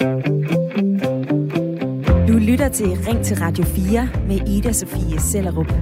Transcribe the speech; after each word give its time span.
Du 0.00 0.06
lytter 2.38 2.68
til 2.68 2.86
Ring 2.86 3.24
til 3.24 3.36
Radio 3.36 3.64
4 3.64 4.08
med 4.26 4.48
Ida 4.48 4.72
Sofie 4.72 5.20
Sellerup. 5.20 5.72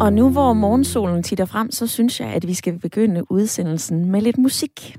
Og 0.00 0.12
nu 0.12 0.30
hvor 0.30 0.52
morgensolen 0.52 1.22
titter 1.22 1.44
frem, 1.44 1.70
så 1.70 1.86
synes 1.86 2.20
jeg, 2.20 2.28
at 2.28 2.46
vi 2.46 2.54
skal 2.54 2.78
begynde 2.78 3.30
udsendelsen 3.30 4.10
med 4.10 4.20
lidt 4.20 4.38
musik. 4.38 4.96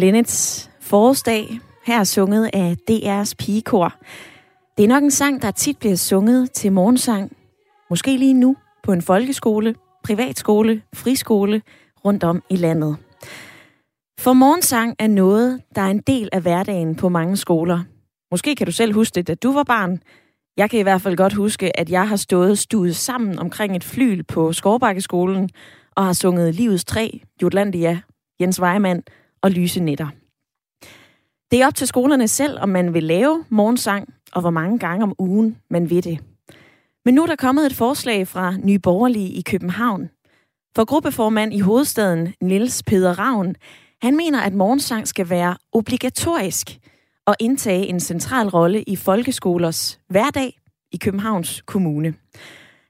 Lennets 0.00 0.70
forårsdag, 0.80 1.60
her 1.86 2.04
sunget 2.04 2.50
af 2.52 2.76
DR's 2.90 3.32
pigekor. 3.38 3.94
Det 4.76 4.84
er 4.84 4.88
nok 4.88 5.02
en 5.02 5.10
sang, 5.10 5.42
der 5.42 5.50
tit 5.50 5.78
bliver 5.78 5.96
sunget 5.96 6.52
til 6.52 6.72
morgensang. 6.72 7.36
Måske 7.90 8.16
lige 8.16 8.34
nu 8.34 8.56
på 8.82 8.92
en 8.92 9.02
folkeskole, 9.02 9.74
privatskole, 10.04 10.82
friskole 10.94 11.62
rundt 12.04 12.24
om 12.24 12.42
i 12.50 12.56
landet. 12.56 12.96
For 14.20 14.32
morgensang 14.32 14.96
er 14.98 15.06
noget, 15.06 15.62
der 15.74 15.82
er 15.82 15.90
en 15.90 16.02
del 16.06 16.28
af 16.32 16.42
hverdagen 16.42 16.94
på 16.94 17.08
mange 17.08 17.36
skoler. 17.36 17.80
Måske 18.30 18.56
kan 18.56 18.66
du 18.66 18.72
selv 18.72 18.94
huske 18.94 19.14
det, 19.14 19.28
da 19.28 19.34
du 19.34 19.52
var 19.52 19.64
barn. 19.64 20.02
Jeg 20.56 20.70
kan 20.70 20.80
i 20.80 20.82
hvert 20.82 21.02
fald 21.02 21.16
godt 21.16 21.32
huske, 21.32 21.78
at 21.80 21.90
jeg 21.90 22.08
har 22.08 22.16
stået 22.16 22.58
stuet 22.58 22.96
sammen 22.96 23.38
omkring 23.38 23.76
et 23.76 23.84
flyl 23.84 24.22
på 24.22 24.52
Skovbakkeskolen 24.52 25.50
og 25.96 26.04
har 26.04 26.12
sunget 26.12 26.54
Livets 26.54 26.84
Træ, 26.84 27.10
Jutlandia, 27.42 28.00
Jens 28.40 28.60
Weimann 28.60 29.02
og 29.42 29.50
lyse 29.50 29.80
nætter. 29.80 30.08
Det 31.50 31.62
er 31.62 31.66
op 31.66 31.74
til 31.74 31.86
skolerne 31.86 32.28
selv, 32.28 32.58
om 32.60 32.68
man 32.68 32.94
vil 32.94 33.02
lave 33.02 33.44
morgensang, 33.48 34.14
og 34.32 34.40
hvor 34.40 34.50
mange 34.50 34.78
gange 34.78 35.02
om 35.02 35.14
ugen 35.18 35.56
man 35.70 35.90
vil 35.90 36.04
det. 36.04 36.18
Men 37.04 37.14
nu 37.14 37.22
er 37.22 37.26
der 37.26 37.36
kommet 37.36 37.66
et 37.66 37.74
forslag 37.74 38.28
fra 38.28 38.56
Nye 38.56 38.78
Borgerlige 38.78 39.28
i 39.28 39.42
København. 39.42 40.10
For 40.76 40.84
gruppeformand 40.84 41.54
i 41.54 41.60
hovedstaden, 41.60 42.34
Niels 42.40 42.82
Peder 42.82 43.18
Ravn, 43.18 43.54
han 44.02 44.16
mener, 44.16 44.40
at 44.40 44.54
morgensang 44.54 45.08
skal 45.08 45.30
være 45.30 45.56
obligatorisk 45.72 46.78
og 47.26 47.36
indtage 47.40 47.86
en 47.86 48.00
central 48.00 48.48
rolle 48.48 48.82
i 48.82 48.96
folkeskolers 48.96 50.00
hverdag 50.08 50.60
i 50.92 50.96
Københavns 50.96 51.62
Kommune. 51.66 52.14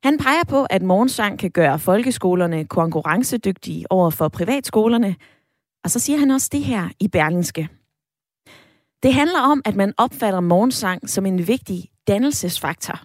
Han 0.03 0.19
peger 0.19 0.45
på, 0.49 0.65
at 0.71 0.83
morgensang 0.83 1.39
kan 1.39 1.51
gøre 1.51 1.79
folkeskolerne 1.79 2.65
konkurrencedygtige 2.65 3.93
over 3.93 4.11
for 4.11 4.29
privatskolerne, 4.29 5.17
og 5.85 5.91
så 5.91 5.99
siger 5.99 6.19
han 6.19 6.31
også 6.31 6.49
det 6.53 6.65
her 6.65 6.89
i 7.01 7.09
Berlingske. 7.09 7.69
Det 9.03 9.15
handler 9.15 9.41
om, 9.41 9.63
at 9.65 9.77
man 9.77 9.95
opfatter 9.97 10.41
morgensang 10.41 11.11
som 11.11 11.27
en 11.27 11.49
vigtig 11.49 11.89
dannelsesfaktor. 12.07 13.01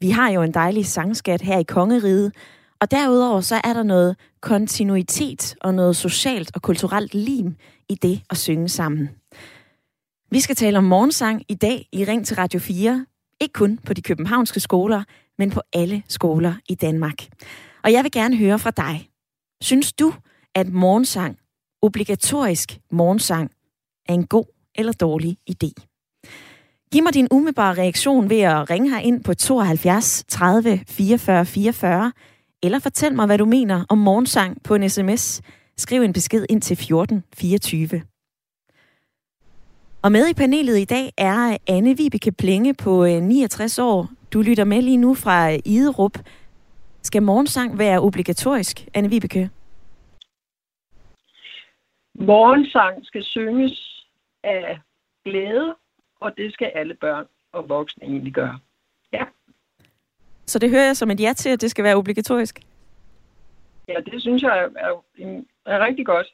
Vi 0.00 0.10
har 0.10 0.30
jo 0.30 0.42
en 0.42 0.54
dejlig 0.54 0.86
sangskat 0.86 1.40
her 1.40 1.58
i 1.58 1.62
kongeriget, 1.62 2.32
og 2.80 2.90
derudover 2.90 3.40
så 3.40 3.60
er 3.64 3.72
der 3.72 3.82
noget 3.82 4.16
kontinuitet 4.40 5.56
og 5.60 5.74
noget 5.74 5.96
socialt 5.96 6.50
og 6.54 6.62
kulturelt 6.62 7.14
lim 7.14 7.56
i 7.88 7.94
det 7.94 8.22
at 8.30 8.36
synge 8.36 8.68
sammen. 8.68 9.08
Vi 10.30 10.40
skal 10.40 10.56
tale 10.56 10.78
om 10.78 10.84
morgensang 10.84 11.42
i 11.48 11.54
dag 11.54 11.88
i 11.92 12.04
Ring 12.04 12.26
til 12.26 12.36
Radio 12.36 12.60
4. 12.60 13.06
Ikke 13.40 13.52
kun 13.52 13.78
på 13.78 13.94
de 13.94 14.02
københavnske 14.02 14.60
skoler, 14.60 15.02
men 15.38 15.50
på 15.50 15.60
alle 15.72 16.02
skoler 16.08 16.54
i 16.68 16.74
Danmark. 16.74 17.26
Og 17.84 17.92
jeg 17.92 18.04
vil 18.04 18.12
gerne 18.12 18.36
høre 18.36 18.58
fra 18.58 18.70
dig. 18.70 19.08
Synes 19.62 19.92
du, 19.92 20.14
at 20.54 20.68
morgensang 20.68 21.38
obligatorisk 21.82 22.78
morgensang 22.90 23.50
er 24.08 24.14
en 24.14 24.26
god 24.26 24.44
eller 24.74 24.92
dårlig 24.92 25.36
idé. 25.50 25.70
Giv 26.92 27.02
mig 27.02 27.14
din 27.14 27.28
umiddelbare 27.30 27.74
reaktion 27.74 28.30
ved 28.30 28.40
at 28.40 28.70
ringe 28.70 28.90
her 28.90 28.98
ind 28.98 29.24
på 29.24 29.34
72 29.34 30.24
30 30.28 30.80
44 30.88 31.46
44, 31.46 32.12
eller 32.62 32.78
fortæl 32.78 33.14
mig, 33.14 33.26
hvad 33.26 33.38
du 33.38 33.44
mener 33.44 33.84
om 33.88 33.98
morgensang 33.98 34.62
på 34.62 34.74
en 34.74 34.90
sms. 34.90 35.40
Skriv 35.76 36.02
en 36.02 36.12
besked 36.12 36.46
ind 36.48 36.62
til 36.62 36.76
14 36.76 37.24
24. 37.34 38.02
Og 40.02 40.12
med 40.12 40.28
i 40.28 40.34
panelet 40.34 40.78
i 40.78 40.84
dag 40.84 41.12
er 41.16 41.56
Anne 41.66 41.96
Vibeke 41.96 42.32
Plenge 42.32 42.74
på 42.74 43.04
øh, 43.04 43.22
69 43.22 43.78
år. 43.78 44.08
Du 44.32 44.42
lytter 44.42 44.64
med 44.64 44.82
lige 44.82 44.96
nu 44.96 45.14
fra 45.14 45.48
Iderup. 45.64 46.18
Skal 47.02 47.22
morgensang 47.22 47.78
være 47.78 48.00
obligatorisk, 48.00 48.88
Anne 48.94 49.10
Vibeke? 49.10 49.50
Morgensang 52.20 53.06
skal 53.06 53.24
synges 53.24 54.04
af 54.42 54.80
glæde, 55.24 55.74
og 56.20 56.36
det 56.36 56.52
skal 56.52 56.66
alle 56.74 56.94
børn 56.94 57.26
og 57.52 57.68
voksne 57.68 58.04
egentlig 58.04 58.32
gøre. 58.32 58.58
Ja. 59.12 59.24
Så 60.46 60.58
det 60.58 60.70
hører 60.70 60.86
jeg 60.86 60.96
som 60.96 61.10
et 61.10 61.20
ja 61.20 61.32
til, 61.32 61.48
at 61.48 61.60
det 61.60 61.70
skal 61.70 61.84
være 61.84 61.96
obligatorisk? 61.96 62.60
Ja, 63.88 63.94
det 64.12 64.22
synes 64.22 64.42
jeg 64.42 64.58
er, 64.58 64.68
er, 64.76 65.02
er 65.66 65.86
rigtig 65.86 66.06
godt. 66.06 66.26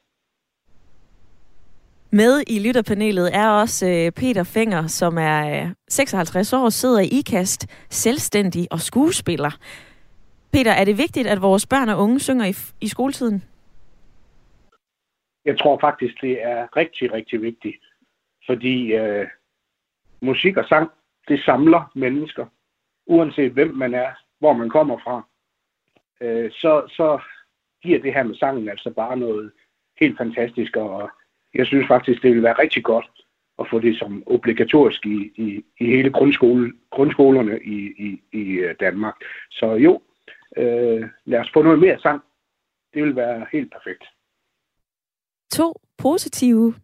Med 2.11 2.43
i 2.47 2.59
lytterpanelet 2.59 3.37
er 3.37 3.49
også 3.49 3.87
øh, 3.87 4.13
Peter 4.13 4.45
Fenger, 4.45 4.87
som 4.87 5.19
er 5.19 5.75
56 5.89 6.53
øh, 6.53 6.61
år, 6.61 6.69
sidder 6.69 7.01
i 7.01 7.07
IKAST, 7.07 7.67
selvstændig 7.91 8.69
og 8.71 8.81
skuespiller. 8.81 9.51
Peter, 10.53 10.73
er 10.73 10.85
det 10.85 10.99
vigtigt, 10.99 11.27
at 11.27 11.43
vores 11.43 11.67
børn 11.67 11.89
og 11.89 11.99
unge 11.99 12.21
synger 12.21 12.45
i, 12.45 12.55
i 12.81 12.89
skoletiden? 12.89 13.43
Jeg 15.45 15.59
tror 15.59 15.79
faktisk, 15.79 16.21
det 16.21 16.43
er 16.43 16.77
rigtig, 16.77 17.13
rigtig 17.13 17.43
vigtigt. 17.43 17.77
Fordi 18.47 18.93
øh, 18.93 19.27
musik 20.21 20.57
og 20.57 20.65
sang, 20.65 20.91
det 21.29 21.41
samler 21.45 21.93
mennesker. 21.95 22.47
Uanset 23.07 23.53
hvem 23.53 23.75
man 23.75 23.95
er, 23.95 24.11
hvor 24.39 24.53
man 24.53 24.71
kommer 24.71 24.99
fra. 24.99 25.23
Øh, 26.21 26.51
så, 26.51 26.87
så 26.89 27.21
giver 27.83 27.99
det 27.99 28.15
her 28.15 28.23
med 28.23 28.35
sangen 28.35 28.69
altså 28.69 28.91
bare 28.91 29.17
noget 29.17 29.53
helt 30.01 30.19
fantastisk. 30.19 30.77
Og 30.77 31.11
jeg 31.55 31.67
synes 31.67 31.87
faktisk, 31.87 32.23
det 32.23 32.31
ville 32.31 32.43
være 32.43 32.59
rigtig 32.59 32.85
godt 32.85 33.11
at 33.59 33.67
få 33.71 33.79
det 33.79 33.99
som 33.99 34.23
obligatorisk 34.27 35.07
i, 35.07 35.33
i, 35.37 35.65
i 35.81 35.87
hele 35.87 36.11
grundskole, 36.11 36.73
grundskolerne 36.91 37.61
i, 37.65 37.79
i, 37.99 38.23
i 38.33 38.53
øh, 38.53 38.75
Danmark. 38.81 39.15
Så 39.51 39.73
jo, 39.73 40.03
øh, 40.57 41.09
lad 41.25 41.41
os 41.41 41.51
få 41.53 41.63
noget 41.63 41.79
mere 41.79 41.99
sang. 41.99 42.23
Det 42.95 43.03
vil 43.03 43.17
være 43.17 43.47
helt 43.53 43.73
perfekt 43.73 44.05
to 45.55 45.81
positive 45.99 46.75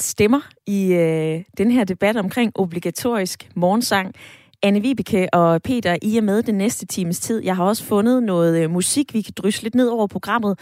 stemmer 0.00 0.40
i 0.66 0.92
øh, 0.92 1.44
den 1.58 1.70
her 1.70 1.84
debat 1.84 2.16
omkring 2.16 2.52
obligatorisk 2.54 3.50
morgensang. 3.56 4.14
Anne 4.62 4.80
Vibeke 4.80 5.34
og 5.34 5.62
Peter, 5.62 5.96
I 6.02 6.16
er 6.16 6.20
med 6.20 6.42
den 6.42 6.54
næste 6.54 6.86
times 6.86 7.20
tid. 7.20 7.42
Jeg 7.42 7.56
har 7.56 7.64
også 7.64 7.84
fundet 7.84 8.22
noget 8.22 8.62
øh, 8.62 8.70
musik, 8.70 9.14
vi 9.14 9.22
kan 9.22 9.34
drysse 9.36 9.62
lidt 9.62 9.74
ned 9.74 9.88
over 9.88 10.06
programmet. 10.06 10.58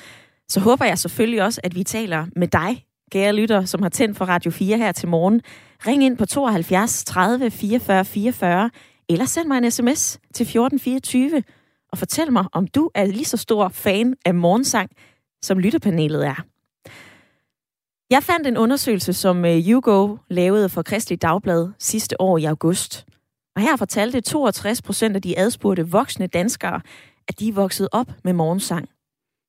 Så 0.49 0.61
håber 0.61 0.84
jeg 0.84 0.99
selvfølgelig 0.99 1.43
også, 1.43 1.61
at 1.65 1.75
vi 1.75 1.84
taler 1.84 2.27
med 2.37 2.49
dig, 2.49 2.84
kære 3.12 3.33
lytter, 3.33 3.65
som 3.65 3.83
har 3.83 3.89
tændt 3.89 4.17
for 4.17 4.25
Radio 4.25 4.50
4 4.50 4.79
her 4.79 4.93
til 4.93 5.09
morgen. 5.09 5.41
Ring 5.87 6.05
ind 6.05 6.17
på 6.17 6.27
72 6.27 7.05
30 7.05 7.50
44 7.50 8.05
44, 8.05 8.71
eller 9.09 9.25
send 9.25 9.49
mig 9.49 9.59
en 9.59 9.71
sms 9.71 10.12
til 10.34 10.44
1424, 10.44 11.43
og 11.93 11.99
fortæl 11.99 12.33
mig, 12.33 12.44
om 12.53 12.67
du 12.67 12.91
er 12.94 13.06
lige 13.06 13.25
så 13.25 13.37
stor 13.37 13.69
fan 13.69 14.15
af 14.25 14.34
morgensang, 14.34 14.91
som 15.43 15.59
lytterpanelet 15.59 16.27
er. 16.27 16.51
Jeg 18.12 18.23
fandt 18.23 18.47
en 18.47 18.56
undersøgelse, 18.56 19.12
som 19.12 19.45
øh, 19.45 19.69
YouGo 19.69 20.17
lavede 20.31 20.69
for 20.69 20.83
Kristelig 20.83 21.23
Dagblad 21.23 21.69
sidste 21.78 22.21
år 22.21 22.39
i 22.39 22.45
august. 22.45 23.06
Og 23.56 23.62
her 23.62 23.77
fortalte 23.77 24.21
62 24.21 24.83
procent 24.83 25.17
af 25.17 25.23
de 25.23 25.39
adspurgte 25.39 25.89
voksne 25.89 26.27
danskere, 26.27 26.81
at 27.28 27.41
de 27.41 27.49
er 27.49 27.53
vokset 27.53 27.89
op 27.93 28.06
med 28.25 28.33
morgensang. 28.33 28.89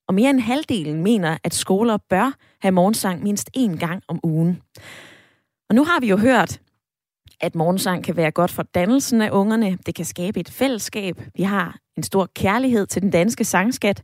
Og 0.08 0.14
mere 0.14 0.30
end 0.30 0.40
halvdelen 0.40 1.04
mener, 1.04 1.38
at 1.44 1.54
skoler 1.54 1.98
bør 2.10 2.32
have 2.62 2.72
morgensang 2.72 3.24
mindst 3.24 3.50
én 3.58 3.78
gang 3.78 4.04
om 4.08 4.20
ugen. 4.24 4.62
Og 5.70 5.76
nu 5.76 5.84
har 5.84 6.00
vi 6.00 6.08
jo 6.08 6.18
hørt, 6.18 6.60
at 7.42 7.56
morgensang 7.56 8.04
kan 8.04 8.16
være 8.16 8.32
godt 8.32 8.52
for 8.52 8.64
dannelsen 8.64 9.22
af 9.22 9.30
ungerne. 9.32 9.78
Det 9.86 9.96
kan 9.96 10.06
skabe 10.06 10.40
et 10.40 10.50
fællesskab. 10.50 11.22
Vi 11.36 11.44
har 11.44 11.78
en 11.98 12.04
stor 12.04 12.30
kærlighed 12.36 12.88
til 12.88 13.02
den 13.02 13.12
danske 13.12 13.44
sangskat, 13.44 14.02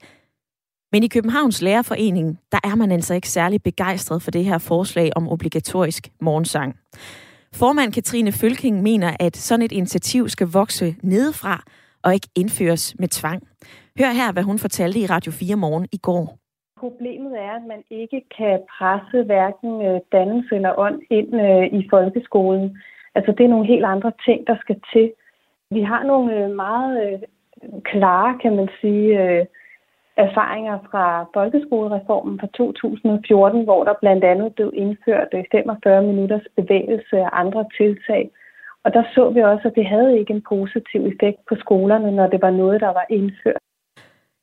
men 0.92 1.04
i 1.04 1.08
Københavns 1.08 1.62
Lærerforening, 1.62 2.40
der 2.52 2.60
er 2.64 2.76
man 2.76 2.92
altså 2.92 3.14
ikke 3.14 3.30
særlig 3.30 3.64
begejstret 3.64 4.22
for 4.22 4.32
det 4.32 4.46
her 4.46 4.58
forslag 4.58 5.10
om 5.16 5.30
obligatorisk 5.30 6.04
morgensang. 6.22 6.76
Formand 7.54 7.94
Katrine 7.94 8.32
Følking 8.32 8.82
mener, 8.82 9.12
at 9.20 9.38
sådan 9.38 9.66
et 9.66 9.72
initiativ 9.72 10.30
skal 10.30 10.48
vokse 10.54 10.96
nedefra 11.04 11.64
og 12.04 12.14
ikke 12.14 12.28
indføres 12.36 12.96
med 13.00 13.08
tvang. 13.08 13.44
Hør 14.00 14.12
her, 14.20 14.34
hvad 14.34 14.44
hun 14.44 14.60
fortalte 14.60 15.00
i 15.00 15.06
Radio 15.06 15.32
4 15.32 15.56
morgen 15.56 15.88
i 15.92 15.98
går. 15.98 16.38
Problemet 16.80 17.34
er, 17.40 17.52
at 17.52 17.66
man 17.68 17.84
ikke 17.90 18.22
kan 18.38 18.60
presse 18.78 19.24
hverken 19.24 19.72
øh, 19.88 20.00
dannelse 20.12 20.56
eller 20.56 20.80
ånd 20.80 21.02
ind 21.10 21.30
øh, 21.46 21.80
i 21.80 21.88
folkeskolen. 21.90 22.78
Altså 23.16 23.32
det 23.38 23.44
er 23.44 23.50
nogle 23.50 23.68
helt 23.68 23.86
andre 23.86 24.12
ting, 24.26 24.48
der 24.48 24.56
skal 24.62 24.80
til. 24.94 25.12
Vi 25.72 25.82
har 25.82 26.04
nogle 26.04 26.36
øh, 26.38 26.56
meget 26.56 27.24
klare, 27.84 28.40
kan 28.42 28.56
man 28.56 28.70
sige, 28.82 29.08
erfaringer 30.26 30.78
fra 30.90 31.06
folkeskolereformen 31.36 32.40
fra 32.40 32.48
2014, 32.48 33.64
hvor 33.64 33.84
der 33.84 33.96
blandt 34.02 34.24
andet 34.32 34.56
blev 34.56 34.70
indført 34.84 35.30
øh, 35.34 35.44
45 35.52 36.04
minutters 36.04 36.48
bevægelse 36.58 37.16
og 37.26 37.40
andre 37.40 37.66
tiltag. 37.78 38.24
Og 38.84 38.90
der 38.94 39.04
så 39.16 39.30
vi 39.36 39.42
også, 39.42 39.68
at 39.68 39.76
det 39.76 39.86
havde 39.94 40.20
ikke 40.20 40.34
en 40.34 40.44
positiv 40.54 41.02
effekt 41.12 41.40
på 41.50 41.56
skolerne, 41.64 42.12
når 42.12 42.28
det 42.28 42.42
var 42.42 42.52
noget, 42.62 42.82
der 42.82 42.92
var 43.00 43.06
indført. 43.10 43.62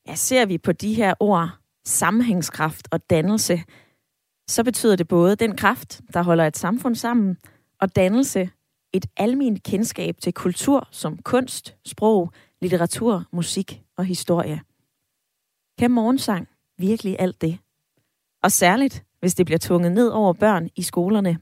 Ja, 0.08 0.14
ser 0.14 0.46
vi 0.46 0.58
på 0.58 0.73
de 0.73 0.94
her 0.94 1.14
ord, 1.20 1.49
sammenhængskraft 1.84 2.88
og 2.93 3.00
dannelse, 3.11 3.56
så 4.49 4.64
betyder 4.64 4.96
det 4.96 5.08
både 5.08 5.37
den 5.37 5.56
kraft, 5.56 6.00
der 6.14 6.23
holder 6.23 6.46
et 6.46 6.56
samfund 6.56 6.94
sammen, 6.94 7.37
og 7.81 7.96
dannelse, 7.96 8.50
et 8.93 9.06
almindeligt 9.17 9.67
kendskab 9.67 10.14
til 10.23 10.32
kultur 10.32 10.88
som 10.90 11.19
kunst, 11.19 11.76
sprog, 11.87 12.32
litteratur, 12.62 13.25
musik 13.32 13.81
og 13.99 14.05
historie. 14.05 14.61
Kan 15.78 15.90
morgensang 15.90 16.49
virkelig 16.78 17.17
alt 17.19 17.40
det? 17.40 17.58
Og 18.43 18.52
særligt, 18.52 19.05
hvis 19.20 19.34
det 19.34 19.46
bliver 19.46 19.58
tvunget 19.58 19.93
ned 19.93 20.08
over 20.08 20.32
børn 20.32 20.69
i 20.76 20.82
skolerne. 20.82 21.38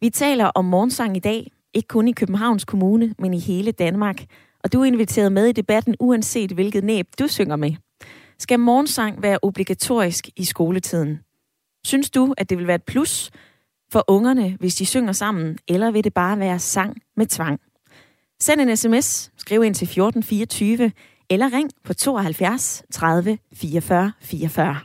Vi 0.00 0.10
taler 0.10 0.44
om 0.44 0.64
morgensang 0.64 1.16
i 1.16 1.20
dag, 1.20 1.52
ikke 1.74 1.88
kun 1.88 2.08
i 2.08 2.12
Københavns 2.12 2.64
Kommune, 2.64 3.14
men 3.18 3.34
i 3.34 3.38
hele 3.38 3.72
Danmark. 3.72 4.24
Og 4.64 4.72
du 4.72 4.80
er 4.80 4.84
inviteret 4.84 5.32
med 5.32 5.46
i 5.46 5.52
debatten, 5.52 5.96
uanset 6.00 6.52
hvilket 6.52 6.84
næb 6.84 7.06
du 7.18 7.28
synger 7.28 7.56
med. 7.56 7.74
Skal 8.38 8.60
morgensang 8.60 9.22
være 9.22 9.38
obligatorisk 9.42 10.28
i 10.36 10.44
skoletiden? 10.44 11.20
Synes 11.84 12.10
du, 12.10 12.34
at 12.38 12.50
det 12.50 12.58
vil 12.58 12.66
være 12.66 12.74
et 12.74 12.84
plus 12.84 13.30
for 13.92 14.04
ungerne, 14.08 14.56
hvis 14.60 14.74
de 14.74 14.86
synger 14.86 15.12
sammen, 15.12 15.58
eller 15.68 15.90
vil 15.90 16.04
det 16.04 16.14
bare 16.14 16.38
være 16.38 16.58
sang 16.58 16.96
med 17.16 17.26
tvang? 17.26 17.60
Send 18.40 18.60
en 18.60 18.76
sms, 18.76 19.30
skriv 19.36 19.64
ind 19.64 19.74
til 19.74 19.84
1424, 19.84 20.92
eller 21.32 21.48
ring 21.56 21.70
på 21.86 21.92
72 21.94 22.84
30 22.90 23.38
44 23.54 24.12
44. 24.20 24.76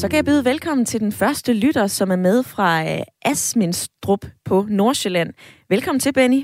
Så 0.00 0.06
kan 0.08 0.16
jeg 0.16 0.24
byde 0.24 0.44
velkommen 0.44 0.84
til 0.86 1.00
den 1.00 1.12
første 1.12 1.50
lytter, 1.64 1.86
som 1.86 2.10
er 2.10 2.20
med 2.28 2.38
fra 2.54 2.70
øh, 2.82 3.02
Asminstrup 3.32 4.22
på 4.48 4.56
Nordsjælland. 4.80 5.30
Velkommen 5.68 6.00
til, 6.00 6.12
Benny. 6.12 6.42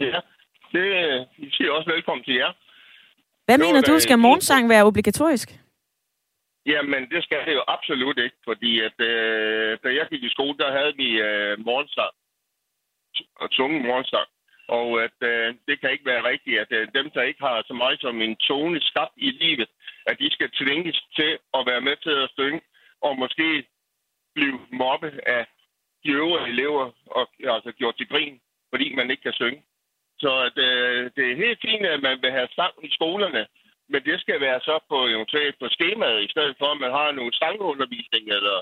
Ja, 0.00 0.20
det 0.72 0.86
I 1.38 1.50
siger 1.50 1.70
også 1.72 1.90
velkommen 1.94 2.24
til 2.24 2.34
jer. 2.34 2.52
Hvad 3.46 3.58
mener 3.58 3.80
du, 3.80 3.98
skal 3.98 4.18
morgensang 4.18 4.68
være 4.68 4.84
obligatorisk? 4.84 5.48
Jamen, 6.66 7.02
det 7.12 7.24
skal 7.24 7.40
det 7.46 7.54
jo 7.54 7.64
absolut 7.68 8.18
ikke, 8.18 8.36
fordi 8.44 8.80
at, 8.80 9.00
øh, 9.10 9.78
da 9.84 9.88
jeg 9.98 10.06
gik 10.10 10.22
i 10.22 10.28
skole, 10.28 10.58
der 10.58 10.70
havde 10.78 10.94
vi 10.96 11.08
øh, 11.28 11.52
morgensang 11.68 12.14
og 13.40 13.50
tunge 13.50 13.80
morsang. 13.86 14.28
Og 14.68 15.02
at 15.04 15.18
øh, 15.30 15.54
det 15.68 15.80
kan 15.80 15.92
ikke 15.92 16.10
være 16.12 16.28
rigtigt, 16.30 16.58
at 16.58 16.72
øh, 16.72 16.88
dem, 16.94 17.10
der 17.10 17.22
ikke 17.22 17.40
har 17.40 17.64
så 17.66 17.74
meget 17.74 18.00
som 18.00 18.22
en 18.22 18.36
tone 18.36 18.80
skabt 18.80 19.16
i 19.16 19.30
livet, 19.30 19.68
at 20.06 20.18
de 20.18 20.30
skal 20.30 20.50
tvinges 20.50 20.98
til 21.16 21.38
at 21.54 21.66
være 21.66 21.80
med 21.80 21.96
til 21.96 22.10
at 22.24 22.30
synge, 22.38 22.60
og 23.02 23.18
måske 23.18 23.66
blive 24.34 24.58
mobbet 24.72 25.20
af 25.26 25.46
de 26.04 26.10
øvrige 26.10 26.48
elever, 26.48 26.90
og 27.06 27.24
altså 27.54 27.72
gjort 27.72 27.96
til 27.96 28.08
grin, 28.08 28.40
fordi 28.70 28.94
man 28.94 29.10
ikke 29.10 29.22
kan 29.22 29.32
synge. 29.32 29.62
Så 30.18 30.30
at, 30.46 30.58
øh, 30.68 31.10
det 31.16 31.24
er 31.32 31.42
helt 31.44 31.60
fint, 31.60 31.86
at 31.86 32.02
man 32.02 32.22
vil 32.22 32.30
have 32.30 32.48
sang 32.58 32.74
i 32.82 32.90
skolerne, 32.90 33.46
men 33.88 34.00
det 34.04 34.20
skal 34.20 34.40
være 34.40 34.60
så 34.60 34.78
på, 34.88 35.06
eventuelt 35.06 35.56
på 35.58 35.68
skemaet, 35.68 36.24
i 36.24 36.30
stedet 36.34 36.54
for, 36.58 36.68
at 36.72 36.80
man 36.80 36.90
har 36.90 37.12
nogle 37.12 37.32
sangundervisning 37.32 38.24
eller 38.36 38.56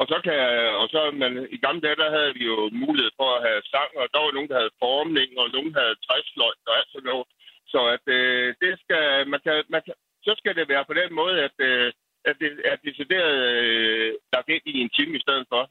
og 0.00 0.04
så 0.10 0.16
kan 0.26 0.38
og 0.80 0.86
så 0.94 1.00
man, 1.22 1.32
i 1.56 1.58
gamle 1.64 1.82
dage, 1.84 2.00
der 2.02 2.10
havde 2.16 2.32
vi 2.38 2.44
jo 2.52 2.58
mulighed 2.84 3.12
for 3.20 3.28
at 3.36 3.44
have 3.46 3.60
sang, 3.72 3.90
og 4.00 4.04
der 4.12 4.20
var 4.20 4.32
nogen, 4.36 4.50
der 4.50 4.60
havde 4.60 4.78
formning, 4.84 5.30
og 5.40 5.46
nogen 5.56 5.72
havde 5.78 5.94
træsløjt 6.06 6.62
og 6.68 6.74
alt 6.78 6.90
sådan 6.92 7.08
noget. 7.12 7.26
Så 7.72 7.80
at 7.96 8.04
øh, 8.18 8.46
det 8.62 8.72
skal, 8.82 9.04
man 9.32 9.40
kan, 9.46 9.56
man 9.74 9.82
kan, 9.86 9.94
så 10.26 10.32
skal 10.40 10.54
det 10.58 10.66
være 10.72 10.84
på 10.90 10.94
den 11.00 11.10
måde, 11.20 11.36
at, 11.46 11.56
øh, 11.68 11.88
at 12.28 12.34
det 12.42 12.50
er 12.70 12.76
decideret 12.86 13.36
øh, 13.60 14.08
lagt 14.34 14.48
ind 14.54 14.64
i 14.72 14.74
en 14.84 14.90
time 14.96 15.14
i 15.18 15.24
stedet 15.26 15.46
for. 15.52 15.62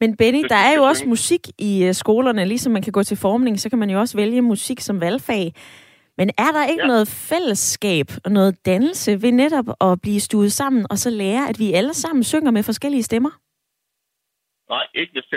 Men 0.00 0.16
Benny, 0.16 0.42
der 0.48 0.60
er 0.68 0.74
jo 0.76 0.82
også 0.82 1.04
musik 1.06 1.40
i 1.58 1.84
øh, 1.84 1.94
skolerne, 1.94 2.44
ligesom 2.44 2.72
man 2.72 2.82
kan 2.82 2.92
gå 2.92 3.02
til 3.02 3.16
formning, 3.16 3.60
så 3.60 3.70
kan 3.70 3.78
man 3.78 3.90
jo 3.90 3.98
også 4.00 4.16
vælge 4.16 4.42
musik 4.42 4.80
som 4.80 5.00
valgfag. 5.00 5.52
Men 6.18 6.28
er 6.38 6.50
der 6.56 6.70
ikke 6.72 6.86
ja. 6.86 6.92
noget 6.92 7.08
fællesskab 7.30 8.06
og 8.24 8.30
noget 8.32 8.66
dannelse 8.66 9.10
ved 9.22 9.32
netop 9.32 9.68
at 9.80 10.00
blive 10.02 10.20
stuet 10.20 10.52
sammen 10.52 10.86
og 10.90 10.98
så 10.98 11.10
lære, 11.10 11.48
at 11.48 11.58
vi 11.58 11.72
alle 11.72 11.94
sammen 11.94 12.24
synger 12.24 12.50
med 12.50 12.62
forskellige 12.62 13.02
stemmer? 13.02 13.32
Nej, 14.74 14.86
ikke 14.94 15.12
hvis 15.12 15.30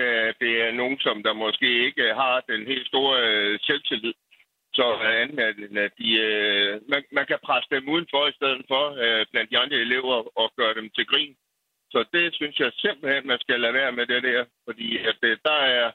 det 0.44 0.52
er 0.66 0.72
nogen, 0.72 1.00
som 1.00 1.24
der 1.24 1.34
måske 1.34 1.86
ikke 1.88 2.04
har 2.22 2.44
den 2.52 2.62
helt 2.72 2.88
store 2.88 3.16
øh, 3.28 3.60
selvtillid. 3.62 4.14
Så 4.74 4.88
at 5.86 5.92
de, 6.00 6.10
øh, 6.28 6.82
man, 6.90 7.04
man 7.12 7.26
kan 7.26 7.40
presse 7.44 7.70
dem 7.76 7.90
udenfor 7.90 8.28
i 8.28 8.38
stedet 8.40 8.64
for 8.68 8.84
øh, 9.04 9.26
blandt 9.32 9.52
de 9.52 9.58
andre 9.58 9.78
elever 9.78 10.18
og 10.42 10.52
gøre 10.56 10.74
dem 10.74 10.90
til 10.96 11.06
grin. 11.06 11.36
Så 11.92 12.06
det 12.14 12.36
synes 12.36 12.60
jeg 12.60 12.72
simpelthen, 12.76 13.28
man 13.28 13.40
skal 13.40 13.60
lade 13.60 13.74
være 13.74 13.92
med 13.92 14.06
det 14.08 14.24
der. 14.24 14.46
Fordi 14.66 14.98
at, 14.98 15.16
der 15.22 15.60
er 15.78 15.92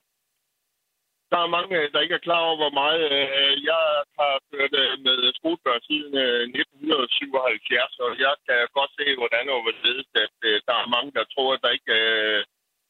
der 1.32 1.40
er 1.42 1.54
mange, 1.56 1.74
der 1.92 2.00
ikke 2.04 2.18
er 2.18 2.26
klar 2.28 2.42
over, 2.46 2.56
hvor 2.62 2.74
meget 2.82 3.02
øh, 3.16 3.54
jeg 3.70 3.84
har 4.18 4.34
kørt 4.52 4.74
øh, 4.82 4.94
med 5.06 5.18
skolebørn 5.38 5.82
siden 5.88 6.14
øh, 6.24 6.42
1977, 6.42 7.98
og 8.04 8.10
jeg 8.24 8.34
kan 8.46 8.58
godt 8.78 8.92
se, 8.98 9.06
hvordan 9.20 9.44
og 9.54 9.60
hvorledes, 9.64 10.08
at 10.24 10.36
øh, 10.48 10.56
der 10.68 10.76
er 10.82 10.92
mange, 10.94 11.10
der 11.18 11.24
tror, 11.34 11.48
at 11.54 11.62
der 11.64 11.76
ikke 11.78 11.94
øh, 12.02 12.40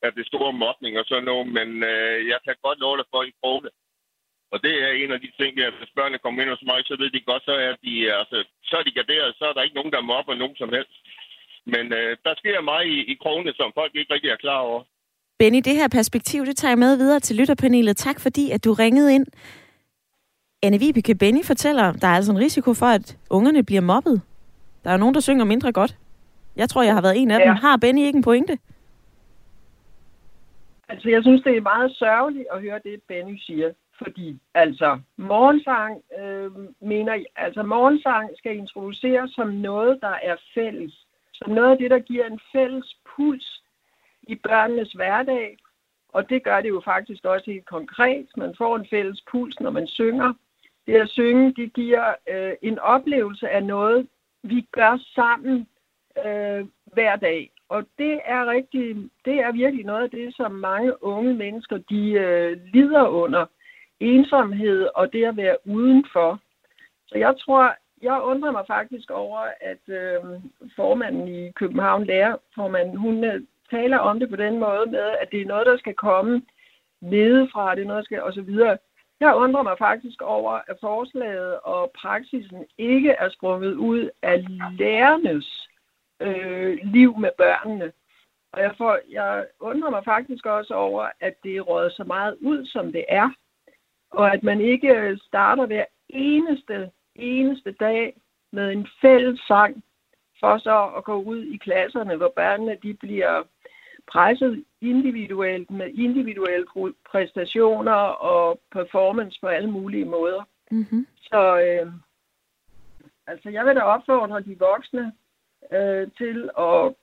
er 0.06 0.10
det 0.16 0.31
store 0.31 0.52
mobning 0.64 0.92
og 1.00 1.04
sådan 1.06 1.28
noget, 1.31 1.46
men 1.58 1.69
øh, 1.92 2.19
jeg 2.32 2.38
kan 2.46 2.54
godt 2.66 2.78
love 2.84 2.96
dig 2.98 3.06
for, 3.10 3.20
at 3.20 3.28
I 3.31 3.40
prøver 3.42 3.60
det. 3.66 3.72
Og 4.52 4.58
det 4.64 4.75
er 4.87 4.90
en 4.92 5.12
af 5.16 5.20
de 5.20 5.30
ting, 5.40 5.52
at 5.58 5.75
hvis 5.78 5.96
børnene 5.96 6.22
kommer 6.22 6.42
ind 6.42 6.50
hos 6.54 6.69
mig, 6.70 6.78
så 6.84 6.94
ved 7.02 7.10
de 7.10 7.28
godt, 7.30 7.44
så 7.48 7.54
er 7.69 7.75
de, 7.84 7.92
altså, 8.20 8.38
så 8.69 8.75
er 8.80 8.84
de 8.87 8.98
garderet, 8.98 9.37
så 9.38 9.44
er 9.46 9.52
der 9.52 9.62
ikke 9.62 9.78
nogen, 9.78 9.94
der 9.96 10.08
mobber 10.10 10.34
nogen 10.34 10.56
som 10.56 10.70
helst. 10.76 10.96
Men 11.72 11.84
øh, 11.98 12.16
der 12.25 12.34
sker 12.40 12.60
meget 12.60 12.87
i, 12.87 12.98
i 13.12 13.14
krogene, 13.22 13.52
som 13.56 13.72
folk 13.78 13.92
ikke 13.94 14.14
rigtig 14.14 14.30
er 14.30 14.44
klar 14.44 14.60
over. 14.69 14.82
Benny, 15.44 15.61
det 15.64 15.76
her 15.76 15.88
perspektiv, 15.88 16.46
det 16.46 16.56
tager 16.56 16.70
jeg 16.70 16.79
med 16.79 16.96
videre 16.96 17.20
til 17.20 17.37
lytterpanelet. 17.37 17.96
Tak 17.96 18.20
fordi, 18.20 18.50
at 18.50 18.64
du 18.64 18.73
ringede 18.73 19.14
ind. 19.14 19.26
Anne 20.62 20.79
Vibeke 20.79 21.14
Benny 21.14 21.44
fortæller, 21.44 21.93
der 21.93 22.08
er 22.08 22.17
altså 22.17 22.32
en 22.32 22.38
risiko 22.38 22.75
for, 22.75 22.87
at 22.87 23.17
ungerne 23.31 23.62
bliver 23.62 23.81
mobbet. 23.81 24.23
Der 24.85 24.91
er 24.91 24.96
nogen, 24.96 25.14
der 25.14 25.20
synger 25.20 25.44
mindre 25.44 25.73
godt. 25.73 25.96
Jeg 26.56 26.69
tror, 26.69 26.82
jeg 26.82 26.94
har 26.94 27.02
været 27.02 27.23
en 27.23 27.31
af 27.31 27.38
ja. 27.38 27.44
dem. 27.44 27.56
Har 27.56 27.76
Benny 27.76 28.00
ikke 28.00 28.17
en 28.17 28.23
pointe? 28.23 28.58
Altså, 30.88 31.08
jeg 31.08 31.23
synes, 31.23 31.43
det 31.43 31.56
er 31.56 31.61
meget 31.61 31.97
sørgeligt 31.97 32.47
at 32.52 32.61
høre 32.61 32.81
det, 32.85 33.02
Benny 33.08 33.38
siger. 33.38 33.70
Fordi, 34.02 34.38
altså, 34.55 34.99
morgensang, 35.17 36.02
øh, 36.19 36.50
mener, 36.81 37.25
altså, 37.37 37.62
morgensang 37.62 38.31
skal 38.38 38.56
introduceres 38.56 39.31
som 39.31 39.49
noget, 39.49 39.99
der 40.00 40.14
er 40.23 40.37
fælles. 40.55 41.07
Som 41.33 41.52
noget 41.52 41.71
af 41.71 41.78
det, 41.78 41.90
der 41.90 41.99
giver 41.99 42.26
en 42.26 42.40
fælles 42.52 42.97
puls 43.16 43.63
i 44.28 44.35
børnenes 44.35 44.93
hverdag, 44.93 45.57
og 46.09 46.31
det 46.31 46.43
gør 46.43 46.61
det 46.61 46.69
jo 46.69 46.83
faktisk 46.85 47.25
også 47.25 47.50
helt 47.50 47.66
konkret. 47.66 48.26
Man 48.37 48.54
får 48.59 48.76
en 48.76 48.87
fælles 48.90 49.25
puls, 49.31 49.61
når 49.61 49.71
man 49.71 49.87
synger. 49.87 50.33
Det 50.87 50.95
at 50.95 51.09
synge, 51.09 51.52
det 51.52 51.73
giver 51.73 52.14
øh, 52.28 52.52
en 52.62 52.78
oplevelse 52.78 53.49
af 53.49 53.64
noget, 53.64 54.09
vi 54.43 54.66
gør 54.73 54.99
sammen 55.14 55.69
øh, 56.26 56.66
hver 56.93 57.16
dag. 57.16 57.50
Og 57.69 57.87
det 57.99 58.21
er 58.25 58.47
rigtig, 58.47 59.11
det 59.25 59.35
er 59.35 59.52
virkelig 59.52 59.85
noget 59.85 60.02
af 60.02 60.11
det, 60.11 60.37
som 60.37 60.52
mange 60.52 61.04
unge 61.04 61.35
mennesker, 61.35 61.78
de 61.78 62.11
øh, 62.11 62.59
lider 62.73 63.07
under. 63.09 63.47
Ensomhed 64.00 64.88
og 64.95 65.12
det 65.12 65.25
at 65.25 65.37
være 65.37 65.57
udenfor. 65.64 66.40
Så 67.07 67.19
jeg 67.19 67.35
tror, 67.38 67.75
jeg 68.02 68.23
undrer 68.23 68.52
mig 68.52 68.64
faktisk 68.66 69.11
over, 69.11 69.38
at 69.61 69.88
øh, 69.88 70.21
formanden 70.76 71.28
i 71.28 71.50
København, 71.50 72.04
lærerformanden, 72.04 72.97
hun 72.97 73.25
øh, 73.25 73.43
taler 73.75 73.99
om 73.99 74.21
det 74.21 74.28
på 74.31 74.37
den 74.37 74.59
måde 74.59 74.87
med, 74.90 75.09
at 75.21 75.28
det 75.33 75.40
er 75.40 75.47
noget, 75.47 75.66
der 75.66 75.76
skal 75.76 75.95
komme 75.95 76.43
nedefra, 77.00 77.75
det 77.75 77.83
er 77.83 77.87
noget, 77.87 78.07
der 78.11 78.31
skal 78.31 78.47
videre. 78.47 78.78
Jeg 79.21 79.35
undrer 79.35 79.62
mig 79.62 79.78
faktisk 79.78 80.23
over, 80.23 80.50
at 80.50 80.76
forslaget 80.81 81.61
og 81.61 81.93
praksisen 82.02 82.64
ikke 82.78 83.11
er 83.11 83.28
sprunget 83.28 83.75
ud 83.75 84.11
af 84.23 84.45
lærernes 84.78 85.69
øh, 86.21 86.78
liv 86.83 87.19
med 87.19 87.31
børnene. 87.38 87.93
Og 88.52 88.61
jeg, 88.61 88.75
får, 88.78 88.99
jeg 89.11 89.47
undrer 89.61 89.90
mig 89.90 90.04
faktisk 90.04 90.47
også 90.47 90.75
over, 90.75 91.09
at 91.21 91.35
det 91.43 91.57
er 91.57 91.88
så 91.97 92.04
meget 92.07 92.37
ud, 92.40 92.66
som 92.66 92.93
det 92.93 93.04
er. 93.09 93.31
Og 94.11 94.33
at 94.35 94.43
man 94.43 94.61
ikke 94.61 94.88
øh, 94.88 95.19
starter 95.19 95.66
hver 95.66 95.85
eneste, 96.09 96.90
eneste 97.14 97.73
dag 97.73 98.16
med 98.52 98.73
en 98.73 98.88
fælles 99.00 99.40
sang, 99.40 99.85
for 100.40 100.59
så 100.59 100.93
at 100.97 101.04
gå 101.04 101.23
ud 101.23 101.43
i 101.45 101.57
klasserne, 101.57 102.16
hvor 102.16 102.33
børnene 102.37 102.78
de 102.83 102.95
bliver 102.95 103.43
presset 104.12 104.64
individuelt 104.80 105.70
med 105.70 105.88
individuelle 105.94 106.66
præstationer 107.11 107.92
og 108.32 108.61
performance 108.73 109.40
på 109.40 109.46
alle 109.46 109.70
mulige 109.70 110.04
måder. 110.04 110.42
Mm-hmm. 110.70 111.06
Så 111.16 111.61
øh, 111.61 111.92
altså, 113.26 113.49
jeg 113.50 113.66
vil 113.66 113.76
da 113.76 113.80
opfordre 113.80 114.40
de 114.40 114.58
voksne 114.58 115.12
øh, 115.73 116.08
til 116.18 116.50
at, 116.58 116.94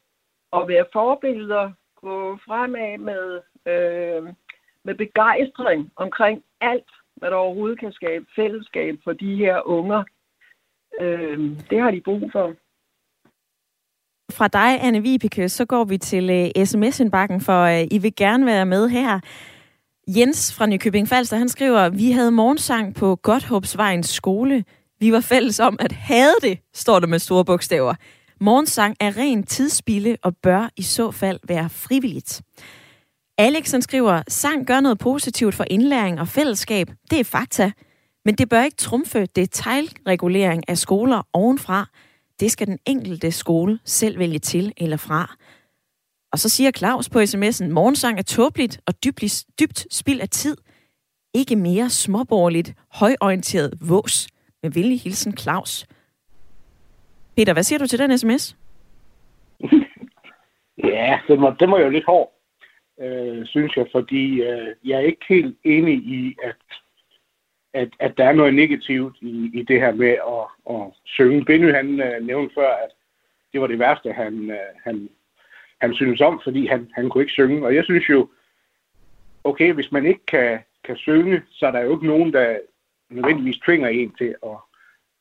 at 0.54 0.68
være 0.68 0.86
forbilleder, 0.94 1.72
gå 1.96 2.38
fremad 2.46 2.98
med, 2.98 3.42
øh, 3.66 4.34
med 4.84 4.96
begejstring 4.96 5.92
omkring 5.96 6.44
alt, 6.62 6.92
hvad 7.16 7.32
der 7.32 7.38
overhovedet 7.38 7.80
kan 7.80 7.92
skabe 7.92 8.26
fællesskab 8.36 9.00
for 9.04 9.14
de 9.14 9.36
her 9.36 9.68
unger. 9.68 10.04
Øh, 11.02 11.40
det 11.70 11.82
har 11.82 11.92
de 11.92 12.02
brug 12.02 12.32
for. 12.32 12.56
Fra 14.32 14.48
dig, 14.48 14.84
Anne 14.84 15.02
Vibeke, 15.02 15.50
så 15.50 15.66
går 15.66 15.84
vi 15.84 15.98
til 15.98 16.30
øh, 16.30 16.50
uh, 16.58 16.66
sms-indbakken, 16.66 17.42
for 17.42 17.66
uh, 17.66 17.82
I 17.92 17.98
vil 17.98 18.16
gerne 18.16 18.46
være 18.46 18.66
med 18.66 18.90
her. 18.90 19.20
Jens 20.08 20.54
fra 20.54 20.66
Nykøbing 20.66 21.08
Falster, 21.08 21.38
han 21.38 21.50
skriver, 21.50 21.90
vi 21.90 22.12
havde 22.12 22.32
morgensang 22.32 22.96
på 22.96 23.16
Godthåbsvejens 23.16 24.10
skole. 24.10 24.64
Vi 25.00 25.12
var 25.12 25.20
fælles 25.20 25.60
om 25.60 25.78
at 25.80 25.92
have 25.92 26.34
det, 26.42 26.60
står 26.74 27.00
der 27.00 27.08
med 27.08 27.20
store 27.20 27.46
bogstaver. 27.46 27.94
Morgensang 28.40 28.96
er 29.00 29.18
ren 29.18 29.44
tidsspilde 29.44 30.18
og 30.24 30.38
bør 30.44 30.70
i 30.78 30.82
så 30.82 31.12
fald 31.12 31.40
være 31.48 31.70
frivilligt. 31.70 32.42
Alex 33.38 33.72
han 33.72 33.82
skriver, 33.82 34.22
sang 34.28 34.68
gør 34.68 34.80
noget 34.80 35.00
positivt 35.00 35.56
for 35.56 35.66
indlæring 35.68 36.20
og 36.20 36.28
fællesskab. 36.28 36.88
Det 37.12 37.20
er 37.20 37.24
fakta. 37.24 37.72
Men 38.26 38.36
det 38.36 38.50
bør 38.50 38.64
ikke 38.64 38.78
trumfe 38.78 39.26
detaljregulering 39.26 40.70
af 40.70 40.78
skoler 40.78 41.22
ovenfra. 41.34 41.88
Det 42.42 42.52
skal 42.52 42.68
den 42.68 42.80
enkelte 42.88 43.32
skole 43.32 43.80
selv 43.86 44.20
vælge 44.20 44.40
til 44.40 44.74
eller 44.78 44.98
fra. 44.98 45.36
Og 46.32 46.40
så 46.40 46.50
siger 46.50 46.72
Claus 46.72 47.10
på 47.10 47.20
sms'en, 47.20 47.68
morgensang 47.68 48.20
er 48.20 48.24
tåbeligt 48.24 48.82
og 48.88 48.94
dybt, 49.06 49.44
dybt 49.60 49.94
spild 49.94 50.22
af 50.22 50.30
tid. 50.30 50.58
Ikke 51.34 51.56
mere 51.56 51.90
småborgerligt, 51.90 52.74
højorienteret 53.00 53.74
vås. 53.90 54.28
Med 54.64 54.72
venlig 54.72 55.02
hilsen 55.02 55.38
Claus. 55.38 55.88
Peter, 57.36 57.54
hvad 57.54 57.64
siger 57.64 57.80
du 57.80 57.88
til 57.88 58.00
den 58.00 58.18
sms? 58.18 58.58
ja, 60.94 61.20
det 61.28 61.42
var, 61.42 61.54
det 61.60 61.72
var 61.72 61.80
jo 61.80 61.90
lidt 61.90 62.06
hård, 62.06 62.32
øh, 63.02 63.46
synes 63.46 63.76
jeg, 63.76 63.86
fordi 63.92 64.42
øh, 64.42 64.68
jeg 64.86 64.96
er 64.96 65.06
ikke 65.12 65.26
helt 65.30 65.58
enig 65.64 65.96
i, 65.96 66.36
at, 66.44 66.56
at, 67.74 67.90
at 68.00 68.18
der 68.18 68.26
er 68.26 68.34
noget 68.34 68.54
negativt 68.54 69.18
i, 69.22 69.52
i 69.54 69.64
det 69.64 69.80
her 69.80 69.94
med 69.94 70.10
at, 70.10 70.76
at 70.76 70.94
synge. 71.04 71.46
Benny, 71.46 71.74
han 71.74 72.02
øh, 72.02 72.26
nævnte 72.28 72.54
før, 72.56 72.70
at 72.70 72.90
det 73.54 73.62
var 73.62 73.68
det 73.68 73.80
værste, 73.80 74.14
han, 74.14 74.52
øh, 74.52 74.74
han, 74.84 75.10
han 75.82 75.94
synes 75.94 76.22
om, 76.22 76.42
fordi 76.44 76.66
han, 76.66 76.90
han 76.96 77.10
kunne 77.10 77.24
ikke 77.24 77.34
synge. 77.34 77.66
Og 77.66 77.76
jeg 77.76 77.84
synes 77.84 78.10
jo, 78.10 78.30
okay, 79.44 79.74
hvis 79.74 79.92
man 79.92 80.06
ikke 80.06 80.26
kan, 80.26 80.60
kan 80.84 80.96
synge, 80.98 81.42
så 81.50 81.68
er 81.68 81.72
der 81.72 81.80
jo 81.80 81.94
ikke 81.94 82.08
nogen, 82.08 82.34
der 82.34 82.60
nødvendigvis 83.10 83.58
tvinger 83.58 83.88
en 83.88 84.12
til 84.18 84.36
at, 84.46 84.58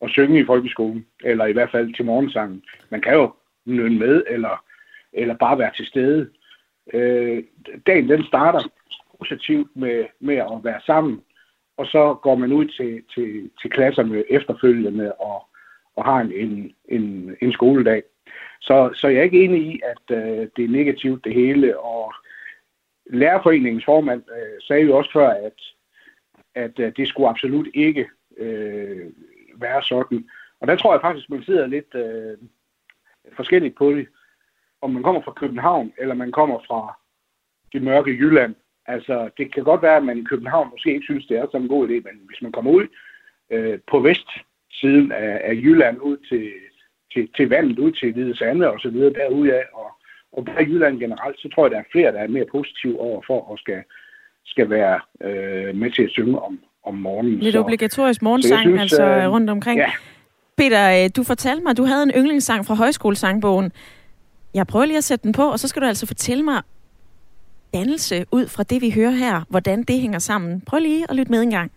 at 0.03 0.11
synge 0.11 0.41
i 0.41 0.47
folkeskolen, 0.47 1.07
eller 1.25 1.47
i 1.47 1.53
hvert 1.53 1.71
fald 1.71 1.95
til 1.95 2.05
morgensangen. 2.05 2.63
Man 2.91 3.01
kan 3.01 3.15
jo 3.15 3.33
nynne 3.65 3.99
med, 3.99 4.23
eller, 4.27 4.65
eller 5.13 5.37
bare 5.37 5.59
være 5.59 5.73
til 5.77 5.87
stede. 5.87 6.31
Øh, 6.95 7.45
dagen 7.87 8.09
den 8.09 8.25
starter 8.25 8.61
positivt 9.19 9.77
med, 9.77 10.05
med 10.21 10.37
at 10.37 10.65
være 10.65 10.81
sammen, 10.87 11.23
og 11.81 11.87
så 11.87 12.15
går 12.15 12.35
man 12.35 12.53
ud 12.53 12.67
til, 12.67 13.03
til, 13.15 13.51
til 13.61 13.71
klasserne 13.71 14.25
efterfølgende 14.31 15.13
og, 15.13 15.49
og 15.97 16.05
har 16.05 16.21
en, 16.21 16.33
en, 16.33 16.75
en, 16.89 17.37
en 17.43 17.53
skoledag. 17.53 18.03
Så, 18.61 18.91
så 18.95 19.09
jeg 19.09 19.19
er 19.19 19.23
ikke 19.23 19.45
enig 19.45 19.63
i, 19.63 19.81
at 19.93 20.17
øh, 20.17 20.49
det 20.57 20.65
er 20.65 20.69
negativt 20.69 21.25
det 21.25 21.35
hele, 21.35 21.81
og 21.81 22.13
lærerforeningens 23.07 23.85
formand 23.85 24.23
øh, 24.37 24.61
sagde 24.61 24.83
jo 24.83 24.97
også 24.97 25.11
før, 25.13 25.29
at, 25.29 25.61
at 26.55 26.79
øh, 26.79 26.93
det 26.97 27.09
skulle 27.09 27.29
absolut 27.29 27.69
ikke 27.75 28.09
øh, 28.37 29.11
være 29.55 29.83
sådan. 29.83 30.29
Og 30.61 30.69
der 30.69 30.77
tror 30.77 30.95
jeg 30.95 31.01
faktisk, 31.01 31.31
man 31.31 31.43
sidder 31.43 31.67
lidt 31.67 31.95
øh, 31.95 32.39
forskelligt 33.37 33.77
på 33.77 33.93
det. 33.93 34.09
Om 34.81 34.91
man 34.91 35.03
kommer 35.03 35.23
fra 35.23 35.33
København, 35.33 35.93
eller 35.99 36.15
man 36.15 36.33
kommer 36.33 36.59
fra 36.67 36.99
det 37.73 37.83
mørke 37.83 38.11
Jylland. 38.11 38.55
Altså, 38.95 39.31
det 39.39 39.55
kan 39.55 39.65
godt 39.65 39.83
være, 39.83 39.97
at 39.97 40.05
man 40.05 40.19
i 40.19 40.29
København 40.31 40.71
måske 40.71 40.95
ikke 40.95 41.05
synes, 41.11 41.27
det 41.27 41.37
er 41.37 41.47
sådan 41.47 41.63
en 41.63 41.75
god 41.75 41.89
idé, 41.89 41.93
men 41.93 42.15
hvis 42.29 42.43
man 42.43 42.53
kommer 42.53 42.71
ud 42.71 42.87
øh, 43.51 43.79
på 43.91 43.99
vestsiden 44.01 45.13
af, 45.13 45.41
af 45.45 45.55
Jylland, 45.55 45.97
ud 46.01 46.17
til, 46.29 46.45
til, 47.13 47.29
til 47.37 47.49
vandet, 47.49 47.79
ud 47.79 47.93
til 47.93 48.13
Hvide 48.13 48.37
Sande 48.37 48.71
og 48.71 48.81
så 48.81 48.91
videre 48.91 49.13
derude 49.13 49.55
af, 49.55 49.65
og, 49.75 49.89
og 50.33 50.45
bare 50.45 50.65
Jylland 50.65 51.01
generelt, 51.01 51.41
så 51.41 51.49
tror 51.49 51.65
jeg, 51.65 51.71
der 51.71 51.79
er 51.79 51.93
flere, 51.93 52.13
der 52.13 52.19
er 52.19 52.29
mere 52.29 52.47
positive 52.53 53.01
over 53.01 53.23
for 53.27 53.41
og 53.51 53.59
skal, 53.59 53.83
skal 54.45 54.71
være 54.71 55.01
øh, 55.21 55.75
med 55.77 55.91
til 55.91 56.03
at 56.03 56.11
synge 56.11 56.39
om, 56.41 56.61
om 56.85 56.95
morgenen. 56.95 57.39
Lidt 57.39 57.53
så, 57.53 57.61
obligatorisk 57.61 58.23
morgensang, 58.23 58.61
synes, 58.61 58.81
altså 58.81 59.03
øh, 59.03 59.31
rundt 59.31 59.51
omkring. 59.51 59.79
Ja. 59.79 59.91
Peter, 60.57 61.05
øh, 61.05 61.11
du 61.17 61.23
fortalte 61.23 61.63
mig, 61.63 61.71
at 61.71 61.77
du 61.77 61.85
havde 61.85 62.03
en 62.03 62.13
yndlingssang 62.17 62.67
fra 62.67 62.75
højskolesangbogen. 62.75 63.73
Jeg 64.55 64.67
prøver 64.67 64.85
lige 64.85 64.97
at 64.97 65.05
sætte 65.05 65.23
den 65.23 65.33
på, 65.33 65.43
og 65.43 65.59
så 65.59 65.69
skal 65.69 65.83
du 65.83 65.87
altså 65.87 66.07
fortælle 66.07 66.45
mig 66.45 66.63
dannelse 67.75 68.27
ud 68.33 68.47
fra 68.47 68.63
det, 68.63 68.83
vi 68.83 68.91
hører 68.91 69.11
her, 69.11 69.43
hvordan 69.49 69.83
det 69.83 70.01
hænger 70.01 70.19
sammen. 70.19 70.61
Prøv 70.61 70.79
lige 70.79 71.07
at 71.11 71.17
lytte 71.17 71.33
med 71.33 71.43
en 71.43 71.51
gang. 71.51 71.73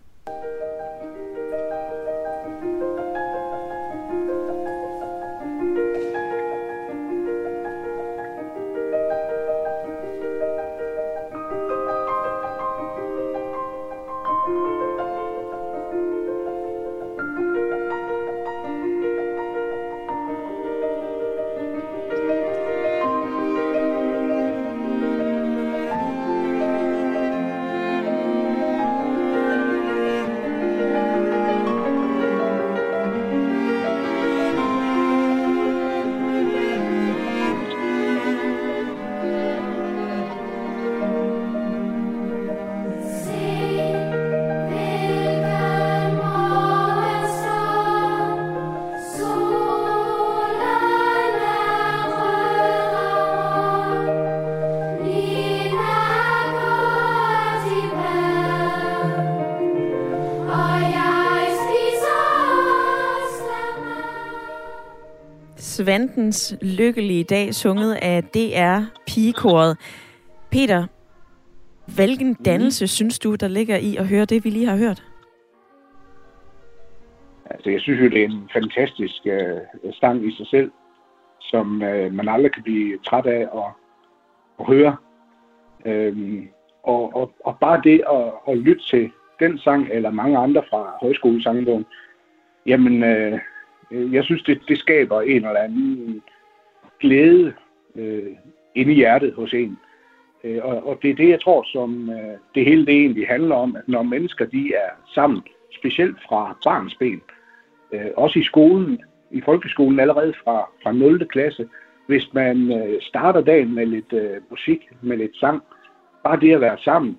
Svantens 65.84 66.56
lykkelige 66.62 67.24
dag, 67.24 67.54
sunget 67.54 67.98
af 68.02 68.24
DR 68.24 68.80
Pigekoret. 69.06 69.78
Peter, 70.50 70.86
hvilken 71.96 72.28
mhm. 72.28 72.44
dannelse 72.44 72.84
mm. 72.84 72.88
synes 72.88 73.18
du, 73.18 73.34
der 73.34 73.48
ligger 73.48 73.76
i 73.76 73.96
at 73.96 74.08
høre 74.08 74.24
det, 74.24 74.44
vi 74.44 74.50
lige 74.50 74.66
har 74.66 74.76
hørt? 74.76 75.02
Altså, 77.50 77.70
jeg 77.70 77.80
synes 77.80 78.00
jo, 78.00 78.08
det 78.08 78.20
er 78.20 78.24
en 78.24 78.50
fantastisk 78.52 79.20
uh, 79.26 79.92
stang 79.92 80.26
i 80.28 80.36
sig 80.36 80.46
selv, 80.46 80.70
som 81.40 81.82
uh, 81.82 82.12
man 82.12 82.28
aldrig 82.28 82.52
kan 82.52 82.62
blive 82.62 82.98
træt 82.98 83.26
af 83.26 83.40
at, 83.40 83.70
at 84.60 84.66
høre. 84.66 84.96
Um, 85.86 86.48
og, 86.82 87.16
og, 87.16 87.32
og 87.44 87.58
bare 87.60 87.80
det 87.84 88.02
at, 88.12 88.52
at 88.52 88.58
lytte 88.58 88.82
til 88.90 89.10
den 89.40 89.58
sang, 89.58 89.88
eller 89.92 90.10
mange 90.10 90.38
andre 90.38 90.62
fra 90.70 90.96
højskolesangbogen, 91.00 91.86
jamen, 92.66 93.04
Øh, 93.04 93.38
Øh, 93.90 94.14
jeg 94.14 94.24
synes, 94.24 94.42
det, 94.42 94.60
det 94.68 94.78
skaber 94.78 95.20
en 95.20 95.46
eller 95.46 95.60
anden 95.60 96.22
glæde 97.00 97.54
øh, 97.96 98.36
inde 98.74 98.92
i 98.92 98.94
hjertet 98.94 99.34
hos 99.34 99.54
en. 99.54 99.78
Øh, 100.44 100.60
og, 100.62 100.86
og 100.86 100.98
det 101.02 101.10
er 101.10 101.14
det, 101.14 101.28
jeg 101.28 101.40
tror, 101.40 101.64
som 101.72 102.10
øh, 102.10 102.38
det 102.54 102.64
hele 102.64 102.86
det 102.86 102.94
egentlig 102.94 103.28
handler 103.28 103.54
om, 103.54 103.76
at 103.76 103.82
når 103.88 104.02
mennesker 104.02 104.46
de 104.46 104.72
er 104.74 104.90
sammen, 105.14 105.42
specielt 105.78 106.16
fra 106.28 106.58
barns 106.64 106.94
ben, 106.94 107.22
øh, 107.92 108.10
også 108.16 108.38
i 108.38 108.42
skolen, 108.42 109.00
i 109.30 109.40
folkeskolen 109.40 110.00
allerede 110.00 110.34
fra, 110.44 110.68
fra 110.82 110.92
0. 110.92 111.26
klasse, 111.26 111.68
hvis 112.06 112.34
man 112.34 112.72
øh, 112.72 113.02
starter 113.02 113.40
dagen 113.40 113.74
med 113.74 113.86
lidt 113.86 114.12
øh, 114.12 114.36
musik, 114.50 114.88
med 115.02 115.16
lidt 115.16 115.36
sang, 115.36 115.62
bare 116.24 116.40
det 116.40 116.54
at 116.54 116.60
være 116.60 116.78
sammen, 116.78 117.18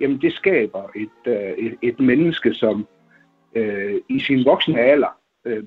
jamen 0.00 0.20
det 0.20 0.32
skaber 0.32 0.82
et, 0.96 1.32
øh, 1.32 1.66
et, 1.66 1.76
et 1.82 2.00
menneske, 2.00 2.54
som 2.54 2.86
øh, 3.54 3.94
i 4.08 4.18
sin 4.18 4.44
voksne 4.44 4.80
alder 4.80 5.18
øh, 5.44 5.64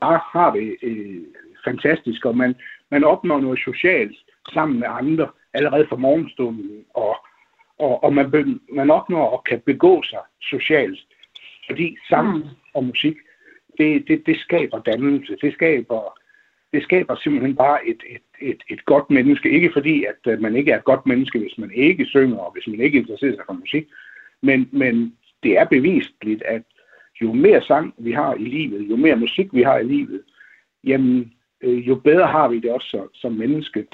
bare 0.00 0.20
har 0.32 0.52
det 0.52 0.76
øh, 0.82 1.22
fantastisk, 1.64 2.24
og 2.24 2.36
man, 2.36 2.54
man 2.90 3.04
opnår 3.04 3.40
noget 3.40 3.58
socialt 3.58 4.16
sammen 4.52 4.80
med 4.80 4.88
andre 4.90 5.28
allerede 5.54 5.86
fra 5.88 5.96
morgenstunden, 5.96 6.84
og, 6.94 7.16
og, 7.78 8.04
og 8.04 8.14
man, 8.14 8.60
man 8.72 8.90
opnår 8.90 9.34
at 9.36 9.44
kan 9.44 9.60
begå 9.66 10.02
sig 10.02 10.18
socialt, 10.42 11.00
fordi 11.66 11.96
sammen 12.08 12.36
mm. 12.36 12.48
og 12.74 12.84
musik, 12.84 13.16
det, 13.78 14.08
det, 14.08 14.26
det 14.26 14.38
skaber 14.38 14.78
dannelse, 14.78 15.36
det 15.42 15.52
skaber, 15.52 16.18
det 16.72 16.82
skaber 16.82 17.16
simpelthen 17.16 17.56
bare 17.56 17.88
et, 17.88 18.02
et, 18.08 18.50
et, 18.50 18.62
et 18.70 18.84
godt 18.84 19.10
menneske. 19.10 19.50
Ikke 19.50 19.70
fordi, 19.72 20.04
at 20.04 20.32
øh, 20.32 20.40
man 20.40 20.56
ikke 20.56 20.72
er 20.72 20.78
et 20.78 20.84
godt 20.84 21.06
menneske, 21.06 21.38
hvis 21.38 21.58
man 21.58 21.70
ikke 21.74 22.04
synger, 22.04 22.38
og 22.38 22.52
hvis 22.52 22.66
man 22.66 22.80
ikke 22.80 22.98
interesserer 22.98 23.34
sig 23.34 23.44
for 23.46 23.52
musik, 23.52 23.86
men, 24.42 24.68
men 24.72 25.16
det 25.42 25.58
er 25.58 25.64
bevisligt, 25.64 26.42
at 26.42 26.62
jo 27.22 27.32
mere 27.32 27.62
sang 27.62 27.94
vi 27.98 28.12
har 28.12 28.34
i 28.34 28.44
livet, 28.44 28.90
jo 28.90 28.96
mere 28.96 29.16
musik 29.16 29.48
vi 29.52 29.62
har 29.62 29.78
i 29.78 29.84
livet, 29.84 30.20
jamen, 30.84 31.32
øh, 31.62 31.88
jo 31.88 31.94
bedre 31.94 32.26
har 32.26 32.48
vi 32.48 32.60
det 32.60 32.70
også 32.70 32.86
som, 32.90 33.08
som 33.14 33.32
menneske. 33.32 33.86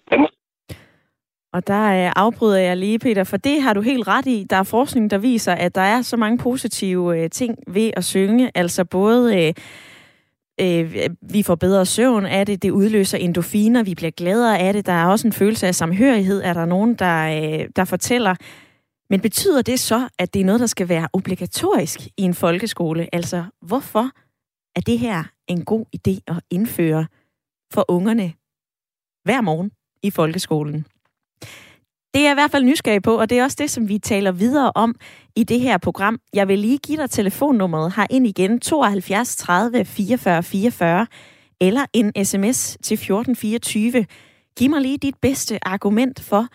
Og 1.53 1.67
der 1.67 2.07
øh, 2.07 2.13
afbryder 2.17 2.59
jeg 2.59 2.77
lige, 2.77 2.99
Peter, 2.99 3.25
for 3.25 3.37
det 3.37 3.63
har 3.63 3.73
du 3.75 3.81
helt 3.81 4.09
ret 4.09 4.27
i. 4.27 4.47
Der 4.51 4.57
er 4.57 4.63
forskning, 4.63 5.11
der 5.11 5.19
viser, 5.19 5.53
at 5.53 5.75
der 5.75 5.81
er 5.81 6.03
så 6.03 6.17
mange 6.17 6.39
positive 6.39 7.23
øh, 7.23 7.31
ting 7.31 7.59
ved 7.67 7.91
at 7.97 8.05
synge. 8.05 8.51
Altså 8.55 8.85
både... 8.85 9.47
Øh, 9.47 9.55
øh, 10.61 10.97
vi 11.33 11.43
får 11.43 11.55
bedre 11.55 11.87
søvn 11.87 12.27
af 12.27 12.47
det, 12.47 12.63
det 12.63 12.71
udløser 12.71 13.19
endorfiner, 13.19 13.83
vi 13.83 13.95
bliver 13.95 14.11
gladere 14.11 14.59
af 14.59 14.73
det, 14.73 14.87
der 14.87 14.93
er 14.93 15.07
også 15.07 15.29
en 15.29 15.33
følelse 15.33 15.67
af 15.67 15.75
samhørighed, 15.75 16.43
er 16.45 16.53
der 16.53 16.65
nogen, 16.65 16.95
der, 16.95 17.27
øh, 17.27 17.69
der 17.77 17.85
fortæller. 17.85 18.35
Men 19.13 19.21
betyder 19.21 19.63
det 19.63 19.81
så, 19.81 20.09
at 20.19 20.35
det 20.35 20.41
er 20.41 20.45
noget, 20.45 20.61
der 20.61 20.67
skal 20.67 20.89
være 20.89 21.09
obligatorisk 21.13 22.01
i 22.17 22.23
en 22.23 22.35
folkeskole? 22.35 23.15
Altså, 23.15 23.45
hvorfor 23.63 24.11
er 24.77 24.81
det 24.81 24.99
her 24.99 25.25
en 25.49 25.65
god 25.65 25.87
idé 25.97 26.19
at 26.27 26.41
indføre 26.51 27.07
for 27.73 27.85
ungerne 27.89 28.33
hver 29.25 29.41
morgen 29.41 29.71
i 30.03 30.11
folkeskolen? 30.11 30.87
Det 32.15 32.21
er 32.21 32.23
jeg 32.23 32.31
i 32.31 32.35
hvert 32.35 32.51
fald 32.51 32.65
nysgerrig 32.65 33.03
på, 33.03 33.21
og 33.21 33.31
det 33.31 33.39
er 33.39 33.45
også 33.45 33.57
det, 33.61 33.71
som 33.71 33.89
vi 33.89 33.99
taler 33.99 34.33
videre 34.33 34.73
om 34.75 34.95
i 35.37 35.45
det 35.45 35.61
her 35.61 35.79
program. 35.79 36.21
Jeg 36.35 36.49
vil 36.49 36.59
lige 36.59 36.79
give 36.79 36.99
dig 36.99 37.11
telefonnummeret 37.11 37.93
her 37.97 38.07
ind 38.11 38.27
igen, 38.27 38.61
72 38.61 39.37
30 39.37 39.85
44 39.85 40.43
44, 40.43 41.07
eller 41.61 41.87
en 41.93 42.25
sms 42.25 42.77
til 42.83 42.95
1424. 42.95 44.07
Giv 44.59 44.71
mig 44.71 44.81
lige 44.81 44.99
dit 44.99 45.17
bedste 45.23 45.69
argument 45.69 46.21
for, 46.21 46.49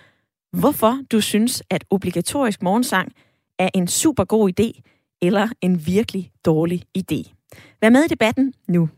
hvorfor 0.51 0.97
du 1.11 1.21
synes, 1.21 1.63
at 1.69 1.85
obligatorisk 1.89 2.61
morgensang 2.61 3.11
er 3.59 3.69
en 3.73 3.87
super 3.87 4.23
god 4.23 4.51
idé, 4.59 4.81
eller 5.21 5.47
en 5.61 5.87
virkelig 5.87 6.31
dårlig 6.45 6.83
idé. 6.97 7.33
Vær 7.81 7.89
med 7.89 8.03
i 8.03 8.07
debatten 8.07 8.53
nu. 8.67 8.89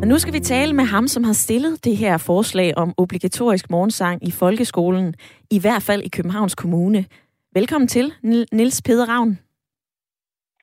Og 0.00 0.06
nu 0.06 0.18
skal 0.18 0.32
vi 0.32 0.40
tale 0.40 0.72
med 0.72 0.84
ham, 0.84 1.08
som 1.08 1.24
har 1.24 1.32
stillet 1.32 1.84
det 1.84 1.96
her 1.96 2.18
forslag 2.18 2.76
om 2.76 2.94
obligatorisk 2.96 3.70
morgensang 3.70 4.28
i 4.28 4.30
folkeskolen, 4.30 5.14
i 5.50 5.60
hvert 5.60 5.82
fald 5.82 6.02
i 6.02 6.08
Københavns 6.08 6.54
Kommune. 6.54 7.04
Velkommen 7.54 7.88
til, 7.88 8.12
Nils 8.52 8.82
Peder 8.82 9.08
Ravn. 9.08 9.38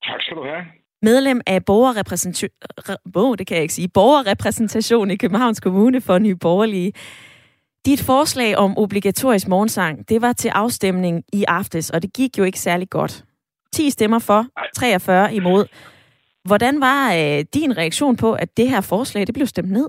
Tak 0.04 0.22
skal 0.22 0.38
du 0.38 0.44
have. 0.44 0.64
Medlem 1.08 1.42
af 1.48 1.66
borgerrepræsentation, 1.66 2.50
oh, 3.16 3.36
det 3.38 3.48
kan 3.48 3.56
jeg 3.56 3.62
ikke 3.62 3.74
sige, 3.74 3.90
borgerrepræsentation 3.94 5.12
i 5.12 5.16
Københavns 5.16 5.60
Kommune 5.60 6.02
for 6.02 6.18
Nye 6.20 6.36
Borgerlige. 6.36 6.94
Dit 7.86 8.02
forslag 8.06 8.58
om 8.58 8.78
obligatorisk 8.78 9.48
morgensang, 9.48 10.10
det 10.10 10.22
var 10.22 10.34
til 10.34 10.50
afstemning 10.50 11.24
i 11.34 11.44
aftes, 11.48 11.90
og 11.90 12.02
det 12.02 12.14
gik 12.14 12.38
jo 12.38 12.44
ikke 12.44 12.60
særlig 12.60 12.90
godt. 12.90 13.24
10 13.72 13.90
stemmer 13.90 14.20
for, 14.20 14.46
43 14.76 15.36
imod. 15.36 15.66
Hvordan 16.44 16.82
var 16.82 17.14
øh, 17.14 17.46
din 17.54 17.78
reaktion 17.78 18.16
på, 18.18 18.34
at 18.34 18.58
det 18.58 18.70
her 18.70 18.82
forslag 18.82 19.28
det 19.28 19.34
blev 19.34 19.48
stemt 19.48 19.72
ned? 19.72 19.88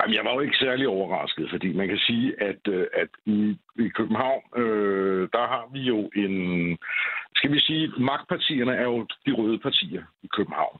Jamen, 0.00 0.14
jeg 0.16 0.24
var 0.24 0.34
jo 0.34 0.40
ikke 0.40 0.56
særlig 0.56 0.88
overrasket, 0.88 1.46
fordi 1.50 1.72
man 1.72 1.88
kan 1.88 1.98
sige, 1.98 2.42
at, 2.42 2.62
øh, 2.68 2.86
at 2.92 3.08
i, 3.26 3.56
i 3.78 3.88
København, 3.88 4.42
øh, 4.56 5.28
der 5.32 5.46
har 5.52 5.68
vi 5.72 5.80
jo 5.80 6.10
en... 6.16 6.34
Skal 7.44 7.56
vi 7.56 7.60
sige, 7.60 7.92
magtpartierne 7.98 8.74
er 8.82 8.86
jo 8.92 9.06
de 9.26 9.32
røde 9.32 9.58
partier 9.58 10.02
i 10.22 10.28
København. 10.36 10.78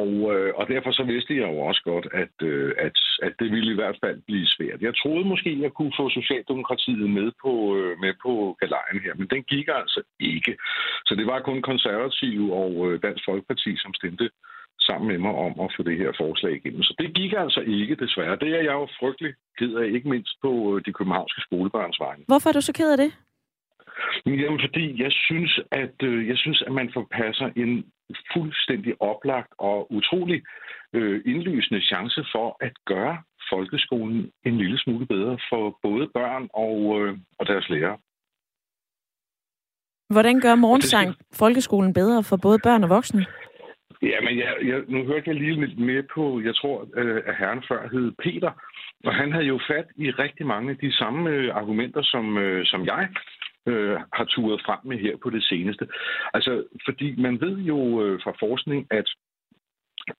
Og, 0.00 0.12
øh, 0.32 0.50
og 0.58 0.64
derfor 0.68 0.90
så 0.92 1.04
vidste 1.12 1.36
jeg 1.36 1.48
jo 1.52 1.58
også 1.68 1.82
godt, 1.84 2.06
at, 2.22 2.36
øh, 2.42 2.72
at, 2.86 2.96
at 3.22 3.32
det 3.40 3.48
ville 3.54 3.72
i 3.72 3.78
hvert 3.80 3.98
fald 4.04 4.18
blive 4.26 4.46
svært. 4.46 4.80
Jeg 4.86 4.94
troede 5.02 5.24
måske, 5.32 5.50
at 5.50 5.64
jeg 5.66 5.72
kunne 5.72 5.92
få 6.00 6.10
Socialdemokratiet 6.10 7.10
med 7.18 7.28
på, 7.42 7.52
øh, 7.76 7.92
med 8.04 8.12
på 8.24 8.32
galejen 8.60 8.98
her, 9.04 9.14
men 9.20 9.26
den 9.34 9.42
gik 9.42 9.68
altså 9.80 10.00
ikke. 10.20 10.52
Så 11.06 11.12
det 11.18 11.26
var 11.26 11.40
kun 11.40 11.62
konservative 11.62 12.46
og 12.62 12.72
øh, 12.86 13.02
Dansk 13.02 13.24
Folkeparti, 13.28 13.72
som 13.76 13.94
stemte 13.94 14.30
sammen 14.88 15.08
med 15.12 15.18
mig 15.18 15.34
om 15.46 15.54
at 15.64 15.72
få 15.76 15.82
det 15.88 15.96
her 16.02 16.12
forslag 16.22 16.52
igennem. 16.56 16.82
Så 16.82 16.94
det 16.98 17.14
gik 17.14 17.32
altså 17.44 17.60
ikke, 17.60 17.94
desværre. 18.04 18.36
Det 18.42 18.50
er 18.58 18.62
jeg 18.68 18.76
jo 18.80 18.86
frygtelig 19.00 19.32
ked 19.58 19.74
af, 19.74 19.86
ikke 19.96 20.08
mindst 20.08 20.34
på 20.42 20.50
øh, 20.72 20.82
de 20.86 20.92
københavnske 20.92 21.40
skolebørns 21.40 21.98
vegne. 22.00 22.24
Hvorfor 22.32 22.48
er 22.48 22.52
du 22.52 22.60
så 22.60 22.72
ked 22.72 22.90
af 22.92 22.98
det? 23.04 23.10
Jamen, 24.26 24.60
fordi 24.60 25.02
jeg 25.02 25.12
synes, 25.12 25.60
at 25.70 26.02
øh, 26.02 26.28
jeg 26.28 26.38
synes, 26.38 26.62
at 26.66 26.72
man 26.72 26.90
forpasser 26.92 27.50
en 27.56 27.84
fuldstændig 28.32 29.02
oplagt 29.02 29.52
og 29.58 29.92
utrolig 29.92 30.42
øh, 30.92 31.22
indlysende 31.26 31.80
chance 31.80 32.24
for 32.32 32.56
at 32.60 32.72
gøre 32.84 33.22
folkeskolen 33.50 34.30
en 34.44 34.58
lille 34.58 34.78
smule 34.78 35.06
bedre 35.06 35.38
for 35.50 35.78
både 35.82 36.08
børn 36.14 36.48
og, 36.54 37.00
øh, 37.00 37.18
og 37.38 37.46
deres 37.46 37.68
lærere. 37.68 37.98
Hvordan 40.10 40.40
gør 40.40 40.54
morgensang 40.54 41.12
skal... 41.12 41.24
folkeskolen 41.38 41.92
bedre 41.94 42.24
for 42.24 42.36
både 42.36 42.58
børn 42.62 42.84
og 42.84 42.90
voksne? 42.90 43.26
Ja, 44.02 44.20
men 44.20 44.38
jeg, 44.38 44.54
jeg, 44.62 44.82
nu 44.88 45.04
hørte 45.04 45.22
jeg 45.26 45.34
lige 45.34 45.60
lidt 45.66 45.78
mere 45.78 46.02
på, 46.14 46.40
jeg 46.40 46.54
tror, 46.54 46.88
øh, 46.96 47.22
at 47.26 47.36
herren 47.38 47.62
før 47.68 47.88
hed 47.88 48.12
Peter, 48.24 48.50
og 49.04 49.14
han 49.14 49.32
havde 49.32 49.44
jo 49.44 49.60
fat 49.70 49.86
i 49.96 50.10
rigtig 50.10 50.46
mange 50.46 50.70
af 50.70 50.76
de 50.76 50.92
samme 50.92 51.30
øh, 51.30 51.54
argumenter, 51.54 52.02
som, 52.02 52.38
øh, 52.38 52.66
som 52.66 52.86
jeg 52.86 53.08
øh, 53.66 53.98
har 54.12 54.24
turet 54.24 54.62
frem 54.66 54.78
med 54.84 54.98
her 54.98 55.16
på 55.16 55.30
det 55.30 55.44
seneste. 55.44 55.88
Altså, 56.34 56.64
fordi 56.84 57.14
man 57.20 57.40
ved 57.40 57.56
jo 57.58 58.02
øh, 58.04 58.20
fra 58.22 58.32
forskning, 58.40 58.86
at 58.90 59.08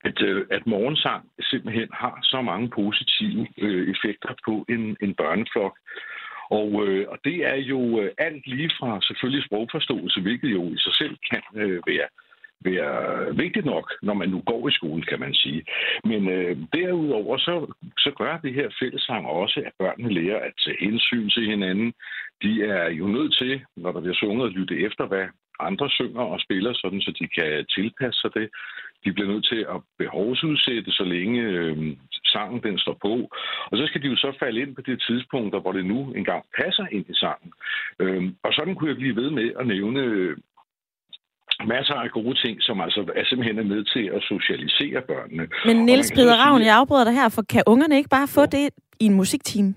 at, 0.03 0.21
øh, 0.21 0.45
at 0.51 0.67
morgensang 0.67 1.29
simpelthen 1.41 1.89
har 1.93 2.19
så 2.23 2.41
mange 2.41 2.69
positive 2.69 3.47
øh, 3.57 3.95
effekter 3.95 4.33
på 4.45 4.65
en, 4.69 4.97
en 5.01 5.13
børneflok. 5.15 5.77
Og, 6.49 6.87
øh, 6.87 7.05
og 7.09 7.17
det 7.23 7.45
er 7.45 7.55
jo 7.55 8.01
øh, 8.01 8.11
alt 8.17 8.47
lige 8.47 8.71
fra 8.79 8.99
selvfølgelig 9.01 9.45
sprogforståelse, 9.45 10.21
hvilket 10.21 10.51
jo 10.51 10.63
i 10.63 10.77
sig 10.77 10.93
selv 10.93 11.17
kan 11.31 11.41
øh, 11.55 11.81
være 11.87 12.07
være 12.61 13.35
vigtigt 13.35 13.65
nok, 13.65 13.93
når 14.01 14.13
man 14.13 14.29
nu 14.29 14.41
går 14.45 14.67
i 14.67 14.71
skole, 14.71 15.03
kan 15.03 15.19
man 15.19 15.33
sige. 15.33 15.63
Men 16.03 16.29
øh, 16.29 16.57
derudover 16.73 17.37
så, 17.37 17.73
så 17.97 18.11
gør 18.17 18.37
det 18.37 18.53
her 18.53 18.69
fællesang 18.79 19.25
også, 19.27 19.63
at 19.65 19.71
børnene 19.79 20.13
lærer 20.13 20.39
at 20.39 20.53
tage 20.63 20.77
hensyn 20.79 21.29
til 21.29 21.45
hinanden. 21.45 21.93
De 22.41 22.63
er 22.63 22.89
jo 22.89 23.07
nødt 23.07 23.35
til, 23.37 23.61
når 23.75 23.91
der 23.91 24.01
bliver 24.01 24.15
sunget, 24.15 24.45
at 24.45 24.53
lytte 24.53 24.79
efter, 24.79 25.05
hvad 25.05 25.25
andre 25.59 25.89
synger 25.89 26.21
og 26.21 26.39
spiller, 26.39 26.73
sådan 26.73 27.01
så 27.01 27.11
de 27.19 27.27
kan 27.27 27.65
tilpasse 27.65 28.21
sig 28.21 28.33
det. 28.33 28.49
De 29.05 29.13
bliver 29.13 29.29
nødt 29.29 29.45
til 29.45 29.65
at 29.69 29.81
behovsudsætte, 29.97 30.91
så 30.91 31.03
længe 31.03 31.41
øh, 31.41 31.97
sangen 32.25 32.63
den 32.63 32.77
står 32.77 32.97
på. 33.01 33.13
Og 33.71 33.77
så 33.77 33.83
skal 33.87 34.01
de 34.01 34.07
jo 34.07 34.15
så 34.15 34.33
falde 34.39 34.61
ind 34.61 34.75
på 34.75 34.81
det 34.81 35.03
tidspunkt, 35.07 35.61
hvor 35.61 35.71
det 35.71 35.85
nu 35.85 36.13
engang 36.13 36.43
passer 36.57 36.85
ind 36.91 37.05
i 37.09 37.13
sangen. 37.13 37.51
Øh, 37.99 38.23
og 38.43 38.53
sådan 38.53 38.75
kunne 38.75 38.89
jeg 38.89 38.97
blive 38.97 39.15
ved 39.15 39.29
med 39.29 39.51
at 39.59 39.67
nævne 39.67 40.01
masser 41.65 41.93
af 41.93 42.11
gode 42.11 42.35
ting, 42.45 42.61
som 42.61 42.81
altså 42.81 43.11
er 43.15 43.25
simpelthen 43.25 43.59
er 43.59 43.63
med 43.63 43.83
til 43.83 44.05
at 44.15 44.21
socialisere 44.23 45.01
børnene. 45.01 45.47
Men 45.65 45.85
Niels 45.85 46.11
Peder 46.15 46.37
Ravn, 46.43 46.61
jeg 46.61 46.75
afbryder 46.75 47.03
dig 47.03 47.13
her, 47.13 47.29
for 47.29 47.41
kan 47.41 47.63
ungerne 47.67 47.97
ikke 47.97 48.09
bare 48.09 48.27
få 48.27 48.45
det 48.45 48.69
i 48.99 49.05
en 49.05 49.13
musikteam? 49.13 49.75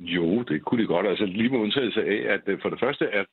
Jo, 0.00 0.42
det 0.42 0.64
kunne 0.64 0.82
de 0.82 0.86
godt. 0.86 1.06
Altså 1.06 1.24
lige 1.24 1.48
med 1.48 1.58
undtagelse 1.58 2.00
af, 2.00 2.34
at 2.34 2.42
øh, 2.46 2.58
for 2.62 2.68
det 2.68 2.80
første, 2.80 3.04
at 3.20 3.26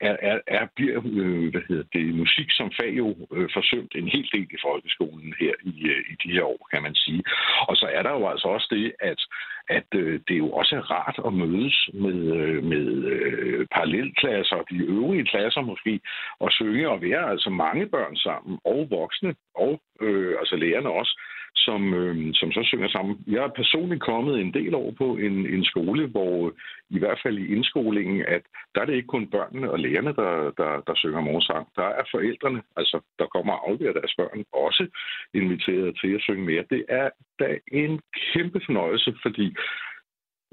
er, 0.00 0.16
er, 0.30 0.38
er 0.46 0.64
bliver 0.76 0.98
øh, 1.04 1.50
hvad 1.52 1.62
hedder 1.68 1.86
det, 1.92 2.14
musik 2.14 2.48
som 2.50 2.70
fag 2.80 2.92
jo 3.02 3.08
øh, 3.36 3.48
forsømt 3.56 3.92
en 3.94 4.08
hel 4.14 4.28
del 4.34 4.48
i 4.56 4.58
folkeskolen 4.66 5.34
her 5.40 5.54
i, 5.62 5.74
øh, 5.92 6.02
i 6.12 6.14
de 6.22 6.32
her 6.34 6.44
år, 6.54 6.68
kan 6.72 6.82
man 6.82 6.94
sige. 6.94 7.22
Og 7.68 7.76
så 7.76 7.86
er 7.96 8.02
der 8.02 8.10
jo 8.10 8.28
altså 8.32 8.48
også 8.48 8.68
det, 8.70 8.92
at, 9.00 9.20
at 9.68 9.86
øh, 9.94 10.20
det 10.28 10.38
jo 10.38 10.50
også 10.50 10.76
er 10.76 10.90
rart 10.90 11.18
at 11.26 11.32
mødes 11.32 11.90
med, 11.94 12.36
øh, 12.36 12.64
med 12.64 12.86
øh, 13.12 13.66
parallelklasser 13.74 14.56
og 14.56 14.66
de 14.70 14.76
øvrige 14.76 15.24
klasser 15.24 15.60
måske, 15.60 16.00
og 16.40 16.52
synge 16.52 16.88
og 16.88 17.02
være 17.02 17.30
altså 17.30 17.50
mange 17.50 17.86
børn 17.86 18.16
sammen, 18.16 18.58
og 18.64 18.86
voksne, 18.90 19.34
og 19.54 19.80
øh, 20.00 20.34
altså 20.38 20.56
lærerne 20.56 20.90
også, 20.90 21.20
som, 21.56 21.94
øh, 21.94 22.34
som 22.34 22.52
så 22.52 22.62
synger 22.64 22.88
sammen. 22.88 23.24
Jeg 23.26 23.44
er 23.44 23.48
personligt 23.48 24.02
kommet 24.02 24.40
en 24.40 24.54
del 24.54 24.74
over 24.74 24.92
på 24.92 25.16
en, 25.16 25.46
en 25.46 25.64
skole, 25.64 26.06
hvor 26.06 26.46
øh, 26.46 26.52
i 26.90 26.98
hvert 26.98 27.18
fald 27.22 27.38
i 27.38 27.52
indskolingen, 27.54 28.24
at 28.28 28.42
der 28.74 28.80
er 28.80 28.84
det 28.84 28.94
ikke 28.94 29.14
kun 29.14 29.26
børnene 29.26 29.70
og 29.70 29.78
lærerne, 29.78 30.12
der, 30.22 30.32
der, 30.60 30.80
der 30.86 30.94
synger 30.94 31.20
morsang. 31.20 31.68
Der 31.76 31.88
er 32.00 32.04
forældrene, 32.10 32.62
altså 32.76 33.00
der 33.18 33.26
kommer 33.26 33.52
og 33.52 33.70
afleverer 33.70 33.92
deres 34.00 34.14
børn, 34.16 34.44
også 34.52 34.86
inviteret 35.34 35.98
til 36.00 36.14
at 36.14 36.22
synge 36.22 36.44
mere. 36.44 36.64
Det 36.70 36.84
er 36.88 37.10
da 37.38 37.58
en 37.72 38.00
kæmpe 38.32 38.60
fornøjelse, 38.66 39.14
fordi 39.22 39.56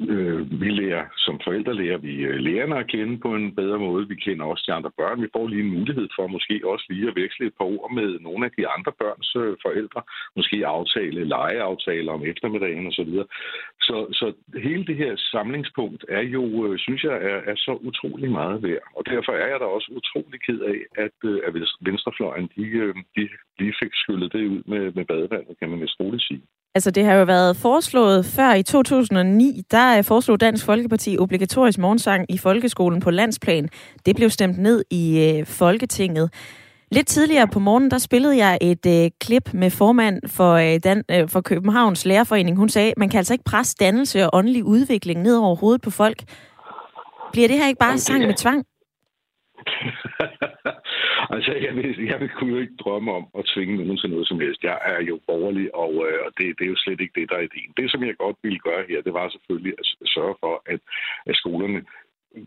Øh, 0.08 0.62
vi 0.62 0.70
lærer, 0.70 1.06
som 1.18 1.40
forældre 1.44 1.74
lærer 1.74 1.98
vi 1.98 2.14
øh, 2.16 2.36
lærerne 2.36 2.78
at 2.78 2.88
kende 2.88 3.20
på 3.20 3.36
en 3.36 3.56
bedre 3.56 3.80
måde. 3.80 4.08
Vi 4.08 4.16
kender 4.16 4.46
også 4.46 4.64
de 4.68 4.74
andre 4.74 4.92
børn. 4.98 5.22
Vi 5.22 5.28
får 5.36 5.48
lige 5.48 5.64
en 5.64 5.76
mulighed 5.78 6.08
for 6.16 6.28
måske 6.28 6.62
også 6.64 6.86
lige 6.90 7.08
at 7.08 7.16
veksle 7.16 7.48
et 7.48 7.54
par 7.58 7.66
ord 7.66 7.94
med 7.94 8.20
nogle 8.20 8.46
af 8.46 8.52
de 8.58 8.68
andre 8.68 8.92
børns 9.00 9.36
øh, 9.36 9.58
forældre. 9.66 10.02
Måske 10.36 10.68
aftale 10.68 11.24
legeaftaler 11.24 12.12
om 12.12 12.26
eftermiddagen 12.26 12.88
osv. 12.88 12.94
Så, 12.94 13.04
videre. 13.04 13.28
så, 13.82 13.98
så 14.20 14.34
hele 14.68 14.86
det 14.86 14.96
her 14.96 15.14
samlingspunkt 15.16 16.06
er 16.10 16.22
jo, 16.22 16.44
øh, 16.66 16.80
synes 16.80 17.04
jeg, 17.04 17.16
er, 17.32 17.40
er 17.52 17.56
så 17.56 17.74
utrolig 17.82 18.32
meget 18.32 18.64
værd. 18.64 18.86
Og 18.96 19.04
derfor 19.06 19.32
er 19.32 19.48
jeg 19.48 19.60
da 19.60 19.66
også 19.66 19.90
utrolig 20.00 20.42
ked 20.42 20.60
af, 20.60 20.80
at, 21.06 21.18
øh, 21.24 21.40
at 21.48 21.54
venstrefløjen 21.82 22.50
de, 22.56 22.64
de 23.16 23.30
lige 23.60 23.76
fik 23.82 23.94
skyllet 23.94 24.34
det 24.34 24.48
ud 24.48 24.64
med, 24.66 24.92
med 24.92 25.06
badevandet, 25.06 25.60
kan 25.60 25.70
man 25.70 25.82
vist 25.82 26.00
roligt 26.00 26.24
sige. 26.24 26.42
Altså, 26.75 26.91
det 26.91 27.05
har 27.05 27.13
jo 27.13 27.23
været 27.23 27.58
foreslået 27.58 28.25
før 28.25 28.53
i 28.53 28.63
2009, 28.63 29.62
der 29.71 30.01
foreslog 30.01 30.41
Dansk 30.41 30.65
Folkeparti 30.65 31.17
obligatorisk 31.19 31.79
morgensang 31.79 32.25
i 32.29 32.38
folkeskolen 32.38 33.01
på 33.01 33.12
landsplan. 33.12 33.69
Det 34.05 34.15
blev 34.15 34.29
stemt 34.29 34.58
ned 34.58 34.84
i 34.91 35.19
øh, 35.19 35.45
Folketinget. 35.45 36.34
Lidt 36.91 37.08
tidligere 37.08 37.47
på 37.47 37.60
morgenen, 37.60 37.91
der 37.91 37.97
spillede 37.97 38.38
jeg 38.38 38.58
et 38.62 38.86
øh, 38.86 39.12
klip 39.21 39.53
med 39.53 39.71
formand 39.71 40.21
for, 40.27 40.53
øh, 40.53 40.79
Dan, 40.84 41.03
øh, 41.12 41.29
for 41.29 41.41
Københavns 41.41 42.05
Lærerforening. 42.05 42.58
Hun 42.58 42.69
sagde, 42.69 42.93
man 42.97 43.10
kan 43.10 43.17
altså 43.17 43.34
ikke 43.34 43.43
presse 43.43 43.75
dannelse 43.79 44.25
og 44.25 44.29
åndelig 44.34 44.63
udvikling 44.63 45.21
ned 45.21 45.38
over 45.38 45.55
hovedet 45.55 45.82
på 45.82 45.89
folk. 45.89 46.23
Bliver 47.32 47.47
det 47.47 47.58
her 47.58 47.67
ikke 47.67 47.79
bare 47.79 47.97
sang 47.97 48.25
med 48.25 48.34
tvang? 48.34 48.65
altså, 51.36 51.52
jeg 51.65 51.76
vil, 51.76 52.06
jeg 52.12 52.20
vil 52.20 52.30
kunne 52.30 52.54
jo 52.56 52.60
ikke 52.62 52.82
drømme 52.84 53.12
om 53.12 53.26
at 53.38 53.46
tvinge 53.46 53.78
nogen 53.78 53.98
til 53.98 54.10
noget 54.10 54.28
som 54.28 54.39
helst. 54.39 54.63
Jeg 54.63 54.80
er 54.86 55.02
jo 55.02 55.20
borgerlig, 55.28 55.76
og, 55.76 55.94
øh, 56.08 56.20
og 56.26 56.32
det, 56.38 56.46
det 56.60 56.65
er 56.65 56.74
jo 56.74 56.84
slet 56.84 57.02
ikke 57.02 57.20
det, 57.20 57.30
der 57.30 57.36
er 57.36 57.48
ideen. 57.50 57.74
Det, 57.78 57.92
som 57.92 58.04
jeg 58.04 58.18
godt 58.18 58.38
ville 58.44 58.60
gøre 58.60 58.84
her, 58.89 59.02
det 59.02 59.13
var 59.13 59.30
selvfølgelig 59.30 59.74
at 59.80 60.10
sørge 60.15 60.36
for, 60.39 60.63
at, 60.65 60.80
at 61.26 61.36
skolerne 61.36 61.82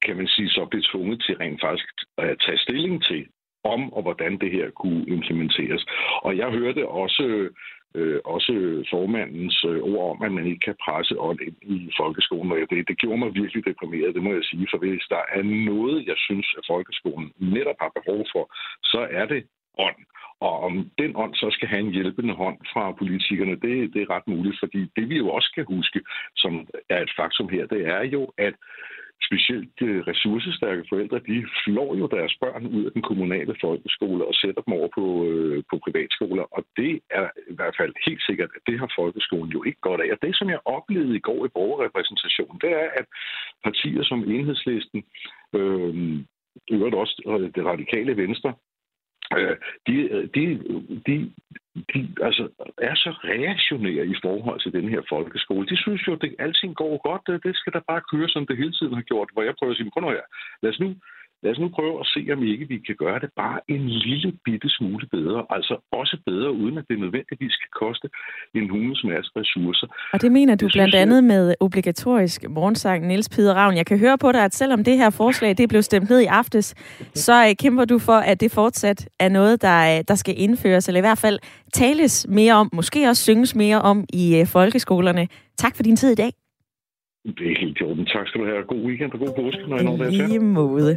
kan 0.06 0.16
man 0.16 0.28
sige, 0.28 0.48
så 0.48 0.64
blev 0.70 0.82
tvunget 0.82 1.22
til 1.22 1.36
rent 1.36 1.60
faktisk 1.60 1.94
at 2.18 2.36
tage 2.46 2.58
stilling 2.58 3.04
til, 3.04 3.26
om 3.64 3.92
og 3.92 4.02
hvordan 4.02 4.38
det 4.38 4.50
her 4.50 4.70
kunne 4.70 5.04
implementeres. 5.06 5.86
Og 6.22 6.36
jeg 6.36 6.50
hørte 6.50 6.88
også 6.88 7.48
øh, 7.94 8.20
også 8.24 8.52
formandens 8.90 9.64
øh, 9.64 9.80
ord 9.92 10.10
om, 10.12 10.22
at 10.26 10.32
man 10.32 10.46
ikke 10.46 10.64
kan 10.68 10.76
presse 10.84 11.20
ånd 11.20 11.40
ind 11.40 11.56
i 11.62 11.90
folkeskolen. 12.00 12.52
Og 12.52 12.58
det, 12.70 12.88
det 12.88 12.98
gjorde 12.98 13.18
mig 13.18 13.34
virkelig 13.34 13.64
deprimeret, 13.64 14.14
det 14.14 14.22
må 14.22 14.32
jeg 14.32 14.44
sige. 14.44 14.66
For 14.70 14.78
hvis 14.78 15.06
der 15.14 15.22
er 15.36 15.42
noget, 15.42 16.06
jeg 16.06 16.18
synes, 16.26 16.48
at 16.58 16.64
folkeskolen 16.72 17.32
netop 17.38 17.78
har 17.80 17.92
behov 17.98 18.20
for, 18.32 18.44
så 18.82 19.00
er 19.10 19.26
det 19.26 19.42
ånd. 19.78 20.00
Og 20.46 20.60
om 20.66 20.90
den 20.98 21.12
ånd 21.16 21.34
så 21.34 21.48
skal 21.50 21.68
have 21.68 21.80
en 21.80 21.92
hjælpende 21.92 22.34
hånd 22.34 22.58
fra 22.72 22.92
politikerne, 22.92 23.56
det, 23.64 23.94
det 23.94 24.00
er 24.02 24.10
ret 24.16 24.28
muligt, 24.28 24.56
fordi 24.60 24.80
det 24.96 25.08
vi 25.08 25.16
jo 25.16 25.28
også 25.28 25.50
kan 25.54 25.64
huske, 25.64 26.00
som 26.36 26.52
er 26.88 27.00
et 27.02 27.12
faktum 27.16 27.48
her, 27.48 27.66
det 27.66 27.86
er 27.86 28.02
jo, 28.02 28.32
at 28.38 28.54
specielt 29.26 29.76
øh, 29.82 30.00
ressourcestærke 30.10 30.84
forældre, 30.88 31.18
de 31.30 31.46
flår 31.64 31.90
jo 32.00 32.06
deres 32.16 32.34
børn 32.42 32.66
ud 32.66 32.84
af 32.84 32.92
den 32.92 33.02
kommunale 33.02 33.54
folkeskole 33.60 34.22
og 34.30 34.34
sætter 34.34 34.62
dem 34.62 34.74
over 34.78 34.88
på, 34.98 35.04
øh, 35.30 35.62
på 35.70 35.76
privatskoler. 35.84 36.44
Og 36.56 36.62
det 36.76 37.00
er 37.10 37.28
i 37.52 37.54
hvert 37.58 37.76
fald 37.80 37.92
helt 38.06 38.22
sikkert, 38.28 38.50
at 38.56 38.62
det 38.68 38.78
har 38.78 38.90
folkeskolen 38.98 39.50
jo 39.56 39.62
ikke 39.62 39.80
godt 39.80 40.00
af. 40.00 40.08
Og 40.14 40.18
det, 40.22 40.36
som 40.36 40.48
jeg 40.50 40.60
oplevede 40.64 41.16
i 41.16 41.26
går 41.28 41.46
i 41.46 41.54
borgerrepræsentationen, 41.56 42.58
det 42.64 42.72
er, 42.82 42.88
at 43.00 43.06
partier 43.64 44.02
som 44.02 44.20
Enhedslisten, 44.30 45.00
øh, 45.58 45.94
øvrigt 46.70 46.96
også 47.02 47.16
øh, 47.26 47.50
det 47.56 47.64
radikale 47.64 48.16
venstre, 48.16 48.52
Øh, 49.38 49.56
de, 49.86 49.94
øh, 49.94 50.28
de, 50.34 50.44
de, 51.06 51.32
de 51.74 52.00
altså, 52.22 52.44
er 52.78 52.94
så 52.94 53.10
reaktionære 53.10 54.06
i 54.06 54.16
forhold 54.22 54.60
til 54.60 54.72
den 54.72 54.88
her 54.88 55.02
folkeskole. 55.08 55.66
De 55.66 55.76
synes 55.76 56.06
jo, 56.06 56.12
at 56.12 56.24
alting 56.38 56.74
går 56.76 56.94
godt. 57.08 57.42
Det 57.46 57.56
skal 57.56 57.72
da 57.72 57.80
bare 57.90 58.02
køre, 58.12 58.28
som 58.28 58.46
det 58.46 58.56
hele 58.56 58.72
tiden 58.72 58.94
har 58.94 59.02
gjort. 59.10 59.28
Hvor 59.32 59.42
jeg 59.42 59.54
prøver 59.58 59.70
at 59.70 59.76
sige, 59.76 59.90
prøv 59.90 60.00
nu 60.00 60.10
her. 60.10 60.26
Lad 60.62 60.70
os 60.72 60.80
nu 60.80 60.88
lad 61.42 61.52
os 61.52 61.58
nu 61.58 61.68
prøve 61.68 62.00
at 62.00 62.06
se, 62.14 62.20
om 62.32 62.42
ikke 62.42 62.66
vi 62.68 62.78
kan 62.88 62.96
gøre 63.04 63.18
det 63.20 63.30
bare 63.36 63.58
en 63.68 63.88
lille 63.88 64.32
bitte 64.44 64.68
smule 64.76 65.06
bedre. 65.06 65.40
Altså 65.50 65.74
også 65.92 66.16
bedre, 66.26 66.52
uden 66.52 66.78
at 66.78 66.84
det 66.90 66.98
nødvendigvis 66.98 67.52
skal 67.52 67.70
koste 67.82 68.08
en 68.54 68.70
hundes 68.70 69.04
masse 69.04 69.30
ressourcer. 69.36 69.86
Og 70.12 70.22
det 70.22 70.32
mener 70.32 70.54
du 70.54 70.64
det 70.64 70.72
blandt 70.72 70.94
andet 70.94 71.20
jeg... 71.22 71.24
med 71.24 71.54
obligatorisk 71.60 72.48
morgensang, 72.48 73.06
Niels 73.06 73.28
Peder 73.28 73.54
Ravn. 73.54 73.76
Jeg 73.76 73.86
kan 73.86 73.98
høre 73.98 74.18
på 74.18 74.32
dig, 74.32 74.44
at 74.44 74.54
selvom 74.54 74.84
det 74.84 74.96
her 74.98 75.10
forslag 75.10 75.58
det 75.58 75.68
blev 75.68 75.82
stemt 75.82 76.10
ned 76.10 76.20
i 76.20 76.26
aftes, 76.26 76.74
så 77.14 77.46
uh, 77.46 77.52
kæmper 77.62 77.84
du 77.84 77.98
for, 77.98 78.18
at 78.30 78.40
det 78.40 78.50
fortsat 78.52 79.08
er 79.20 79.28
noget, 79.28 79.62
der, 79.62 79.98
uh, 79.98 80.04
der 80.08 80.14
skal 80.14 80.34
indføres, 80.38 80.88
eller 80.88 81.00
i 81.00 81.06
hvert 81.08 81.18
fald 81.18 81.38
tales 81.72 82.26
mere 82.28 82.54
om, 82.54 82.70
måske 82.72 83.08
også 83.08 83.22
synges 83.22 83.54
mere 83.54 83.82
om 83.82 84.04
i 84.12 84.40
uh, 84.40 84.46
folkeskolerne. 84.46 85.28
Tak 85.56 85.76
for 85.76 85.82
din 85.82 85.96
tid 85.96 86.12
i 86.12 86.14
dag. 86.14 86.41
Det 87.24 87.46
er 87.52 87.60
helt 87.60 87.78
i 87.80 87.82
orden. 87.82 88.06
Tak 88.06 88.28
skal 88.28 88.40
du 88.40 88.46
have. 88.46 88.62
God 88.64 88.82
weekend 88.86 89.12
og 89.12 89.18
god 89.18 89.32
påske, 89.36 89.62
når 89.68 89.78
I 89.78 89.84
når 89.84 89.96
dertil. 89.96 90.28
Lige 90.28 90.38
måde. 90.38 90.96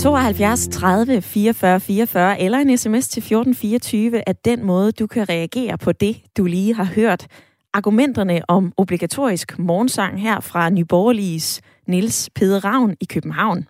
72 0.00 0.68
30 0.68 1.22
44 1.22 1.80
44 1.80 2.40
eller 2.40 2.58
en 2.58 2.78
sms 2.78 3.08
til 3.08 3.20
1424 3.20 4.28
er 4.28 4.32
den 4.32 4.64
måde, 4.64 4.92
du 4.92 5.06
kan 5.06 5.28
reagere 5.28 5.78
på 5.78 5.92
det, 5.92 6.16
du 6.36 6.44
lige 6.44 6.74
har 6.74 6.84
hørt. 6.84 7.26
Argumenterne 7.72 8.40
om 8.48 8.72
obligatorisk 8.76 9.58
morgensang 9.58 10.20
her 10.20 10.40
fra 10.40 10.70
Nyborgerliges 10.70 11.62
Nils 11.86 12.30
Peder 12.34 12.64
Ravn 12.64 12.96
i 13.00 13.04
København. 13.04 13.68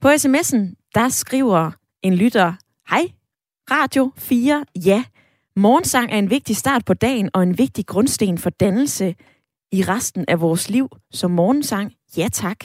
På 0.00 0.08
sms'en, 0.08 0.90
der 0.94 1.08
skriver 1.08 1.70
en 2.02 2.14
lytter, 2.14 2.52
Hej, 2.90 3.02
Radio 3.70 4.12
4, 4.18 4.64
ja, 4.86 5.04
Morgensang 5.58 6.12
er 6.12 6.18
en 6.18 6.30
vigtig 6.30 6.56
start 6.56 6.84
på 6.84 6.94
dagen 6.94 7.30
og 7.34 7.42
en 7.42 7.58
vigtig 7.58 7.86
grundsten 7.86 8.38
for 8.38 8.50
dannelse 8.50 9.14
i 9.72 9.82
resten 9.82 10.24
af 10.28 10.40
vores 10.40 10.70
liv. 10.70 10.88
Så 11.10 11.28
morgensang, 11.28 11.92
ja 12.16 12.28
tak. 12.32 12.64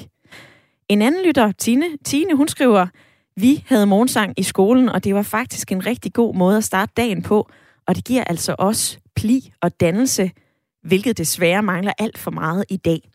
En 0.89 1.01
anden 1.01 1.25
lytter, 1.25 1.51
Tine, 1.51 1.85
Tine, 2.05 2.35
hun 2.35 2.47
skriver, 2.47 2.87
vi 3.35 3.63
havde 3.67 3.85
morgensang 3.85 4.33
i 4.37 4.43
skolen, 4.43 4.89
og 4.89 5.03
det 5.03 5.15
var 5.15 5.21
faktisk 5.21 5.71
en 5.71 5.85
rigtig 5.85 6.13
god 6.13 6.35
måde 6.35 6.57
at 6.57 6.63
starte 6.63 6.91
dagen 6.97 7.21
på, 7.23 7.49
og 7.87 7.95
det 7.95 8.05
giver 8.05 8.23
altså 8.23 8.55
også 8.59 8.97
pli 9.15 9.53
og 9.61 9.79
dannelse, 9.79 10.31
hvilket 10.83 11.17
desværre 11.17 11.63
mangler 11.63 11.93
alt 11.99 12.17
for 12.17 12.31
meget 12.31 12.65
i 12.69 12.77
dag. 12.77 13.09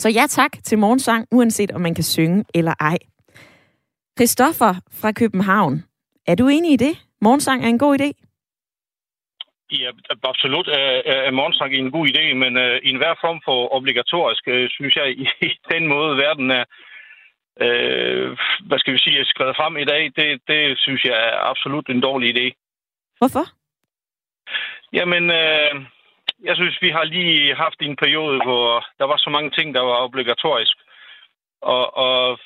Så 0.00 0.08
ja 0.08 0.26
tak 0.30 0.64
til 0.64 0.78
morgensang, 0.78 1.26
uanset 1.32 1.72
om 1.72 1.80
man 1.80 1.94
kan 1.94 2.04
synge 2.04 2.44
eller 2.54 2.74
ej. 2.80 2.98
Christoffer 4.18 4.74
fra 4.90 5.12
København, 5.12 5.84
er 6.26 6.34
du 6.34 6.48
enig 6.48 6.72
i 6.72 6.76
det? 6.76 6.96
Morgensang 7.20 7.64
er 7.64 7.68
en 7.68 7.78
god 7.78 8.00
idé? 8.00 8.23
Ja, 9.70 9.90
absolut 10.22 10.68
er, 10.68 11.02
er 11.04 11.30
morgensang 11.30 11.74
en 11.74 11.90
god 11.90 12.06
idé, 12.08 12.34
men 12.34 12.56
uh, 12.56 12.76
i 12.82 12.88
enhver 12.88 13.14
form 13.20 13.40
for 13.44 13.74
obligatorisk, 13.74 14.46
uh, 14.46 14.66
synes 14.68 14.96
jeg, 14.96 15.06
i, 15.18 15.50
den 15.70 15.88
måde 15.88 16.16
verden 16.16 16.50
er, 16.50 16.64
uh, 17.64 18.38
hvad 18.66 18.78
skal 18.78 18.94
vi 18.94 18.98
sige, 18.98 19.24
skrevet 19.24 19.56
frem 19.56 19.76
i 19.76 19.84
dag, 19.84 20.12
det, 20.16 20.40
det 20.48 20.78
synes 20.78 21.04
jeg 21.04 21.16
er 21.28 21.36
absolut 21.50 21.86
en 21.88 22.00
dårlig 22.00 22.28
idé. 22.36 22.46
Hvorfor? 23.18 23.44
Jamen, 24.92 25.24
uh, 25.30 25.84
jeg 26.48 26.56
synes, 26.56 26.82
vi 26.82 26.90
har 26.90 27.04
lige 27.04 27.54
haft 27.54 27.78
en 27.80 27.96
periode, 27.96 28.40
hvor 28.44 28.86
der 28.98 29.04
var 29.04 29.16
så 29.16 29.30
mange 29.30 29.50
ting, 29.50 29.74
der 29.74 29.80
var 29.80 30.04
obligatorisk. 30.08 30.76
Og, 31.72 31.96
og 32.06 32.38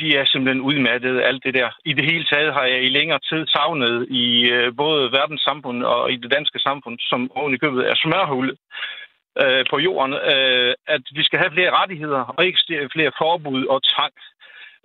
vi 0.00 0.08
er 0.14 0.24
simpelthen 0.24 0.66
udmattet 0.70 1.22
alt 1.22 1.44
det 1.44 1.54
der. 1.54 1.70
I 1.84 1.92
det 1.92 2.04
hele 2.04 2.24
taget 2.24 2.54
har 2.54 2.64
jeg 2.64 2.82
i 2.84 2.88
længere 2.88 3.20
tid 3.30 3.46
savnet 3.46 4.06
i 4.10 4.26
øh, 4.56 4.76
både 4.76 5.12
verdens 5.12 5.42
samfund 5.42 5.82
og 5.82 6.12
i 6.12 6.16
det 6.16 6.30
danske 6.30 6.58
samfund, 6.58 6.96
som 7.00 7.30
oven 7.34 7.54
i 7.54 7.56
købet 7.56 7.90
er 7.90 7.94
smørhullet 7.94 8.56
øh, 9.42 9.64
på 9.70 9.78
jorden, 9.78 10.14
øh, 10.32 10.74
at 10.86 11.02
vi 11.16 11.22
skal 11.24 11.38
have 11.38 11.52
flere 11.52 11.76
rettigheder 11.80 12.22
og 12.36 12.46
ikke 12.46 12.88
flere 12.94 13.12
forbud 13.18 13.64
og 13.66 13.80
tvang. 13.92 14.14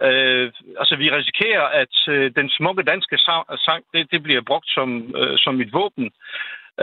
Øh, 0.07 0.51
altså, 0.81 0.95
vi 0.95 1.11
risikerer, 1.11 1.65
at 1.81 1.95
øh, 2.07 2.31
den 2.35 2.49
smukke 2.49 2.83
danske 2.83 3.17
sang, 3.65 3.83
det, 3.93 4.11
det 4.11 4.23
bliver 4.23 4.41
brugt 4.41 4.69
som, 4.69 5.15
øh, 5.15 5.37
som 5.37 5.61
et 5.61 5.73
våben. 5.73 6.11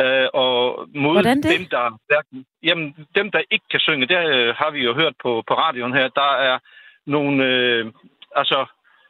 Øh, 0.02 0.28
og 0.34 0.88
mod 0.94 1.22
dem, 1.22 1.64
der, 1.74 1.98
der, 2.10 2.20
jamen, 2.62 3.06
dem, 3.14 3.30
der 3.30 3.40
ikke 3.50 3.68
kan 3.70 3.80
synge, 3.80 4.06
det 4.06 4.18
øh, 4.34 4.54
har 4.60 4.70
vi 4.70 4.80
jo 4.84 4.94
hørt 4.94 5.14
på, 5.22 5.42
på 5.48 5.54
radioen 5.54 5.94
her, 5.94 6.08
der 6.08 6.32
er 6.48 6.58
nogle... 7.06 7.44
Øh, 7.44 7.92
altså, 8.36 8.66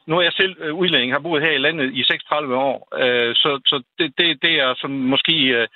nu 0.07 0.19
er 0.19 0.23
jeg 0.23 0.33
selv 0.33 0.57
øh, 0.61 0.75
udlænding, 0.75 1.13
har 1.13 1.19
boet 1.19 1.43
her 1.43 1.51
i 1.51 1.59
landet 1.59 1.95
i 1.95 2.05
36 2.05 2.57
år, 2.57 2.89
øh, 3.03 3.35
så, 3.35 3.61
så 3.67 3.83
det, 3.99 4.13
det, 4.19 4.43
det 4.43 4.61
er 4.61 4.75
som 4.75 4.91
måske 4.91 5.37
øh, 5.59 5.69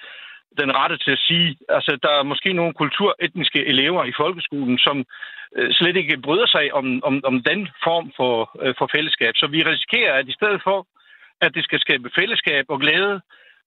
den 0.59 0.77
rette 0.77 0.97
til 0.99 1.11
at 1.11 1.25
sige. 1.29 1.57
Altså, 1.69 1.99
der 2.03 2.13
er 2.19 2.23
måske 2.23 2.53
nogle 2.53 2.75
kulturetniske 2.75 3.67
elever 3.67 4.05
i 4.05 4.13
folkeskolen, 4.17 4.79
som 4.79 5.05
øh, 5.57 5.73
slet 5.73 5.97
ikke 5.97 6.23
bryder 6.27 6.47
sig 6.47 6.75
om, 6.75 7.05
om, 7.05 7.21
om 7.25 7.43
den 7.43 7.69
form 7.85 8.13
for, 8.17 8.35
øh, 8.63 8.75
for 8.79 8.89
fællesskab. 8.95 9.33
Så 9.37 9.47
vi 9.47 9.63
risikerer, 9.63 10.15
at 10.15 10.29
i 10.29 10.33
stedet 10.33 10.61
for, 10.65 10.87
at 11.41 11.55
det 11.55 11.65
skal 11.65 11.81
skabe 11.81 12.11
fællesskab 12.19 12.65
og 12.69 12.81
glæde, 12.81 13.21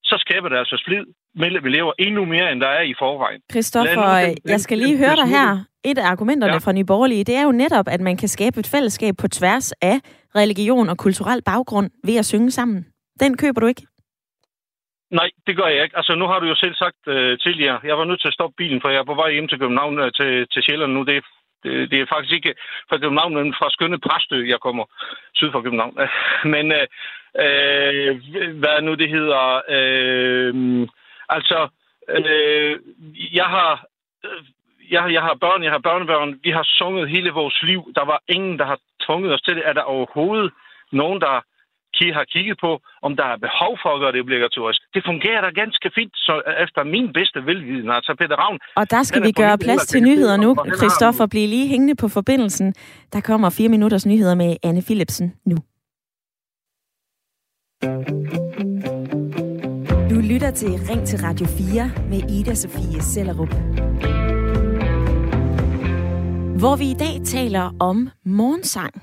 så 0.04 0.16
skaber 0.18 0.48
det 0.48 0.56
altså 0.56 0.76
splid 0.76 1.06
mellem 1.36 1.66
elever 1.66 1.92
endnu 1.98 2.24
mere, 2.24 2.52
end 2.52 2.60
der 2.60 2.68
er 2.68 2.82
i 2.82 2.94
forvejen. 2.98 3.40
Christoffer, 3.52 4.34
jeg 4.44 4.60
skal 4.60 4.78
lige 4.78 4.98
høre 4.98 5.16
dig 5.16 5.28
her. 5.28 5.64
Et 5.84 5.98
af 5.98 6.06
argumenterne 6.10 6.52
ja. 6.52 6.58
fra 6.58 6.72
Nye 6.72 6.84
Borgerlige, 6.84 7.24
det 7.24 7.36
er 7.36 7.44
jo 7.44 7.52
netop, 7.52 7.88
at 7.88 8.00
man 8.00 8.16
kan 8.16 8.28
skabe 8.28 8.60
et 8.60 8.66
fællesskab 8.66 9.14
på 9.16 9.28
tværs 9.28 9.72
af 9.72 9.96
religion 10.36 10.88
og 10.88 10.98
kulturel 10.98 11.42
baggrund 11.42 11.90
ved 12.04 12.16
at 12.16 12.26
synge 12.26 12.50
sammen. 12.50 12.86
Den 13.20 13.36
køber 13.36 13.60
du 13.60 13.66
ikke? 13.66 13.86
Nej, 15.10 15.30
det 15.46 15.56
gør 15.56 15.66
jeg 15.66 15.82
ikke. 15.82 15.96
Altså, 15.96 16.14
nu 16.14 16.26
har 16.26 16.38
du 16.40 16.46
jo 16.46 16.54
selv 16.54 16.74
sagt 16.74 17.00
uh, 17.06 17.38
tidligere, 17.44 17.80
jeg 17.84 17.98
var 17.98 18.04
nødt 18.04 18.20
til 18.20 18.28
at 18.28 18.34
stoppe 18.34 18.54
bilen, 18.56 18.80
for 18.80 18.88
jeg 18.88 18.98
er 18.98 19.10
på 19.10 19.14
vej 19.14 19.32
hjem 19.32 19.48
til 19.48 19.58
København 19.58 19.98
uh, 19.98 20.08
til, 20.18 20.46
til 20.52 20.62
Sjælland 20.62 20.92
nu. 20.92 21.02
Det, 21.02 21.24
det, 21.64 21.90
det 21.90 22.00
er 22.00 22.12
faktisk 22.12 22.34
ikke 22.34 22.54
fra 22.88 22.98
København, 22.98 23.34
men 23.34 23.54
fra 23.58 23.70
skønne 23.70 23.98
Præstø, 23.98 24.38
jeg 24.52 24.60
kommer 24.60 24.84
syd 25.34 25.50
for 25.52 25.62
København. 25.62 25.94
men 26.54 26.66
uh, 26.78 26.86
uh, 27.44 28.10
hvad 28.60 28.82
nu 28.82 28.94
det 28.94 29.08
hedder... 29.08 29.44
Uh, 29.76 30.88
altså, 31.28 31.68
uh, 32.16 32.72
jeg 33.38 33.48
har 33.56 33.86
jeg, 34.90 35.12
jeg 35.12 35.22
har 35.22 35.34
børn, 35.40 35.62
jeg 35.62 35.72
har 35.72 35.78
børnebørn, 35.78 36.40
vi 36.42 36.50
har 36.50 36.66
sunget 36.78 37.08
hele 37.08 37.30
vores 37.30 37.62
liv. 37.62 37.92
Der 37.94 38.04
var 38.04 38.22
ingen, 38.28 38.58
der 38.58 38.64
har 38.64 38.78
tvunget 39.06 39.34
os 39.34 39.42
til 39.42 39.56
det. 39.56 39.62
Er 39.66 39.72
der 39.72 39.82
overhovedet 39.82 40.52
nogen, 40.92 41.20
der 41.20 41.40
har 42.12 42.24
kigget 42.24 42.58
på, 42.60 42.80
om 43.02 43.16
der 43.16 43.24
er 43.24 43.36
behov 43.36 43.78
for 43.82 43.90
at 43.94 44.00
gøre 44.00 44.12
det 44.12 44.20
obligatorisk. 44.20 44.80
Det 44.94 45.02
fungerer 45.04 45.40
da 45.40 45.50
ganske 45.50 45.90
fint, 45.94 46.12
så 46.16 46.42
efter 46.64 46.84
min 46.84 47.12
bedste 47.12 47.46
velviden. 47.46 47.90
Altså 47.90 48.14
Peter 48.18 48.36
Ravn... 48.36 48.58
Og 48.76 48.90
der 48.90 49.02
skal 49.02 49.22
vi 49.22 49.32
gøre 49.32 49.58
plads 49.58 49.86
til 49.86 50.02
nyheder 50.02 50.36
nu. 50.36 50.56
Christoffer, 50.76 51.26
bliv 51.26 51.48
lige 51.48 51.68
hængende 51.68 51.96
på 51.96 52.08
forbindelsen. 52.08 52.74
Der 53.12 53.20
kommer 53.20 53.50
fire 53.50 53.68
minutters 53.68 54.06
nyheder 54.06 54.34
med 54.34 54.56
Anne 54.62 54.82
Philipsen 54.82 55.34
nu. 55.46 55.56
Du 57.82 58.43
lytter 60.24 60.50
til 60.50 60.80
Ring 60.90 61.06
til 61.06 61.18
Radio 61.18 61.46
4 61.46 61.90
med 62.10 62.30
Ida 62.30 62.54
Sofie 62.54 63.02
Sellerup. 63.02 63.54
Hvor 66.58 66.76
vi 66.76 66.90
i 66.90 66.94
dag 66.94 67.20
taler 67.24 67.76
om 67.80 68.10
morgensang. 68.24 69.02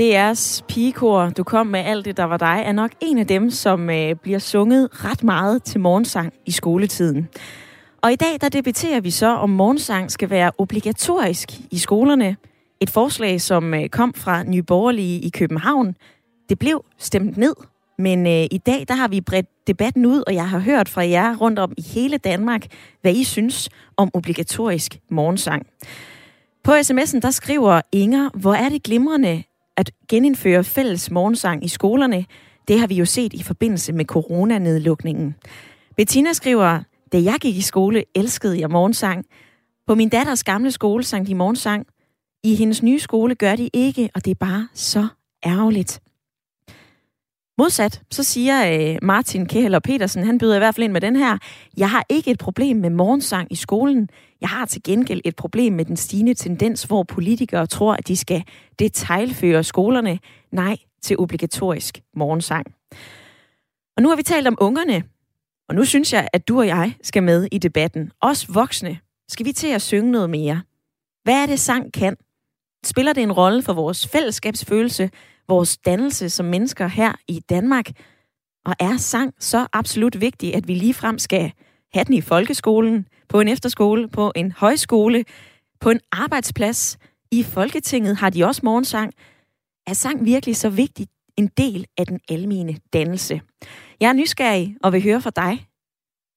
DR's 0.00 0.62
pigekor, 0.68 1.30
du 1.36 1.44
kom 1.44 1.66
med 1.66 1.80
alt 1.80 2.04
det, 2.04 2.16
der 2.16 2.24
var 2.24 2.36
dig, 2.36 2.62
er 2.66 2.72
nok 2.72 2.90
en 3.00 3.18
af 3.18 3.26
dem, 3.26 3.50
som 3.50 3.90
øh, 3.90 4.14
bliver 4.14 4.38
sunget 4.38 5.04
ret 5.04 5.24
meget 5.24 5.62
til 5.62 5.80
morgensang 5.80 6.32
i 6.46 6.50
skoletiden. 6.50 7.28
Og 8.02 8.12
i 8.12 8.16
dag, 8.16 8.38
der 8.40 8.48
debatterer 8.48 9.00
vi 9.00 9.10
så, 9.10 9.26
om 9.26 9.50
morgensang 9.50 10.10
skal 10.10 10.30
være 10.30 10.50
obligatorisk 10.58 11.48
i 11.70 11.78
skolerne. 11.78 12.36
Et 12.80 12.90
forslag, 12.90 13.40
som 13.40 13.74
øh, 13.74 13.88
kom 13.88 14.14
fra 14.14 14.42
Nye 14.42 14.62
Borgerlige 14.62 15.20
i 15.20 15.28
København. 15.28 15.96
Det 16.48 16.58
blev 16.58 16.84
stemt 16.98 17.36
ned, 17.36 17.54
men 17.98 18.26
øh, 18.26 18.46
i 18.50 18.60
dag, 18.66 18.84
der 18.88 18.94
har 18.94 19.08
vi 19.08 19.20
bredt 19.20 19.66
debatten 19.66 20.06
ud, 20.06 20.22
og 20.26 20.34
jeg 20.34 20.48
har 20.48 20.58
hørt 20.58 20.88
fra 20.88 21.08
jer 21.08 21.36
rundt 21.36 21.58
om 21.58 21.72
i 21.78 21.82
hele 21.82 22.16
Danmark, 22.16 22.66
hvad 23.00 23.12
I 23.12 23.24
synes 23.24 23.68
om 23.96 24.10
obligatorisk 24.14 24.98
morgensang. 25.10 25.66
På 26.64 26.72
sms'en, 26.72 27.20
der 27.20 27.30
skriver 27.30 27.80
Inger, 27.92 28.30
hvor 28.34 28.54
er 28.54 28.68
det 28.68 28.82
glimrende, 28.82 29.42
at 29.76 29.90
genindføre 30.08 30.64
fælles 30.64 31.10
morgensang 31.10 31.64
i 31.64 31.68
skolerne, 31.68 32.24
det 32.68 32.80
har 32.80 32.86
vi 32.86 32.94
jo 32.94 33.04
set 33.04 33.32
i 33.32 33.42
forbindelse 33.42 33.92
med 33.92 34.04
coronanedlukningen. 34.04 35.34
Bettina 35.96 36.32
skriver, 36.32 36.80
da 37.12 37.22
jeg 37.22 37.36
gik 37.40 37.56
i 37.56 37.60
skole, 37.60 38.04
elskede 38.14 38.60
jeg 38.60 38.70
morgensang. 38.70 39.24
På 39.86 39.94
min 39.94 40.08
datters 40.08 40.44
gamle 40.44 40.70
skole 40.70 41.04
sang 41.04 41.26
de 41.26 41.34
morgensang. 41.34 41.86
I 42.44 42.54
hendes 42.54 42.82
nye 42.82 42.98
skole 42.98 43.34
gør 43.34 43.56
de 43.56 43.70
ikke, 43.72 44.10
og 44.14 44.24
det 44.24 44.30
er 44.30 44.34
bare 44.34 44.68
så 44.74 45.06
ærgerligt. 45.46 46.00
Modsat, 47.58 48.02
så 48.10 48.22
siger 48.22 48.90
øh, 48.92 48.98
Martin 49.02 49.46
Kehler 49.46 49.78
Petersen, 49.78 50.24
han 50.24 50.38
byder 50.38 50.54
i 50.54 50.58
hvert 50.58 50.74
fald 50.74 50.84
ind 50.84 50.92
med 50.92 51.00
den 51.00 51.16
her. 51.16 51.38
Jeg 51.76 51.90
har 51.90 52.04
ikke 52.08 52.30
et 52.30 52.38
problem 52.38 52.76
med 52.76 52.90
morgensang 52.90 53.52
i 53.52 53.54
skolen. 53.54 54.08
Jeg 54.42 54.50
har 54.50 54.66
til 54.66 54.82
gengæld 54.82 55.20
et 55.24 55.36
problem 55.36 55.72
med 55.72 55.84
den 55.84 55.96
stigende 55.96 56.34
tendens, 56.34 56.82
hvor 56.82 57.02
politikere 57.02 57.66
tror, 57.66 57.94
at 57.94 58.08
de 58.08 58.16
skal 58.16 58.44
detaljføre 58.78 59.64
skolerne. 59.64 60.18
Nej 60.52 60.76
til 61.02 61.18
obligatorisk 61.18 62.00
morgensang. 62.16 62.66
Og 63.96 64.02
nu 64.02 64.08
har 64.08 64.16
vi 64.16 64.22
talt 64.22 64.48
om 64.48 64.56
ungerne, 64.60 65.04
og 65.68 65.74
nu 65.74 65.84
synes 65.84 66.12
jeg, 66.12 66.28
at 66.32 66.48
du 66.48 66.58
og 66.58 66.66
jeg 66.66 66.94
skal 67.02 67.22
med 67.22 67.48
i 67.52 67.58
debatten. 67.58 68.12
Os 68.20 68.54
voksne 68.54 68.98
skal 69.28 69.46
vi 69.46 69.52
til 69.52 69.68
at 69.68 69.82
synge 69.82 70.10
noget 70.10 70.30
mere. 70.30 70.62
Hvad 71.24 71.42
er 71.42 71.46
det, 71.46 71.60
sang 71.60 71.92
kan? 71.92 72.16
Spiller 72.84 73.12
det 73.12 73.22
en 73.22 73.32
rolle 73.32 73.62
for 73.62 73.72
vores 73.72 74.08
fællesskabsfølelse, 74.08 75.10
vores 75.48 75.78
dannelse 75.78 76.30
som 76.30 76.46
mennesker 76.46 76.86
her 76.86 77.12
i 77.28 77.40
Danmark? 77.40 77.90
Og 78.64 78.74
er 78.80 78.96
sang 78.96 79.34
så 79.38 79.66
absolut 79.72 80.20
vigtig, 80.20 80.54
at 80.54 80.68
vi 80.68 80.74
ligefrem 80.74 81.18
skal 81.18 81.52
have 81.94 82.04
den 82.04 82.14
i 82.14 82.20
folkeskolen, 82.20 83.06
på 83.32 83.40
en 83.40 83.48
efterskole, 83.48 84.08
på 84.08 84.32
en 84.34 84.52
højskole, 84.52 85.24
på 85.80 85.90
en 85.90 86.00
arbejdsplads. 86.12 86.98
I 87.30 87.42
Folketinget 87.42 88.16
har 88.16 88.30
de 88.30 88.44
også 88.44 88.60
morgensang. 88.64 89.12
Er 89.86 89.92
sang 89.92 90.24
virkelig 90.24 90.56
så 90.56 90.70
vigtig 90.70 91.06
en 91.36 91.46
del 91.46 91.86
af 91.98 92.06
den 92.06 92.20
almene 92.28 92.76
dannelse? 92.92 93.40
Jeg 94.00 94.08
er 94.08 94.12
nysgerrig 94.12 94.76
og 94.82 94.92
vil 94.92 95.02
høre 95.02 95.20
fra 95.20 95.30
dig. 95.36 95.66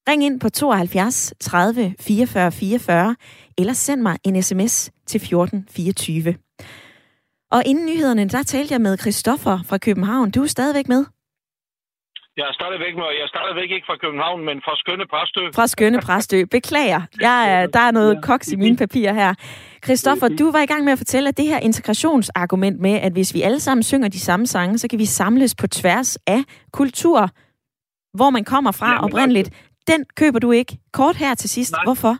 Ring 0.10 0.24
ind 0.24 0.40
på 0.40 0.50
72 0.50 1.34
30 1.40 1.96
44 2.00 2.52
44, 2.52 3.16
eller 3.58 3.74
send 3.74 4.02
mig 4.02 4.18
en 4.24 4.44
sms 4.44 4.92
til 5.08 5.20
14 5.20 5.68
24. 5.70 6.36
Og 7.52 7.64
inden 7.66 7.86
nyhederne, 7.86 8.30
der 8.30 8.44
talte 8.44 8.74
jeg 8.74 8.82
med 8.82 8.98
Christoffer 8.98 9.60
fra 9.66 9.78
København. 9.78 10.32
Du 10.32 10.44
er 10.44 10.48
stadigvæk 10.48 10.88
med. 10.88 11.06
Jeg 12.38 12.46
er 12.52 12.54
stadigvæk 12.54 12.94
med, 12.96 13.06
jeg 13.18 13.24
er 13.28 13.34
stadigvæk 13.36 13.70
ikke 13.72 13.86
fra 13.90 13.98
København, 14.04 14.46
men 14.46 14.58
fra 14.66 14.76
Skønne 14.82 15.08
Præstø. 15.14 15.44
Fra 15.56 15.68
Skønne 15.68 16.00
Præstø. 16.08 16.40
Beklager. 16.52 17.02
Jeg 17.28 17.40
er, 17.54 17.68
der 17.68 17.80
er 17.80 17.92
noget 17.92 18.24
koks 18.24 18.48
i 18.52 18.56
mine 18.56 18.78
papirer 18.78 19.14
her. 19.14 19.34
Christoffer, 19.86 20.28
du 20.40 20.52
var 20.52 20.62
i 20.64 20.66
gang 20.66 20.84
med 20.84 20.94
at 20.94 20.98
fortælle, 20.98 21.30
at 21.30 21.38
det 21.38 21.48
her 21.48 21.60
integrationsargument 21.60 22.80
med, 22.80 22.96
at 23.08 23.12
hvis 23.12 23.34
vi 23.34 23.42
alle 23.42 23.60
sammen 23.60 23.84
synger 23.84 24.10
de 24.10 24.20
samme 24.20 24.48
sange, 24.48 24.78
så 24.78 24.88
kan 24.88 25.00
vi 25.00 25.06
samles 25.06 25.56
på 25.62 25.68
tværs 25.68 26.18
af 26.28 26.42
kultur, 26.74 27.20
hvor 28.18 28.30
man 28.30 28.44
kommer 28.44 28.72
fra 28.72 28.90
Jamen, 28.92 29.04
oprindeligt. 29.06 29.50
Den 29.88 30.06
køber 30.20 30.40
du 30.40 30.52
ikke. 30.52 30.74
Kort 30.94 31.16
her 31.16 31.36
til 31.36 31.50
sidst. 31.50 31.72
Nej. 31.72 31.84
Hvorfor? 31.86 32.14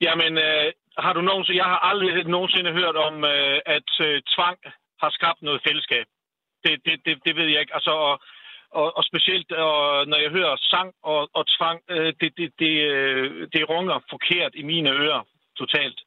Jamen, 0.00 0.32
øh, 0.38 0.72
har 0.98 1.12
du 1.12 1.20
nogensinde, 1.20 1.58
jeg 1.62 1.68
har 1.72 1.80
aldrig 1.90 2.28
nogensinde 2.36 2.70
hørt 2.72 2.96
om, 2.96 3.14
øh, 3.24 3.58
at 3.76 3.90
øh, 4.06 4.22
tvang 4.34 4.58
har 5.02 5.10
skabt 5.18 5.42
noget 5.42 5.60
fællesskab. 5.66 6.06
Det, 6.64 6.72
det, 6.86 6.94
det, 7.04 7.14
det 7.26 7.36
ved 7.36 7.46
jeg 7.52 7.60
ikke. 7.60 7.74
Altså, 7.74 7.90
og, 7.90 8.14
og, 8.80 8.96
og 8.98 9.02
specielt 9.10 9.52
og, 9.52 10.06
når 10.10 10.18
jeg 10.24 10.30
hører 10.30 10.56
sang 10.72 10.88
og, 11.02 11.20
og 11.38 11.44
tvang, 11.56 11.78
øh, 11.90 12.12
det, 12.20 12.30
det, 12.38 12.48
det, 12.58 12.74
øh, 12.92 13.48
det 13.52 13.62
runger 13.72 13.98
forkert 14.10 14.52
i 14.54 14.62
mine 14.62 14.90
ører 14.90 15.22
totalt. 15.58 15.98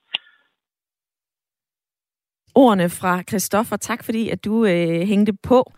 Ordene 2.55 2.89
fra 2.89 3.23
Christoffer. 3.29 3.77
Tak 3.77 4.03
fordi, 4.03 4.29
at 4.29 4.45
du 4.45 4.65
øh, 4.65 5.01
hængte 5.11 5.33
på. 5.33 5.73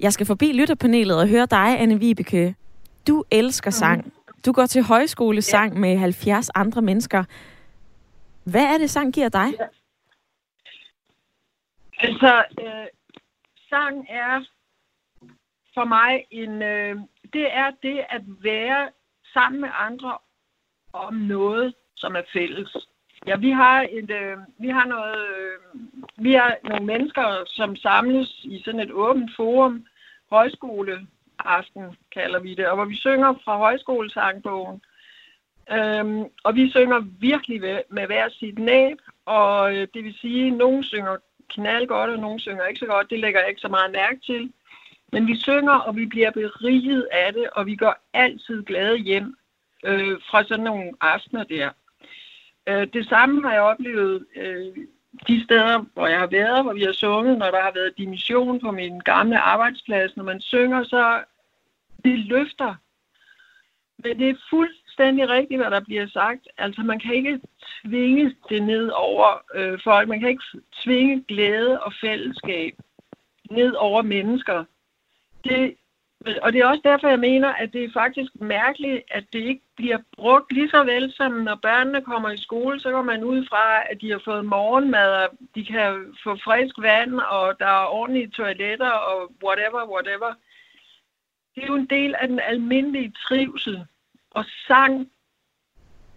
Jeg 0.00 0.12
skal 0.12 0.26
forbi 0.26 0.52
lytterpanelet 0.52 1.20
og 1.20 1.28
høre 1.28 1.46
dig, 1.46 1.80
Anne 1.80 2.00
Vibeke. 2.00 2.54
Du 3.08 3.24
elsker 3.30 3.70
sang. 3.70 4.12
Du 4.46 4.52
går 4.52 4.66
til 4.66 4.82
højskolesang 4.82 5.72
ja. 5.72 5.78
med 5.80 5.96
70 5.96 6.50
andre 6.54 6.82
mennesker. 6.82 7.24
Hvad 8.44 8.64
er 8.74 8.78
det, 8.78 8.90
sang 8.90 9.14
giver 9.14 9.28
dig? 9.28 9.48
Ja. 9.60 9.66
Altså, 11.98 12.44
øh, 12.60 12.86
sang 13.70 14.06
er 14.08 14.44
for 15.76 15.84
mig 15.84 16.24
en, 16.30 16.62
øh, 16.62 16.96
det 17.32 17.46
er 17.62 17.70
det 17.82 17.98
at 18.08 18.22
være 18.42 18.88
sammen 19.34 19.60
med 19.60 19.68
andre 19.88 20.18
om 20.92 21.14
noget, 21.14 21.74
som 21.96 22.16
er 22.16 22.22
fælles. 22.32 22.76
Ja, 23.26 23.36
vi 23.36 23.50
har 23.50 23.86
et, 23.90 24.10
øh, 24.10 24.36
vi 24.58 24.68
har 24.68 24.86
noget, 24.86 25.18
øh, 25.38 25.58
vi 26.16 26.32
har 26.32 26.56
nogle 26.64 26.86
mennesker, 26.86 27.44
som 27.46 27.76
samles 27.76 28.44
i 28.44 28.62
sådan 28.64 28.80
et 28.80 28.92
åbent 28.92 29.30
forum, 29.36 29.86
højskoleaften 30.30 31.84
kalder 32.12 32.40
vi 32.40 32.54
det, 32.54 32.66
og 32.68 32.76
hvor 32.76 32.84
vi 32.84 32.96
synger 32.96 33.34
fra 33.44 33.56
højskolesangbogen. 33.56 34.80
Øhm, 35.72 36.24
og 36.44 36.54
vi 36.54 36.70
synger 36.70 37.00
virkelig 37.20 37.60
med 37.90 38.06
hver 38.06 38.28
sit 38.28 38.58
næb, 38.58 38.98
og 39.24 39.76
øh, 39.76 39.88
det 39.94 40.04
vil 40.04 40.14
sige, 40.20 40.46
at 40.46 40.52
nogen 40.52 40.84
synger 40.84 41.16
knald 41.48 41.86
godt, 41.86 42.10
og 42.10 42.18
nogen 42.18 42.40
synger 42.40 42.64
ikke 42.64 42.80
så 42.80 42.86
godt. 42.86 43.10
Det 43.10 43.20
lægger 43.20 43.40
jeg 43.40 43.48
ikke 43.48 43.60
så 43.60 43.68
meget 43.68 43.92
mærke 43.92 44.20
til. 44.20 44.52
Men 45.12 45.26
vi 45.26 45.36
synger, 45.36 45.72
og 45.72 45.96
vi 45.96 46.06
bliver 46.06 46.30
beriget 46.30 47.08
af 47.12 47.32
det, 47.32 47.50
og 47.52 47.66
vi 47.66 47.76
går 47.76 47.94
altid 48.12 48.62
glade 48.64 48.98
hjem 48.98 49.36
øh, 49.84 50.18
fra 50.30 50.44
sådan 50.44 50.64
nogle 50.64 50.92
aftener 51.00 51.44
der. 51.44 51.70
Øh, 52.66 52.86
det 52.92 53.08
samme 53.08 53.42
har 53.42 53.52
jeg 53.52 53.62
oplevet 53.62 54.26
øh, 54.36 54.76
de 55.28 55.44
steder, 55.44 55.84
hvor 55.94 56.06
jeg 56.06 56.18
har 56.18 56.26
været, 56.26 56.62
hvor 56.62 56.72
vi 56.72 56.82
har 56.82 56.92
sunget, 56.92 57.38
når 57.38 57.50
der 57.50 57.62
har 57.62 57.72
været 57.74 57.98
dimission 57.98 58.60
på 58.60 58.70
min 58.70 58.98
gamle 58.98 59.38
arbejdsplads. 59.38 60.16
Når 60.16 60.24
man 60.24 60.40
synger, 60.40 60.84
så 60.84 61.22
det 62.04 62.18
løfter. 62.18 62.74
Men 63.98 64.18
det 64.18 64.30
er 64.30 64.34
fuldstændig 64.50 65.28
rigtigt, 65.28 65.60
hvad 65.60 65.70
der 65.70 65.80
bliver 65.80 66.06
sagt. 66.06 66.48
Altså, 66.58 66.82
man 66.82 66.98
kan 66.98 67.14
ikke 67.14 67.40
tvinge 67.84 68.34
det 68.48 68.62
ned 68.62 68.88
over 68.88 69.42
øh, 69.54 69.78
folk. 69.84 70.08
Man 70.08 70.20
kan 70.20 70.28
ikke 70.28 70.44
tvinge 70.82 71.24
glæde 71.28 71.80
og 71.80 71.92
fællesskab 72.00 72.74
ned 73.50 73.72
over 73.72 74.02
mennesker 74.02 74.64
det, 75.44 75.76
og 76.42 76.52
det 76.52 76.60
er 76.60 76.66
også 76.66 76.80
derfor, 76.84 77.08
jeg 77.08 77.18
mener, 77.18 77.52
at 77.52 77.72
det 77.72 77.84
er 77.84 77.92
faktisk 77.92 78.30
mærkeligt, 78.40 79.02
at 79.10 79.24
det 79.32 79.38
ikke 79.38 79.62
bliver 79.76 79.98
brugt 80.16 80.52
lige 80.52 80.70
så 80.70 80.84
vel 80.84 81.12
som 81.12 81.32
når 81.32 81.54
børnene 81.54 82.02
kommer 82.02 82.30
i 82.30 82.36
skole, 82.36 82.80
så 82.80 82.90
går 82.90 83.02
man 83.02 83.24
ud 83.24 83.46
fra, 83.46 83.90
at 83.90 84.00
de 84.00 84.10
har 84.10 84.20
fået 84.24 84.44
morgenmad, 84.44 85.10
og 85.10 85.28
de 85.54 85.64
kan 85.64 86.14
få 86.22 86.36
frisk 86.44 86.74
vand, 86.78 87.14
og 87.14 87.58
der 87.58 87.66
er 87.66 87.86
ordentlige 87.86 88.28
toiletter, 88.28 88.90
og 88.90 89.32
whatever, 89.44 89.90
whatever. 89.92 90.34
Det 91.54 91.62
er 91.62 91.66
jo 91.66 91.74
en 91.74 91.86
del 91.86 92.14
af 92.14 92.28
den 92.28 92.40
almindelige 92.40 93.12
trivsel. 93.26 93.86
Og 94.30 94.44
sang, 94.66 95.10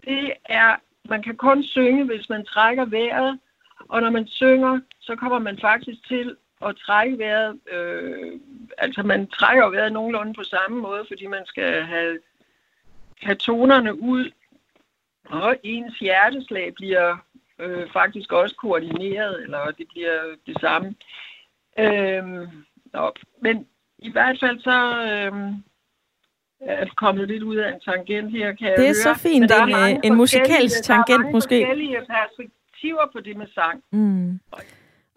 det 0.05 0.34
er, 0.45 0.75
man 1.10 1.23
kan 1.23 1.38
kun 1.38 1.63
synge, 1.63 2.05
hvis 2.05 2.29
man 2.29 2.45
trækker 2.45 2.86
vejret, 2.86 3.39
og 3.79 4.01
når 4.01 4.10
man 4.10 4.27
synger, 4.27 4.79
så 4.99 5.15
kommer 5.15 5.39
man 5.39 5.60
faktisk 5.60 6.08
til 6.08 6.38
at 6.65 6.76
trække 6.76 7.17
vejret. 7.17 7.60
Øh, 7.72 8.32
altså 8.78 9.04
man 9.04 9.28
trækker 9.28 9.69
vejret 9.69 9.91
nogenlunde 9.93 10.34
på 10.34 10.43
samme 10.43 10.82
måde, 10.82 11.06
fordi 11.08 11.28
man 11.28 11.45
skal 11.45 11.84
have, 11.84 12.19
have 13.22 13.36
tonerne 13.36 14.02
ud, 14.02 14.32
og 15.26 15.56
ens 15.63 16.00
hjerteslag 16.00 16.74
bliver 16.76 17.17
øh, 17.60 17.91
faktisk 17.93 18.32
også 18.34 18.56
koordineret, 18.56 19.43
eller 19.43 19.72
det 19.72 19.88
bliver 19.89 20.22
det 20.45 20.58
samme. 20.62 20.95
Øh, 21.80 22.24
nå, 22.93 23.12
men 23.41 23.67
i 24.00 24.12
hvert 24.12 24.38
fald 24.39 24.60
så 24.60 24.80
øh, 25.04 25.54
er 26.62 26.84
det 26.86 26.95
kommet 26.95 27.28
lidt 27.28 27.43
ud 27.43 27.56
af 27.56 27.74
en 27.74 27.80
tangent 27.80 28.32
her, 28.32 28.54
kan 28.54 28.78
Det 28.78 28.89
er 28.89 28.93
så 28.93 29.13
fint, 29.13 29.39
Men 29.39 29.50
der 29.50 29.56
er 29.78 30.00
en, 30.04 30.15
musikalsk 30.15 30.52
forskellige- 30.52 30.69
der 30.88 30.93
er 30.93 30.98
tangent 30.98 31.19
mange 31.22 31.32
måske. 31.32 31.62
forskellige 31.65 32.02
perspektiver 32.10 33.06
på 33.13 33.19
det 33.19 33.38
med 33.38 33.48
sang. 33.56 33.84
Mm. 33.91 34.39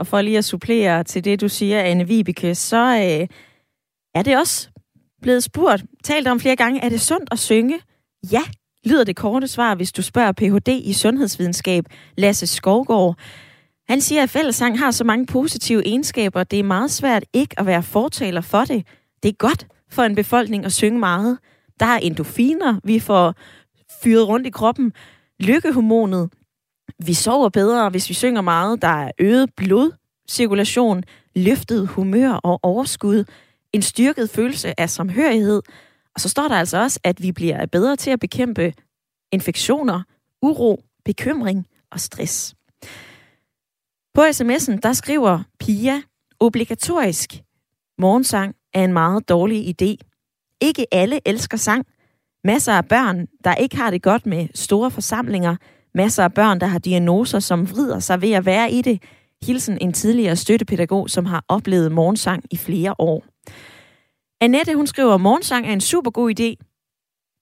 Og 0.02 0.06
for 0.06 0.20
lige 0.20 0.38
at 0.38 0.44
supplere 0.44 1.04
til 1.04 1.24
det, 1.24 1.40
du 1.40 1.48
siger, 1.48 1.82
Anne 1.82 2.06
Vibeke, 2.06 2.54
så 2.54 2.76
øh, 2.76 3.28
er 4.14 4.22
det 4.22 4.38
også 4.38 4.68
blevet 5.20 5.44
spurgt, 5.44 5.84
talt 6.04 6.28
om 6.28 6.40
flere 6.40 6.56
gange, 6.56 6.80
er 6.80 6.88
det 6.88 7.00
sundt 7.00 7.28
at 7.32 7.38
synge? 7.38 7.80
Ja, 8.32 8.42
lyder 8.84 9.04
det 9.04 9.16
korte 9.16 9.48
svar, 9.48 9.74
hvis 9.74 9.92
du 9.92 10.02
spørger 10.02 10.32
Ph.D. 10.32 10.68
i 10.68 10.92
sundhedsvidenskab, 10.92 11.84
Lasse 12.18 12.46
Skovgaard. 12.46 13.18
Han 13.88 14.00
siger, 14.00 14.22
at 14.22 14.30
fællessang 14.30 14.78
har 14.78 14.90
så 14.90 15.04
mange 15.04 15.26
positive 15.26 15.86
egenskaber, 15.86 16.44
det 16.44 16.58
er 16.58 16.64
meget 16.64 16.90
svært 16.90 17.24
ikke 17.32 17.60
at 17.60 17.66
være 17.66 17.82
fortaler 17.82 18.40
for 18.40 18.64
det. 18.64 18.86
Det 19.22 19.28
er 19.28 19.32
godt 19.32 19.66
for 19.90 20.02
en 20.02 20.14
befolkning 20.14 20.64
at 20.64 20.72
synge 20.72 20.98
meget. 20.98 21.38
Der 21.80 21.86
er 21.86 21.98
endorfiner, 21.98 22.80
vi 22.84 22.98
får 22.98 23.34
fyret 24.02 24.28
rundt 24.28 24.46
i 24.46 24.50
kroppen. 24.50 24.92
Lykkehormonet, 25.40 26.30
vi 27.06 27.14
sover 27.14 27.48
bedre, 27.48 27.90
hvis 27.90 28.08
vi 28.08 28.14
synger 28.14 28.40
meget. 28.40 28.82
Der 28.82 28.88
er 28.88 29.10
øget 29.18 29.50
blodcirkulation, 29.56 31.02
løftet 31.36 31.88
humør 31.88 32.32
og 32.32 32.60
overskud, 32.62 33.24
en 33.72 33.82
styrket 33.82 34.30
følelse 34.30 34.80
af 34.80 34.90
samhørighed. 34.90 35.62
Og 36.14 36.20
så 36.20 36.28
står 36.28 36.48
der 36.48 36.54
altså 36.54 36.78
også, 36.78 37.00
at 37.04 37.22
vi 37.22 37.32
bliver 37.32 37.66
bedre 37.66 37.96
til 37.96 38.10
at 38.10 38.20
bekæmpe 38.20 38.74
infektioner, 39.32 40.02
uro, 40.42 40.82
bekymring 41.04 41.66
og 41.90 42.00
stress. 42.00 42.54
På 44.14 44.20
sms'en, 44.22 44.78
der 44.82 44.92
skriver 44.92 45.42
Pia, 45.60 46.02
obligatorisk 46.40 47.32
morgensang 47.98 48.54
er 48.74 48.84
en 48.84 48.92
meget 48.92 49.28
dårlig 49.28 49.68
idé. 49.68 49.96
Ikke 50.60 50.86
alle 50.92 51.20
elsker 51.28 51.56
sang. 51.56 51.86
Masser 52.44 52.72
af 52.72 52.88
børn, 52.88 53.26
der 53.44 53.54
ikke 53.54 53.76
har 53.76 53.90
det 53.90 54.02
godt 54.02 54.26
med 54.26 54.48
store 54.54 54.90
forsamlinger, 54.90 55.56
Masser 55.94 56.24
af 56.24 56.35
børn, 56.35 56.61
der 56.61 56.66
har 56.66 56.78
diagnoser, 56.78 57.38
som 57.38 57.70
vrider 57.70 57.98
sig 57.98 58.22
ved 58.22 58.33
at 58.33 58.46
være 58.46 58.72
i 58.72 58.83
det. 58.83 59.02
Hilsen 59.42 59.78
en 59.81 59.92
tidligere 59.92 60.37
støttepædagog, 60.37 61.11
som 61.11 61.26
har 61.26 61.44
oplevet 61.48 61.92
morgensang 61.92 62.44
i 62.50 62.57
flere 62.57 62.94
år. 62.98 63.24
Annette, 64.40 64.74
hun 64.74 64.87
skriver, 64.87 65.16
morgensang 65.16 65.66
er 65.66 65.72
en 65.72 65.81
super 65.81 66.11
god 66.11 66.31
idé. 66.40 66.68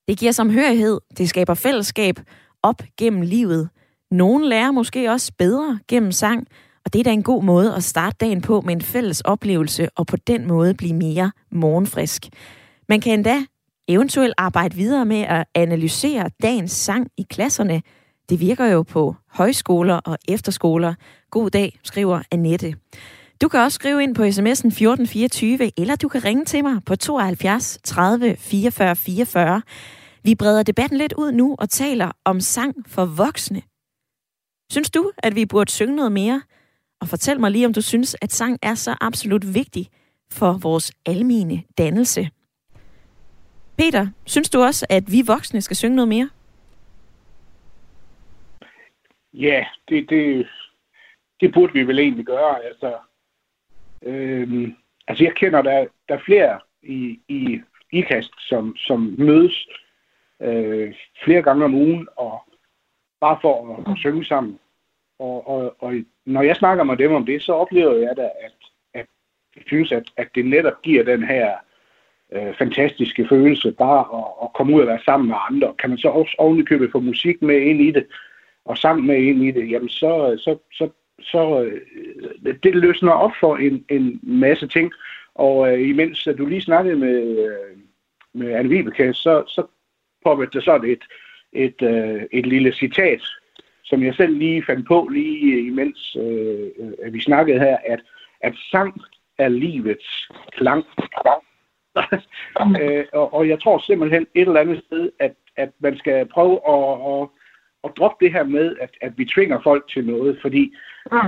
Det 0.08 0.18
giver 0.18 0.32
samhørighed, 0.32 1.00
det 1.18 1.28
skaber 1.28 1.54
fællesskab 1.54 2.20
op 2.62 2.82
gennem 2.98 3.22
livet. 3.22 3.68
Nogle 4.10 4.48
lærer 4.48 4.70
måske 4.70 5.10
også 5.10 5.32
bedre 5.38 5.78
gennem 5.88 6.12
sang, 6.12 6.46
og 6.84 6.92
det 6.92 6.98
er 6.98 7.04
da 7.04 7.12
en 7.12 7.22
god 7.22 7.42
måde 7.42 7.74
at 7.74 7.84
starte 7.84 8.16
dagen 8.20 8.40
på 8.40 8.60
med 8.60 8.74
en 8.74 8.82
fælles 8.82 9.20
oplevelse, 9.20 9.88
og 9.96 10.06
på 10.06 10.16
den 10.16 10.48
måde 10.48 10.74
blive 10.74 10.94
mere 10.94 11.32
morgenfrisk. 11.50 12.26
Man 12.88 13.00
kan 13.00 13.12
endda 13.12 13.44
eventuelt 13.88 14.34
arbejde 14.38 14.76
videre 14.76 15.04
med 15.04 15.20
at 15.20 15.46
analysere 15.54 16.30
dagens 16.42 16.72
sang 16.72 17.08
i 17.18 17.24
klasserne, 17.30 17.82
det 18.30 18.40
virker 18.40 18.66
jo 18.66 18.82
på 18.82 19.16
højskoler 19.28 19.94
og 19.94 20.18
efterskoler. 20.28 20.94
God 21.30 21.50
dag, 21.50 21.78
skriver 21.82 22.22
Annette. 22.30 22.74
Du 23.42 23.48
kan 23.48 23.60
også 23.60 23.74
skrive 23.74 24.02
ind 24.02 24.14
på 24.14 24.22
sms'en 24.22 24.66
1424, 24.66 25.80
eller 25.80 25.96
du 25.96 26.08
kan 26.08 26.24
ringe 26.24 26.44
til 26.44 26.64
mig 26.64 26.84
på 26.86 26.96
72 26.96 27.78
30 27.84 28.36
44 28.36 28.96
44. 28.96 29.62
Vi 30.22 30.34
breder 30.34 30.62
debatten 30.62 30.98
lidt 30.98 31.12
ud 31.12 31.32
nu 31.32 31.56
og 31.58 31.70
taler 31.70 32.12
om 32.24 32.40
sang 32.40 32.74
for 32.86 33.04
voksne. 33.04 33.62
Synes 34.72 34.90
du, 34.90 35.12
at 35.18 35.34
vi 35.34 35.46
burde 35.46 35.70
synge 35.70 35.96
noget 35.96 36.12
mere? 36.12 36.42
Og 37.00 37.08
fortæl 37.08 37.40
mig 37.40 37.50
lige, 37.50 37.66
om 37.66 37.72
du 37.72 37.80
synes, 37.80 38.16
at 38.22 38.32
sang 38.32 38.58
er 38.62 38.74
så 38.74 38.96
absolut 39.00 39.54
vigtig 39.54 39.88
for 40.32 40.52
vores 40.52 40.92
almene 41.06 41.62
dannelse. 41.78 42.30
Peter, 43.78 44.06
synes 44.24 44.50
du 44.50 44.62
også, 44.62 44.86
at 44.88 45.12
vi 45.12 45.22
voksne 45.22 45.60
skal 45.60 45.76
synge 45.76 45.96
noget 45.96 46.08
mere? 46.08 46.28
Ja, 49.32 49.66
det, 49.88 50.10
det, 50.10 50.48
det 51.40 51.52
burde 51.52 51.72
vi 51.72 51.86
vel 51.86 51.98
egentlig 51.98 52.26
gøre. 52.26 52.64
Altså, 52.64 52.96
øhm, 54.02 54.76
altså 55.08 55.24
jeg 55.24 55.34
kender, 55.34 55.62
der, 55.62 55.86
der 56.08 56.14
er 56.14 56.24
flere 56.26 56.60
i, 56.82 57.20
i 57.28 57.60
IKAST, 57.92 58.32
som, 58.38 58.76
som 58.76 59.14
mødes 59.18 59.68
øh, 60.42 60.94
flere 61.24 61.42
gange 61.42 61.64
om 61.64 61.74
ugen, 61.74 62.08
og 62.16 62.42
bare 63.20 63.38
for 63.42 63.76
at, 63.76 63.92
at 63.92 63.98
synge 63.98 64.24
sammen. 64.24 64.58
Og, 65.18 65.48
og, 65.48 65.76
og 65.78 65.94
når 66.24 66.42
jeg 66.42 66.56
snakker 66.56 66.84
med 66.84 66.96
dem 66.96 67.12
om 67.12 67.26
det, 67.26 67.42
så 67.42 67.52
oplever 67.52 67.94
jeg 67.96 68.16
da, 68.16 68.22
at, 68.22 68.52
at 68.94 69.06
jeg 69.56 69.62
synes, 69.66 69.92
at, 69.92 70.10
at 70.16 70.28
det 70.34 70.46
netop 70.46 70.82
giver 70.82 71.04
den 71.04 71.22
her 71.22 71.56
øh, 72.32 72.54
fantastiske 72.54 73.28
følelse 73.28 73.72
bare 73.72 74.18
at, 74.18 74.24
at 74.42 74.52
komme 74.52 74.76
ud 74.76 74.80
og 74.80 74.86
være 74.86 75.04
sammen 75.04 75.28
med 75.28 75.36
andre. 75.50 75.74
Kan 75.78 75.90
man 75.90 75.98
så 75.98 76.08
også 76.08 76.34
ovenikøbet 76.38 76.92
få 76.92 77.00
musik 77.00 77.42
med 77.42 77.60
ind 77.60 77.80
i 77.80 77.90
det, 77.90 78.06
og 78.64 78.78
sammen 78.78 79.06
med 79.06 79.16
ind 79.16 79.44
i 79.44 79.50
det, 79.50 79.70
jamen 79.70 79.88
så, 79.88 80.36
så, 80.38 80.58
så, 80.72 80.88
så 81.20 81.62
øh, 81.62 82.54
det 82.62 82.74
løsner 82.74 83.12
op 83.12 83.32
for 83.40 83.56
en, 83.56 83.84
en 83.88 84.20
masse 84.22 84.66
ting. 84.66 84.92
Og 85.34 85.72
øh, 85.72 85.88
imens 85.88 86.26
at 86.26 86.38
du 86.38 86.46
lige 86.46 86.62
snakkede 86.62 86.96
med, 86.96 87.38
øh, 87.38 87.78
med 88.34 88.52
Anne 88.52 88.68
Vibeke, 88.68 89.14
så, 89.14 89.44
så 89.48 89.66
poppede 90.24 90.50
der 90.52 90.60
sådan 90.60 90.90
et, 90.90 91.04
et, 91.52 91.82
øh, 91.82 92.22
et 92.32 92.46
lille 92.46 92.72
citat, 92.72 93.22
som 93.84 94.02
jeg 94.02 94.14
selv 94.14 94.38
lige 94.38 94.64
fandt 94.64 94.88
på, 94.88 95.08
lige 95.12 95.54
øh, 95.54 95.66
imens 95.66 96.16
øh, 96.20 96.70
at 97.02 97.12
vi 97.12 97.20
snakkede 97.20 97.58
her, 97.58 97.76
at, 97.86 98.00
at 98.40 98.54
sang 98.70 99.00
er 99.38 99.48
livets 99.48 100.28
klang. 100.52 100.84
øh, 102.82 103.04
og, 103.12 103.34
og 103.34 103.48
jeg 103.48 103.60
tror 103.60 103.78
simpelthen 103.78 104.26
et 104.34 104.48
eller 104.48 104.60
andet 104.60 104.82
sted, 104.86 105.10
at, 105.18 105.34
at 105.56 105.70
man 105.78 105.98
skal 105.98 106.26
prøve 106.26 106.60
at, 106.68 107.22
at, 107.22 107.28
at 107.84 107.90
droppe 107.96 108.24
det 108.24 108.32
her 108.32 108.44
med, 108.44 108.76
at, 108.80 108.90
at 109.00 109.12
vi 109.18 109.24
tvinger 109.24 109.60
folk 109.60 109.90
til 109.90 110.06
noget, 110.06 110.38
fordi 110.40 110.72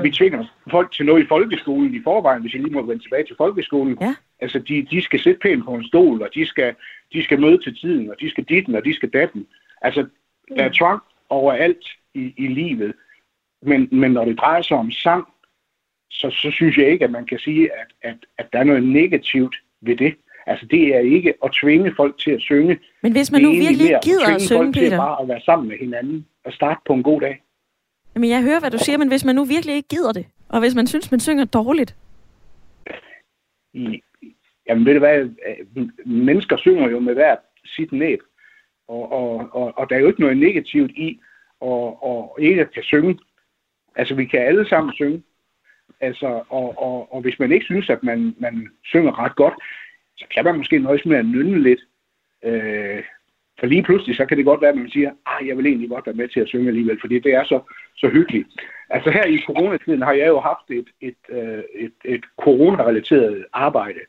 vi 0.02 0.10
tvinger 0.10 0.44
folk 0.70 0.92
til 0.92 1.06
noget 1.06 1.24
i 1.24 1.26
folkeskolen 1.26 1.94
i 1.94 2.02
forvejen, 2.02 2.42
hvis 2.42 2.54
jeg 2.54 2.62
lige 2.62 2.74
må 2.74 2.82
vende 2.82 3.04
tilbage 3.04 3.24
til 3.24 3.36
folkeskolen. 3.36 3.98
Ja. 4.00 4.14
Altså, 4.40 4.58
de, 4.58 4.86
de 4.90 5.02
skal 5.02 5.20
sidde 5.20 5.38
pænt 5.38 5.64
på 5.64 5.74
en 5.74 5.84
stol, 5.84 6.22
og 6.22 6.28
de 6.34 6.46
skal, 6.46 6.74
de 7.12 7.24
skal 7.24 7.40
møde 7.40 7.58
til 7.58 7.76
tiden, 7.76 8.10
og 8.10 8.16
de 8.20 8.30
skal 8.30 8.44
ditten, 8.44 8.74
og 8.74 8.84
de 8.84 8.94
skal 8.94 9.08
datten. 9.08 9.46
Altså, 9.82 10.06
der 10.56 10.64
er 10.64 10.70
tvang 10.72 11.02
overalt 11.28 11.86
i, 12.14 12.34
i 12.36 12.46
livet. 12.46 12.94
Men, 13.62 13.88
men 13.92 14.10
når 14.12 14.24
det 14.24 14.38
drejer 14.38 14.62
sig 14.62 14.76
om 14.76 14.90
sang, 14.90 15.24
så, 16.10 16.30
så 16.30 16.50
synes 16.50 16.76
jeg 16.78 16.86
ikke, 16.86 17.04
at 17.04 17.10
man 17.10 17.26
kan 17.26 17.38
sige, 17.38 17.70
at, 17.72 17.86
at, 18.02 18.16
at 18.38 18.52
der 18.52 18.58
er 18.58 18.64
noget 18.64 18.82
negativt 18.82 19.56
ved 19.80 19.96
det. 19.96 20.14
Altså, 20.46 20.66
det 20.66 20.96
er 20.96 21.00
ikke 21.00 21.34
at 21.44 21.50
tvinge 21.52 21.94
folk 21.96 22.18
til 22.18 22.30
at 22.30 22.40
synge. 22.40 22.78
Men 23.02 23.12
hvis 23.12 23.32
man 23.32 23.42
nu 23.42 23.50
virkelig 23.50 23.90
mere 23.90 24.00
gider 24.02 24.24
tvinge 24.24 24.34
at 24.34 24.42
synge, 24.42 24.58
folk 24.58 24.74
til 24.74 24.80
Peter. 24.80 24.96
bare 24.96 25.22
at 25.22 25.28
være 25.28 25.40
sammen 25.40 25.68
med 25.68 25.78
hinanden 25.78 26.26
og 26.44 26.52
starte 26.52 26.80
på 26.86 26.92
en 26.92 27.02
god 27.02 27.20
dag. 27.20 27.42
Jamen, 28.14 28.30
jeg 28.30 28.42
hører, 28.42 28.60
hvad 28.60 28.70
du 28.70 28.78
siger, 28.78 28.98
men 28.98 29.08
hvis 29.08 29.24
man 29.24 29.34
nu 29.34 29.44
virkelig 29.44 29.74
ikke 29.74 29.88
gider 29.88 30.12
det, 30.12 30.26
og 30.48 30.60
hvis 30.60 30.74
man 30.74 30.86
synes, 30.86 31.10
man 31.10 31.20
synger 31.20 31.44
dårligt, 31.44 31.96
jamen 34.68 34.86
ved 34.86 34.92
du 34.94 34.98
hvad, 34.98 35.28
mennesker 36.06 36.56
synger 36.56 36.88
jo 36.88 37.00
med 37.00 37.14
hvert 37.14 37.38
sit 37.64 37.92
næb, 37.92 38.20
og, 38.88 39.12
og, 39.12 39.48
og, 39.52 39.72
og 39.78 39.90
der 39.90 39.96
er 39.96 40.00
jo 40.00 40.06
ikke 40.06 40.20
noget 40.20 40.36
negativt 40.36 40.90
i 40.90 41.20
at, 41.62 42.02
og 42.02 42.36
ikke 42.40 42.60
at 42.60 42.72
kan 42.74 42.82
synge. 42.82 43.18
Altså 43.96 44.14
vi 44.14 44.24
kan 44.24 44.40
alle 44.40 44.68
sammen 44.68 44.94
synge, 44.94 45.22
altså, 46.00 46.26
og, 46.48 46.78
og, 46.78 47.14
og 47.14 47.20
hvis 47.20 47.38
man 47.38 47.52
ikke 47.52 47.64
synes, 47.64 47.90
at 47.90 48.02
man, 48.02 48.34
man 48.38 48.68
synger 48.84 49.18
ret 49.18 49.36
godt, 49.36 49.54
så 50.22 50.28
kan 50.34 50.44
man 50.44 50.56
måske 50.56 50.78
nøjes 50.78 51.04
med 51.04 51.16
at 51.16 51.26
nynne 51.26 51.62
lidt. 51.62 51.80
Øh, 52.44 53.02
for 53.58 53.66
lige 53.66 53.82
pludselig, 53.82 54.16
så 54.16 54.26
kan 54.26 54.36
det 54.36 54.44
godt 54.44 54.60
være, 54.60 54.70
at 54.70 54.76
man 54.76 54.90
siger, 54.90 55.10
at 55.26 55.46
jeg 55.46 55.56
vil 55.56 55.66
egentlig 55.66 55.88
godt 55.88 56.06
være 56.06 56.14
med 56.14 56.28
til 56.28 56.40
at 56.40 56.48
synge 56.48 56.68
alligevel, 56.68 57.00
fordi 57.00 57.18
det 57.18 57.34
er 57.34 57.44
så, 57.44 57.60
så 57.96 58.08
hyggeligt. 58.08 58.48
Altså 58.90 59.10
her 59.10 59.26
i 59.26 59.38
coronatiden 59.46 60.02
har 60.02 60.12
jeg 60.12 60.28
jo 60.28 60.40
haft 60.40 60.70
et, 60.70 60.88
et, 61.00 61.14
et, 61.30 61.64
et, 61.74 61.92
et 62.04 62.24
coronarelateret 62.40 63.46
arbejde, 63.52 64.00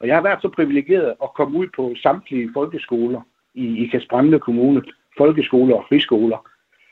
og 0.00 0.06
jeg 0.06 0.16
har 0.16 0.22
været 0.22 0.42
så 0.42 0.48
privilegeret 0.48 1.14
at 1.22 1.34
komme 1.34 1.58
ud 1.58 1.66
på 1.76 1.94
samtlige 2.02 2.50
folkeskoler 2.54 3.20
i, 3.54 3.84
i 3.84 3.86
Kasbrande 3.86 4.38
Kommune, 4.38 4.82
folkeskoler 5.18 5.76
og 5.76 5.84
friskoler. 5.88 6.50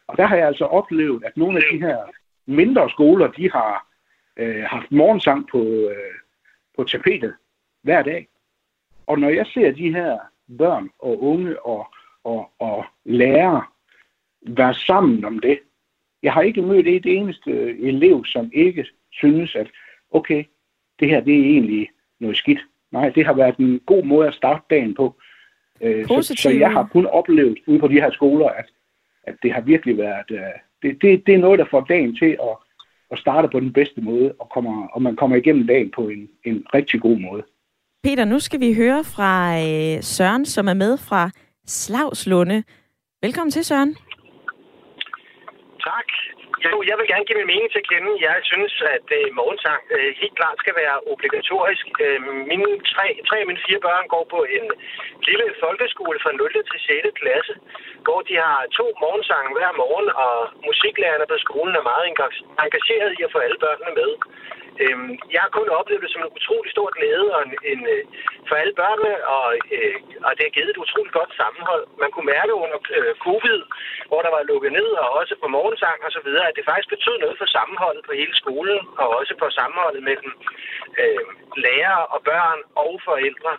Og 0.08 0.16
der 0.16 0.26
har 0.26 0.36
jeg 0.36 0.46
altså 0.46 0.64
oplevet, 0.64 1.24
at 1.24 1.36
nogle 1.36 1.56
af 1.58 1.64
de 1.72 1.78
her 1.78 1.98
mindre 2.46 2.90
skoler, 2.90 3.30
de 3.30 3.50
har 3.50 3.86
øh, 4.36 4.64
haft 4.64 4.92
morgensang 4.92 5.48
på, 5.48 5.62
øh, 5.62 6.14
på 6.76 6.84
tapetet 6.84 7.34
hver 7.82 8.02
dag. 8.02 8.28
Og 9.06 9.18
når 9.18 9.28
jeg 9.28 9.46
ser 9.46 9.70
de 9.70 9.94
her 9.94 10.18
børn 10.58 10.90
og 10.98 11.22
unge 11.22 11.66
og, 11.66 11.86
og, 12.24 12.50
og 12.58 12.84
lærere 13.04 13.62
være 14.46 14.74
sammen 14.74 15.24
om 15.24 15.38
det, 15.38 15.58
jeg 16.22 16.32
har 16.32 16.42
ikke 16.42 16.62
mødt 16.62 16.88
et 16.88 17.06
eneste 17.06 17.78
elev, 17.78 18.24
som 18.24 18.50
ikke 18.54 18.86
synes, 19.12 19.54
at 19.54 19.66
okay, 20.10 20.44
det 21.00 21.08
her 21.08 21.20
det 21.20 21.34
er 21.34 21.44
egentlig 21.44 21.90
noget 22.20 22.36
skidt. 22.36 22.60
Nej, 22.92 23.08
det 23.08 23.26
har 23.26 23.32
været 23.32 23.56
en 23.56 23.80
god 23.86 24.04
måde 24.04 24.28
at 24.28 24.34
starte 24.34 24.62
dagen 24.70 24.94
på. 24.94 25.14
Øh, 25.80 26.06
så, 26.06 26.34
så 26.38 26.50
jeg 26.50 26.72
har 26.72 26.88
kun 26.92 27.06
oplevet 27.06 27.58
ude 27.66 27.78
på 27.78 27.88
de 27.88 28.00
her 28.00 28.10
skoler, 28.10 28.48
at, 28.48 28.66
at 29.22 29.36
det 29.42 29.52
har 29.52 29.60
virkelig 29.60 29.98
været... 29.98 30.30
Øh, 30.30 30.38
det, 30.82 31.02
det, 31.02 31.26
det 31.26 31.34
er 31.34 31.38
noget, 31.38 31.58
der 31.58 31.64
får 31.70 31.80
dagen 31.80 32.16
til 32.16 32.36
at, 32.42 32.56
at 33.10 33.18
starte 33.18 33.48
på 33.48 33.60
den 33.60 33.72
bedste 33.72 34.00
måde, 34.00 34.34
og, 34.38 34.50
kommer, 34.50 34.86
og 34.86 35.02
man 35.02 35.16
kommer 35.16 35.36
igennem 35.36 35.66
dagen 35.66 35.90
på 35.90 36.08
en, 36.08 36.28
en 36.44 36.66
rigtig 36.74 37.00
god 37.00 37.18
måde. 37.18 37.42
Peter, 38.06 38.24
nu 38.24 38.38
skal 38.46 38.60
vi 38.64 38.70
høre 38.82 39.02
fra 39.14 39.32
øh, 39.66 39.96
Søren, 40.14 40.44
som 40.54 40.64
er 40.72 40.78
med 40.84 40.92
fra 41.08 41.22
Slavslunde. 41.80 42.58
Velkommen 43.24 43.52
til, 43.56 43.64
Søren. 43.70 43.92
Tak. 45.88 46.08
Jo, 46.66 46.76
jeg 46.90 46.96
vil 46.98 47.10
gerne 47.12 47.26
give 47.26 47.38
min 47.40 47.52
mening 47.52 47.68
til 47.70 47.82
at 47.82 47.90
kende. 47.92 48.10
Jeg 48.28 48.36
synes, 48.50 48.74
at 48.96 49.08
øh, 49.18 49.24
morgensang 49.38 49.82
øh, 49.96 50.10
helt 50.20 50.36
klart 50.40 50.56
skal 50.62 50.74
være 50.82 50.96
obligatorisk. 51.12 51.86
Øh, 52.06 52.18
mine 52.50 52.70
tre, 52.92 53.06
tre 53.28 53.36
af 53.42 53.48
mine 53.50 53.64
fire 53.66 53.80
børn 53.86 54.04
går 54.14 54.24
på 54.34 54.40
en 54.56 54.66
lille 55.28 55.46
folkeskole 55.64 56.18
fra 56.22 56.32
0. 56.32 56.52
til 56.70 56.78
6. 56.80 57.20
klasse, 57.20 57.54
hvor 58.04 58.20
de 58.28 58.34
har 58.44 58.60
to 58.78 58.86
morgensange 59.04 59.50
hver 59.56 59.72
morgen, 59.82 60.08
og 60.26 60.36
musiklærerne 60.68 61.26
på 61.32 61.36
skolen 61.44 61.74
er 61.80 61.88
meget 61.90 62.04
engageret 62.64 63.10
i 63.18 63.20
at 63.26 63.32
få 63.34 63.38
alle 63.46 63.58
børnene 63.64 63.92
med. 64.00 64.10
Øhm, 64.82 65.10
jeg 65.34 65.40
har 65.44 65.52
kun 65.58 65.68
oplevet 65.78 66.02
det 66.04 66.12
som 66.12 66.22
en 66.22 66.36
utrolig 66.38 66.70
stor 66.74 66.88
glæde 66.96 67.26
og 67.36 67.40
en, 67.46 67.54
en, 67.72 67.80
øh, 67.94 68.02
for 68.48 68.54
alle 68.62 68.74
børnene, 68.82 69.14
og, 69.36 69.46
øh, 69.76 69.96
og 70.26 70.30
det 70.36 70.44
har 70.46 70.56
givet 70.56 70.70
et 70.70 70.82
utroligt 70.84 71.16
godt 71.18 71.32
sammenhold. 71.40 71.84
Man 72.02 72.10
kunne 72.10 72.30
mærke 72.36 72.52
under 72.64 72.78
øh, 72.98 73.14
covid, 73.26 73.60
hvor 74.10 74.20
der 74.22 74.30
var 74.36 74.48
lukket 74.50 74.72
ned, 74.78 74.90
og 75.02 75.08
også 75.20 75.34
på 75.42 75.46
morgensang 75.56 75.98
og 76.06 76.12
så 76.16 76.20
videre, 76.26 76.48
at 76.48 76.56
det 76.56 76.68
faktisk 76.70 76.88
betød 76.94 77.16
noget 77.20 77.36
for 77.38 77.48
sammenholdet 77.56 78.02
på 78.06 78.12
hele 78.20 78.34
skolen, 78.42 78.78
og 79.00 79.06
også 79.18 79.34
på 79.42 79.46
sammenholdet 79.58 80.02
mellem 80.10 80.32
øh, 81.02 81.24
lærere 81.64 82.04
og 82.14 82.20
børn 82.30 82.60
og 82.84 82.90
forældre, 83.08 83.52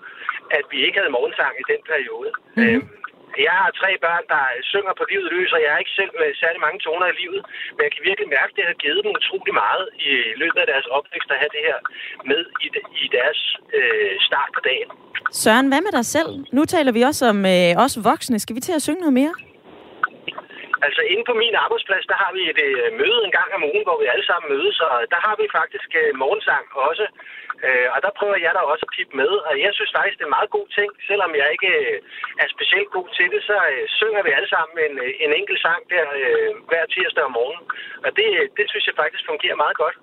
at 0.58 0.66
vi 0.72 0.78
ikke 0.86 1.00
havde 1.00 1.16
morgensang 1.18 1.54
i 1.62 1.66
den 1.72 1.82
periode. 1.92 2.32
Mm-hmm. 2.58 2.76
Øh, 2.76 2.82
jeg 3.48 3.56
har 3.62 3.70
tre 3.82 3.92
børn, 4.06 4.24
der 4.34 4.44
synger 4.72 4.94
på 5.00 5.04
livet 5.12 5.28
løs, 5.36 5.52
og 5.56 5.60
jeg 5.64 5.72
er 5.74 5.80
ikke 5.84 5.98
selv 6.00 6.12
med 6.22 6.30
særlig 6.44 6.60
mange 6.66 6.80
toner 6.86 7.08
i 7.14 7.16
livet, 7.22 7.42
men 7.76 7.82
jeg 7.88 7.92
kan 7.94 8.04
virkelig 8.10 8.30
mærke, 8.38 8.52
at 8.54 8.58
det 8.60 8.66
har 8.72 8.78
givet 8.84 9.02
dem 9.04 9.12
utrolig 9.20 9.54
meget 9.64 9.86
i 10.10 10.12
løbet 10.42 10.60
af 10.64 10.68
deres 10.74 10.88
opvækst 10.98 11.30
at 11.34 11.40
have 11.42 11.54
det 11.56 11.64
her 11.70 11.78
med 12.32 12.42
i, 12.66 12.68
i 13.04 13.06
deres 13.18 13.40
øh, 13.78 14.14
start 14.28 14.50
på 14.58 14.62
dagen. 14.70 14.90
Søren, 15.44 15.68
hvad 15.72 15.82
med 15.86 15.94
dig 15.98 16.06
selv? 16.16 16.32
Nu 16.58 16.62
taler 16.76 16.92
vi 16.98 17.02
også 17.10 17.24
om 17.34 17.40
øh, 17.56 17.84
os 17.86 17.96
voksne. 18.10 18.38
Skal 18.44 18.56
vi 18.56 18.62
til 18.68 18.74
at 18.78 18.82
synge 18.88 19.02
noget 19.06 19.18
mere? 19.22 19.34
Altså 20.86 21.02
inde 21.12 21.26
på 21.30 21.36
min 21.44 21.56
arbejdsplads, 21.66 22.06
der 22.12 22.18
har 22.24 22.32
vi 22.38 22.42
et 22.52 22.60
øh, 22.68 22.88
møde 23.02 23.20
en 23.28 23.36
gang 23.40 23.50
om 23.58 23.68
ugen, 23.70 23.86
hvor 23.88 23.98
vi 24.02 24.08
alle 24.14 24.26
sammen 24.30 24.52
mødes, 24.54 24.78
og 24.88 24.96
der 25.14 25.20
har 25.26 25.36
vi 25.42 25.46
faktisk 25.60 25.90
øh, 26.02 26.10
morgensang 26.22 26.66
også. 26.90 27.06
Øh, 27.66 27.88
og 27.94 28.00
der 28.06 28.12
prøver 28.20 28.38
jeg 28.46 28.52
da 28.56 28.62
også 28.72 28.86
at 28.88 28.94
pippe 28.96 29.14
med, 29.22 29.32
og 29.48 29.54
jeg 29.66 29.72
synes 29.78 29.92
faktisk, 29.98 30.18
det 30.18 30.26
er 30.26 30.32
en 30.32 30.38
meget 30.38 30.56
god 30.58 30.68
ting. 30.78 30.90
Selvom 31.10 31.32
jeg 31.40 31.48
ikke 31.56 31.72
øh, 31.84 31.96
er 32.44 32.48
specielt 32.56 32.90
god 32.98 33.08
til 33.18 33.28
det, 33.34 33.42
så 33.50 33.58
øh, 33.72 33.84
synger 34.00 34.22
vi 34.26 34.32
alle 34.38 34.50
sammen 34.56 34.76
en, 34.88 34.96
øh, 35.06 35.24
en 35.26 35.32
enkelt 35.40 35.60
sang 35.66 35.82
der 35.94 36.06
øh, 36.22 36.50
hver 36.70 36.84
tirsdag 36.94 37.24
om 37.30 37.34
morgenen. 37.40 37.66
Og 38.06 38.10
det, 38.18 38.28
øh, 38.40 38.46
det 38.58 38.66
synes 38.72 38.86
jeg 38.90 38.96
faktisk 39.02 39.24
fungerer 39.32 39.58
meget 39.64 39.78
godt. 39.84 39.98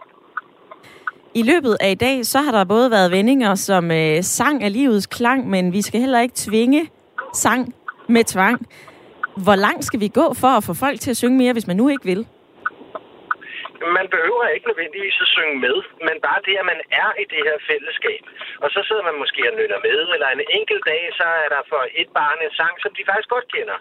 I 1.40 1.42
løbet 1.52 1.74
af 1.84 1.90
i 1.96 2.00
dag, 2.06 2.16
så 2.32 2.38
har 2.44 2.52
der 2.58 2.72
både 2.74 2.90
været 2.96 3.10
vendinger 3.16 3.52
som 3.68 3.84
øh, 4.00 4.22
sang 4.36 4.56
af 4.66 4.70
livets 4.78 5.06
klang, 5.16 5.40
men 5.54 5.72
vi 5.76 5.82
skal 5.82 6.00
heller 6.00 6.20
ikke 6.20 6.38
tvinge 6.46 6.82
sang 7.44 7.62
med 8.08 8.24
tvang. 8.24 8.58
Hvor 9.36 9.56
langt 9.56 9.84
skal 9.84 10.00
vi 10.00 10.08
gå 10.08 10.34
for 10.34 10.48
at 10.48 10.64
få 10.64 10.74
folk 10.74 11.00
til 11.00 11.10
at 11.10 11.16
synge 11.16 11.38
mere, 11.38 11.52
hvis 11.52 11.66
man 11.66 11.76
nu 11.76 11.88
ikke 11.88 12.04
vil? 12.04 12.26
Man 13.98 14.06
behøver 14.14 14.46
ikke 14.54 14.68
nødvendigvis 14.70 15.18
at 15.24 15.32
synge 15.36 15.56
med, 15.66 15.76
men 16.06 16.16
bare 16.26 16.40
det, 16.46 16.54
at 16.62 16.66
man 16.72 16.80
er 17.02 17.10
i 17.22 17.24
det 17.32 17.42
her 17.48 17.58
fællesskab. 17.70 18.22
Og 18.64 18.68
så 18.74 18.80
sidder 18.88 19.04
man 19.08 19.16
måske 19.22 19.42
og 19.50 19.54
nynner 19.58 19.80
med, 19.88 19.98
eller 20.14 20.28
en 20.28 20.44
enkelt 20.58 20.84
dag, 20.92 21.02
så 21.20 21.26
er 21.44 21.48
der 21.54 21.62
for 21.72 21.82
et 22.02 22.10
barn 22.18 22.38
en 22.44 22.54
sang, 22.60 22.74
som 22.82 22.90
de 22.96 23.02
faktisk 23.10 23.28
godt 23.34 23.46
kender. 23.54 23.78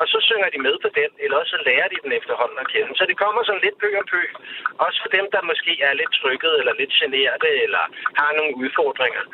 Og 0.00 0.06
så 0.12 0.18
synger 0.28 0.48
de 0.54 0.58
med 0.66 0.74
på 0.84 0.88
den, 0.98 1.10
eller 1.22 1.36
også 1.40 1.52
så 1.56 1.60
lærer 1.68 1.88
de 1.92 2.02
den 2.04 2.12
efterhånden 2.20 2.58
at 2.64 2.70
kende. 2.72 2.90
Så 2.98 3.04
det 3.10 3.16
kommer 3.22 3.40
sådan 3.42 3.64
lidt 3.66 3.78
pø 3.82 3.88
og 4.02 4.06
pø. 4.12 4.22
Også 4.86 4.98
for 5.04 5.10
dem, 5.16 5.26
der 5.34 5.48
måske 5.50 5.72
er 5.88 5.92
lidt 6.00 6.12
trykket, 6.20 6.54
eller 6.60 6.74
lidt 6.80 6.92
generet, 7.00 7.44
eller 7.66 7.84
har 8.20 8.30
nogle 8.38 8.54
udfordringer. 8.62 9.24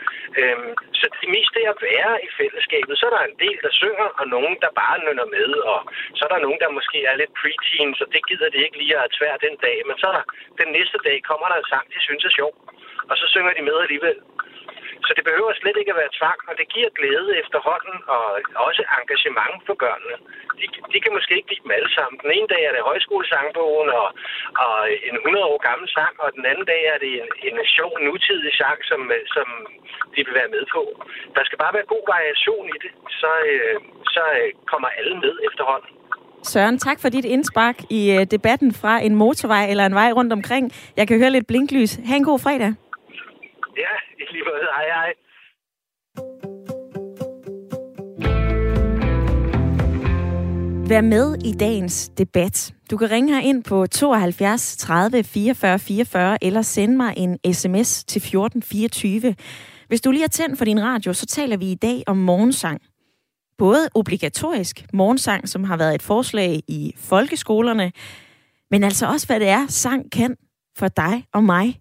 Øhm, 0.40 0.72
så 0.98 1.04
det 1.20 1.28
mest 1.36 1.52
det 1.56 1.64
at 1.72 1.78
være 1.90 2.12
i 2.26 2.28
fællesskabet. 2.40 2.94
Så 2.98 3.04
er 3.06 3.14
der 3.16 3.24
en 3.24 3.38
del, 3.44 3.58
der 3.64 3.72
synger, 3.82 4.08
og 4.20 4.26
nogen, 4.36 4.56
der 4.64 4.78
bare 4.82 4.98
nynner 5.06 5.26
med. 5.36 5.50
Og 5.72 5.80
så 6.16 6.22
er 6.26 6.30
der 6.32 6.44
nogen, 6.46 6.60
der 6.64 6.76
måske 6.78 6.98
er 7.10 7.16
lidt 7.22 7.32
preteen, 7.40 7.90
så 8.00 8.04
det 8.14 8.22
gider 8.28 8.48
de 8.50 8.64
ikke 8.64 8.78
lige 8.82 8.96
at 9.04 9.10
tvær 9.16 9.36
den 9.46 9.56
dag. 9.66 9.76
Men 9.88 9.96
så 10.02 10.09
der 10.16 10.24
den 10.60 10.68
næste 10.76 10.98
dag 11.08 11.16
kommer 11.30 11.46
der 11.48 11.56
en 11.58 11.70
sang, 11.72 11.86
de 11.94 12.00
synes 12.06 12.24
er 12.24 12.36
sjov, 12.38 12.52
og 13.10 13.14
så 13.20 13.26
synger 13.32 13.52
de 13.54 13.62
med 13.68 13.76
alligevel. 13.84 14.18
Så 15.06 15.12
det 15.16 15.24
behøver 15.28 15.52
slet 15.52 15.76
ikke 15.78 15.92
at 15.94 16.00
være 16.02 16.16
tvang, 16.18 16.40
og 16.48 16.54
det 16.58 16.66
giver 16.74 16.96
glæde 16.98 17.38
efterhånden, 17.42 17.96
og 18.14 18.24
også 18.68 18.82
engagement 18.98 19.58
for 19.66 19.76
børnene. 19.84 20.16
De, 20.60 20.66
de 20.92 20.98
kan 21.00 21.12
måske 21.16 21.36
ikke 21.36 21.50
lide 21.50 21.64
dem 21.64 21.76
alle 21.78 21.92
sammen. 21.96 22.16
Den 22.24 22.30
ene 22.36 22.48
dag 22.52 22.62
er 22.64 22.72
det 22.72 22.88
højskolesangbogen 22.90 23.90
og, 24.00 24.08
og 24.64 24.76
en 25.08 25.16
100 25.16 25.44
år 25.52 25.58
gammel 25.68 25.88
sang, 25.96 26.14
og 26.22 26.28
den 26.36 26.44
anden 26.50 26.66
dag 26.72 26.82
er 26.92 26.98
det 27.04 27.12
en, 27.22 27.28
en 27.48 27.66
sjov, 27.76 27.92
nutidig 28.06 28.52
sang, 28.60 28.78
som, 28.90 29.00
som 29.34 29.46
de 30.14 30.20
vil 30.26 30.34
være 30.40 30.54
med 30.56 30.64
på. 30.74 30.82
Der 31.36 31.42
skal 31.44 31.58
bare 31.62 31.76
være 31.76 31.92
god 31.94 32.04
variation 32.14 32.66
i 32.74 32.78
det, 32.84 32.92
så, 33.20 33.32
øh, 33.50 33.78
så 34.14 34.24
øh, 34.40 34.50
kommer 34.70 34.88
alle 34.98 35.14
med 35.24 35.34
efterhånden. 35.48 35.99
Søren, 36.42 36.78
tak 36.78 37.00
for 37.00 37.08
dit 37.08 37.24
indspark 37.24 37.82
i 37.90 38.16
uh, 38.16 38.22
debatten 38.22 38.72
fra 38.72 39.04
en 39.04 39.14
motorvej 39.14 39.70
eller 39.70 39.86
en 39.86 39.94
vej 39.94 40.12
rundt 40.12 40.32
omkring. 40.32 40.72
Jeg 40.96 41.08
kan 41.08 41.18
høre 41.18 41.30
lidt 41.30 41.46
blinklys. 41.46 42.00
Ha' 42.04 42.16
en 42.16 42.24
god 42.24 42.38
fredag. 42.38 42.74
Ja, 43.76 43.94
i 44.18 44.24
lige 44.32 44.44
måde. 44.44 44.66
Hej, 44.76 44.84
hej. 44.84 45.12
Vær 50.88 51.00
med 51.00 51.36
i 51.44 51.52
dagens 51.52 52.08
debat. 52.08 52.74
Du 52.90 52.96
kan 52.96 53.10
ringe 53.10 53.34
her 53.34 53.40
ind 53.40 53.64
på 53.64 53.86
72 53.86 54.76
30 54.76 55.24
44 55.24 55.78
44 55.78 56.44
eller 56.44 56.62
sende 56.62 56.96
mig 56.96 57.14
en 57.16 57.54
sms 57.54 58.04
til 58.04 58.18
1424. 58.18 59.34
Hvis 59.88 60.00
du 60.00 60.10
lige 60.10 60.22
har 60.22 60.28
tændt 60.28 60.58
for 60.58 60.64
din 60.64 60.82
radio, 60.82 61.12
så 61.12 61.26
taler 61.26 61.56
vi 61.56 61.70
i 61.70 61.74
dag 61.74 62.02
om 62.06 62.16
morgensang 62.16 62.80
både 63.60 63.88
obligatorisk 63.94 64.86
morgensang, 64.92 65.48
som 65.48 65.64
har 65.64 65.76
været 65.76 65.94
et 65.94 66.02
forslag 66.02 66.62
i 66.68 66.94
folkeskolerne, 66.96 67.92
men 68.70 68.84
altså 68.84 69.06
også, 69.06 69.26
hvad 69.26 69.40
det 69.40 69.48
er, 69.48 69.66
sang 69.66 70.12
kan 70.12 70.36
for 70.76 70.88
dig 70.88 71.24
og 71.34 71.44
mig. 71.44 71.80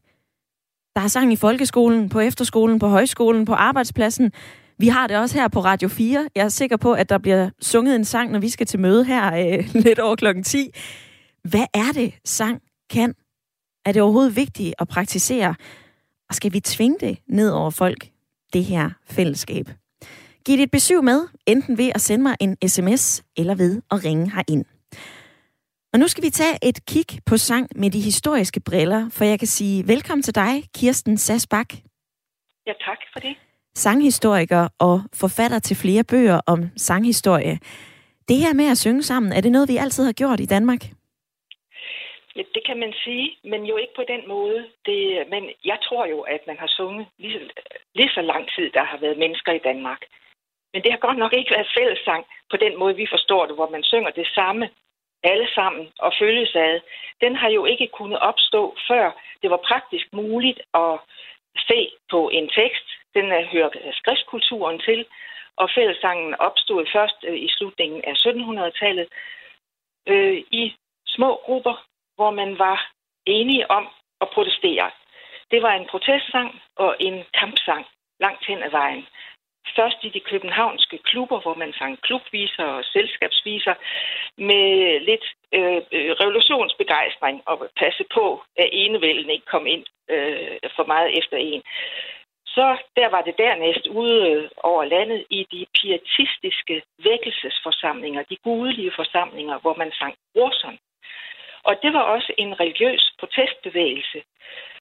Der 0.96 1.02
er 1.02 1.08
sang 1.08 1.34
i 1.34 1.36
folkeskolen, 1.36 2.10
på 2.10 2.20
efterskolen, 2.20 2.80
på 2.80 2.88
højskolen, 2.88 3.46
på 3.46 3.54
arbejdspladsen. 3.54 4.32
Vi 4.78 4.88
har 4.88 5.08
det 5.08 5.18
også 5.18 5.40
her 5.40 5.48
på 5.48 5.60
Radio 5.60 5.90
4. 5.90 6.30
Jeg 6.36 6.46
er 6.46 6.50
sikker 6.50 6.78
på, 6.78 6.94
at 6.94 7.10
der 7.10 7.18
bliver 7.18 7.50
sunget 7.62 7.96
en 7.96 8.06
sang, 8.06 8.32
når 8.32 8.40
vi 8.40 8.50
skal 8.50 8.68
til 8.68 8.80
møde 8.80 9.06
her 9.06 9.34
øh, 9.34 9.70
lidt 9.86 10.00
over 10.00 10.16
klokken 10.16 10.44
10. 10.44 10.70
Hvad 11.44 11.66
er 11.74 11.92
det, 11.94 12.14
sang 12.26 12.62
kan? 12.90 13.14
Er 13.86 13.92
det 13.92 14.02
overhovedet 14.02 14.36
vigtigt 14.36 14.76
at 14.80 14.88
praktisere? 14.88 15.56
Og 16.30 16.36
skal 16.36 16.54
vi 16.54 16.60
tvinge 16.60 16.98
det 17.00 17.18
ned 17.28 17.50
over 17.50 17.70
folk, 17.70 18.10
det 18.54 18.64
her 18.64 18.90
fællesskab? 19.10 19.70
Giv 20.46 20.58
dit 20.58 20.72
besøg 20.72 21.04
med, 21.04 21.28
enten 21.48 21.78
ved 21.78 21.92
at 21.96 22.02
sende 22.02 22.24
mig 22.24 22.36
en 22.42 22.70
sms 22.70 23.24
eller 23.38 23.56
ved 23.56 23.82
at 23.92 23.98
ringe 24.06 24.32
herind. 24.36 24.66
Og 25.94 26.00
nu 26.00 26.08
skal 26.08 26.24
vi 26.24 26.30
tage 26.30 26.56
et 26.70 26.86
kig 26.86 27.10
på 27.26 27.38
sang 27.38 27.68
med 27.76 27.90
de 27.92 28.02
historiske 28.02 28.62
briller, 28.70 29.10
for 29.12 29.24
jeg 29.26 29.40
kan 29.40 29.48
sige 29.48 29.88
velkommen 29.88 30.24
til 30.24 30.36
dig, 30.36 30.54
Kirsten 30.78 31.18
Sasbak. 31.18 31.70
Ja, 32.68 32.74
tak 32.88 33.02
for 33.14 33.20
det. 33.20 33.36
Sanghistoriker 33.76 34.68
og 34.80 35.02
forfatter 35.14 35.60
til 35.60 35.76
flere 35.78 36.04
bøger 36.04 36.40
om 36.48 36.60
sanghistorie. 36.78 37.60
Det 38.30 38.38
her 38.38 38.54
med 38.54 38.68
at 38.72 38.78
synge 38.78 39.04
sammen, 39.04 39.32
er 39.34 39.42
det 39.42 39.52
noget, 39.52 39.70
vi 39.70 39.78
altid 39.78 40.06
har 40.06 40.14
gjort 40.14 40.40
i 40.40 40.46
Danmark? 40.46 40.82
Ja, 42.36 42.44
det 42.56 42.64
kan 42.68 42.78
man 42.80 42.94
sige, 43.04 43.38
men 43.44 43.62
jo 43.66 43.78
ikke 43.78 43.96
på 43.96 44.06
den 44.14 44.28
måde. 44.28 44.60
Det, 44.86 45.00
men 45.34 45.44
jeg 45.66 45.78
tror 45.84 46.06
jo, 46.06 46.20
at 46.22 46.42
man 46.48 46.58
har 46.60 46.68
sunget 46.68 47.06
lige 47.18 47.40
lige 47.96 48.10
så 48.10 48.22
lang 48.22 48.44
tid, 48.56 48.70
der 48.78 48.84
har 48.84 48.98
været 48.98 49.18
mennesker 49.18 49.52
i 49.52 49.66
Danmark. 49.70 50.02
Men 50.74 50.84
det 50.84 50.92
har 50.92 51.00
godt 51.08 51.18
nok 51.18 51.34
ikke 51.34 51.52
været 51.56 51.74
fællessang 51.78 52.26
på 52.52 52.58
den 52.58 52.80
måde, 52.80 52.96
vi 52.96 53.08
forstår 53.10 53.46
det, 53.46 53.56
hvor 53.56 53.70
man 53.70 53.84
synger 53.84 54.12
det 54.12 54.28
samme 54.28 54.70
alle 55.24 55.48
sammen 55.56 55.92
og 56.00 56.14
følges 56.20 56.56
ad. 56.56 56.80
Den 57.22 57.36
har 57.36 57.50
jo 57.50 57.66
ikke 57.66 57.88
kunnet 57.88 58.20
opstå, 58.20 58.78
før 58.88 59.12
det 59.42 59.50
var 59.50 59.62
praktisk 59.70 60.14
muligt 60.14 60.62
at 60.74 61.00
se 61.68 61.92
på 62.12 62.30
en 62.30 62.50
tekst. 62.50 62.86
Den 63.14 63.26
hører 63.54 63.70
skriftkulturen 63.92 64.80
til, 64.80 65.06
og 65.56 65.70
fællessangen 65.76 66.36
opstod 66.36 66.86
først 66.96 67.20
øh, 67.28 67.40
i 67.40 67.50
slutningen 67.50 68.02
af 68.04 68.14
1700-tallet 68.14 69.08
øh, 70.08 70.38
i 70.52 70.76
små 71.08 71.42
grupper, 71.46 71.86
hvor 72.16 72.32
man 72.32 72.60
var 72.60 72.92
enige 73.26 73.72
om 73.72 73.88
at 74.22 74.30
protestere. 74.30 74.92
Det 75.52 75.62
var 75.62 75.74
en 75.74 75.88
protestsang 75.92 76.62
og 76.76 76.96
en 77.00 77.24
kampsang 77.40 77.86
langt 78.20 78.46
hen 78.48 78.64
ad 78.64 78.70
vejen 78.70 79.06
først 79.76 79.98
i 80.04 80.10
de 80.10 80.20
københavnske 80.20 80.98
klubber, 80.98 81.40
hvor 81.40 81.54
man 81.54 81.74
sang 81.74 82.02
klubviser 82.02 82.64
og 82.64 82.84
selskabsviser, 82.86 83.76
med 84.38 85.00
lidt 85.00 85.26
øh, 85.54 85.82
øh, 85.92 86.12
revolutionsbegejstring 86.22 87.42
og 87.46 87.70
passe 87.78 88.04
på, 88.14 88.44
at 88.58 88.70
enevælden 88.72 89.30
ikke 89.30 89.46
kom 89.46 89.66
ind 89.68 89.86
øh, 90.10 90.58
for 90.76 90.86
meget 90.86 91.18
efter 91.20 91.38
en. 91.38 91.64
Så 92.56 92.78
der 92.96 93.10
var 93.10 93.22
det 93.22 93.38
dernæst 93.38 93.88
ude 93.88 94.30
øh, 94.30 94.50
over 94.58 94.84
landet 94.84 95.26
i 95.30 95.48
de 95.52 95.66
pietistiske 95.78 96.82
vækkelsesforsamlinger, 97.04 98.24
de 98.24 98.38
gudelige 98.44 98.92
forsamlinger, 98.96 99.60
hvor 99.60 99.76
man 99.76 99.92
sang 99.92 100.16
Orson. 100.36 100.78
Og 101.64 101.74
det 101.84 101.94
var 101.94 102.02
også 102.02 102.34
en 102.38 102.60
religiøs 102.60 103.14
protestbevægelse, 103.20 104.22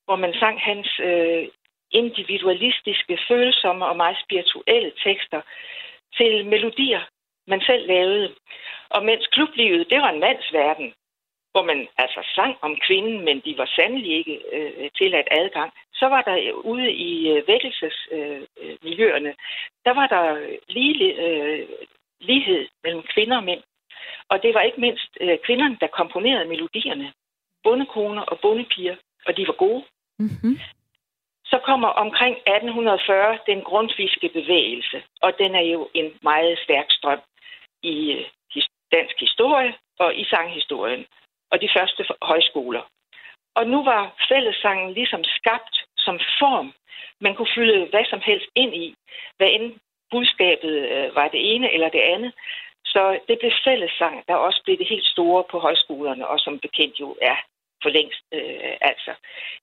hvor 0.05 0.17
man 0.17 0.35
sang 0.35 0.61
hans 0.61 1.01
øh, 1.01 1.49
individualistiske, 1.91 3.19
følsomme 3.29 3.87
og 3.87 3.97
meget 3.97 4.17
spirituelle 4.25 4.93
tekster 5.05 5.41
til 6.17 6.47
melodier, 6.47 7.03
man 7.47 7.61
selv 7.61 7.87
lavede. 7.87 8.35
Og 8.91 9.05
mens 9.05 9.27
klublivet, 9.27 9.91
det 9.91 9.99
var 9.99 10.11
en 10.11 10.21
mands 10.21 10.53
verden, 10.53 10.93
hvor 11.53 11.63
man 11.63 11.89
altså 11.99 12.21
sang 12.35 12.57
om 12.61 12.77
kvinden, 12.87 13.25
men 13.25 13.41
de 13.41 13.59
var 13.59 13.67
sandelig 13.77 14.13
ikke 14.19 14.41
øh, 14.53 14.91
tilladt 14.99 15.29
adgang, 15.31 15.73
så 15.95 16.07
var 16.07 16.23
der 16.23 16.53
ude 16.53 16.93
i 16.93 17.29
øh, 17.29 17.49
vækkelsesmiljøerne, 17.49 19.29
øh, 19.29 19.35
der 19.85 19.95
var 19.95 20.07
der 20.07 20.25
lige, 20.69 21.23
øh, 21.27 21.69
lighed 22.21 22.69
mellem 22.85 23.03
kvinder 23.15 23.37
og 23.37 23.45
mænd. 23.45 23.63
Og 24.29 24.43
det 24.43 24.55
var 24.55 24.61
ikke 24.61 24.81
mindst 24.81 25.11
øh, 25.21 25.39
kvinderne, 25.39 25.77
der 25.81 25.87
komponerede 25.87 26.49
melodierne. 26.49 27.13
Bondekoner 27.65 28.23
og 28.23 28.41
bondepiger, 28.41 28.97
og 29.27 29.37
de 29.37 29.47
var 29.47 29.53
gode. 29.53 29.85
Mm-hmm. 30.19 30.59
Så 31.51 31.59
kommer 31.69 31.89
omkring 31.89 32.35
1840 32.37 33.39
den 33.47 33.61
grundviske 33.63 34.29
bevægelse, 34.29 35.03
og 35.23 35.31
den 35.39 35.55
er 35.55 35.67
jo 35.75 35.89
en 35.95 36.09
meget 36.23 36.59
stærk 36.65 36.87
strøm 36.91 37.21
i 37.83 38.13
øh, 38.13 38.25
dansk 38.93 39.17
historie 39.21 39.75
og 39.99 40.11
i 40.17 40.25
sanghistorien, 40.25 41.07
og 41.51 41.61
de 41.61 41.69
første 41.77 42.05
højskoler. 42.23 42.83
Og 43.55 43.67
nu 43.67 43.85
var 43.85 44.03
fællessangen 44.29 44.93
ligesom 44.93 45.25
skabt 45.25 45.77
som 45.99 46.17
form. 46.41 46.73
Man 47.21 47.35
kunne 47.35 47.55
fylde 47.57 47.87
hvad 47.91 48.05
som 48.11 48.21
helst 48.21 48.49
ind 48.55 48.75
i, 48.75 48.95
hvad 49.37 49.49
end 49.51 49.75
budskabet 50.11 50.75
øh, 50.95 51.15
var 51.15 51.29
det 51.29 51.55
ene 51.55 51.73
eller 51.75 51.89
det 51.89 52.01
andet. 52.01 52.33
Så 52.85 53.19
det 53.29 53.39
blev 53.39 53.53
fællessang, 53.65 54.25
der 54.29 54.35
også 54.35 54.61
blev 54.65 54.79
det 54.79 54.89
helt 54.89 55.07
store 55.07 55.45
på 55.51 55.59
højskolerne, 55.59 56.29
og 56.29 56.39
som 56.41 56.59
bekendt 56.59 57.01
jo 57.01 57.17
er 57.23 57.37
for 57.83 57.89
længst, 57.89 58.23
øh, 58.35 58.75
altså, 58.81 59.13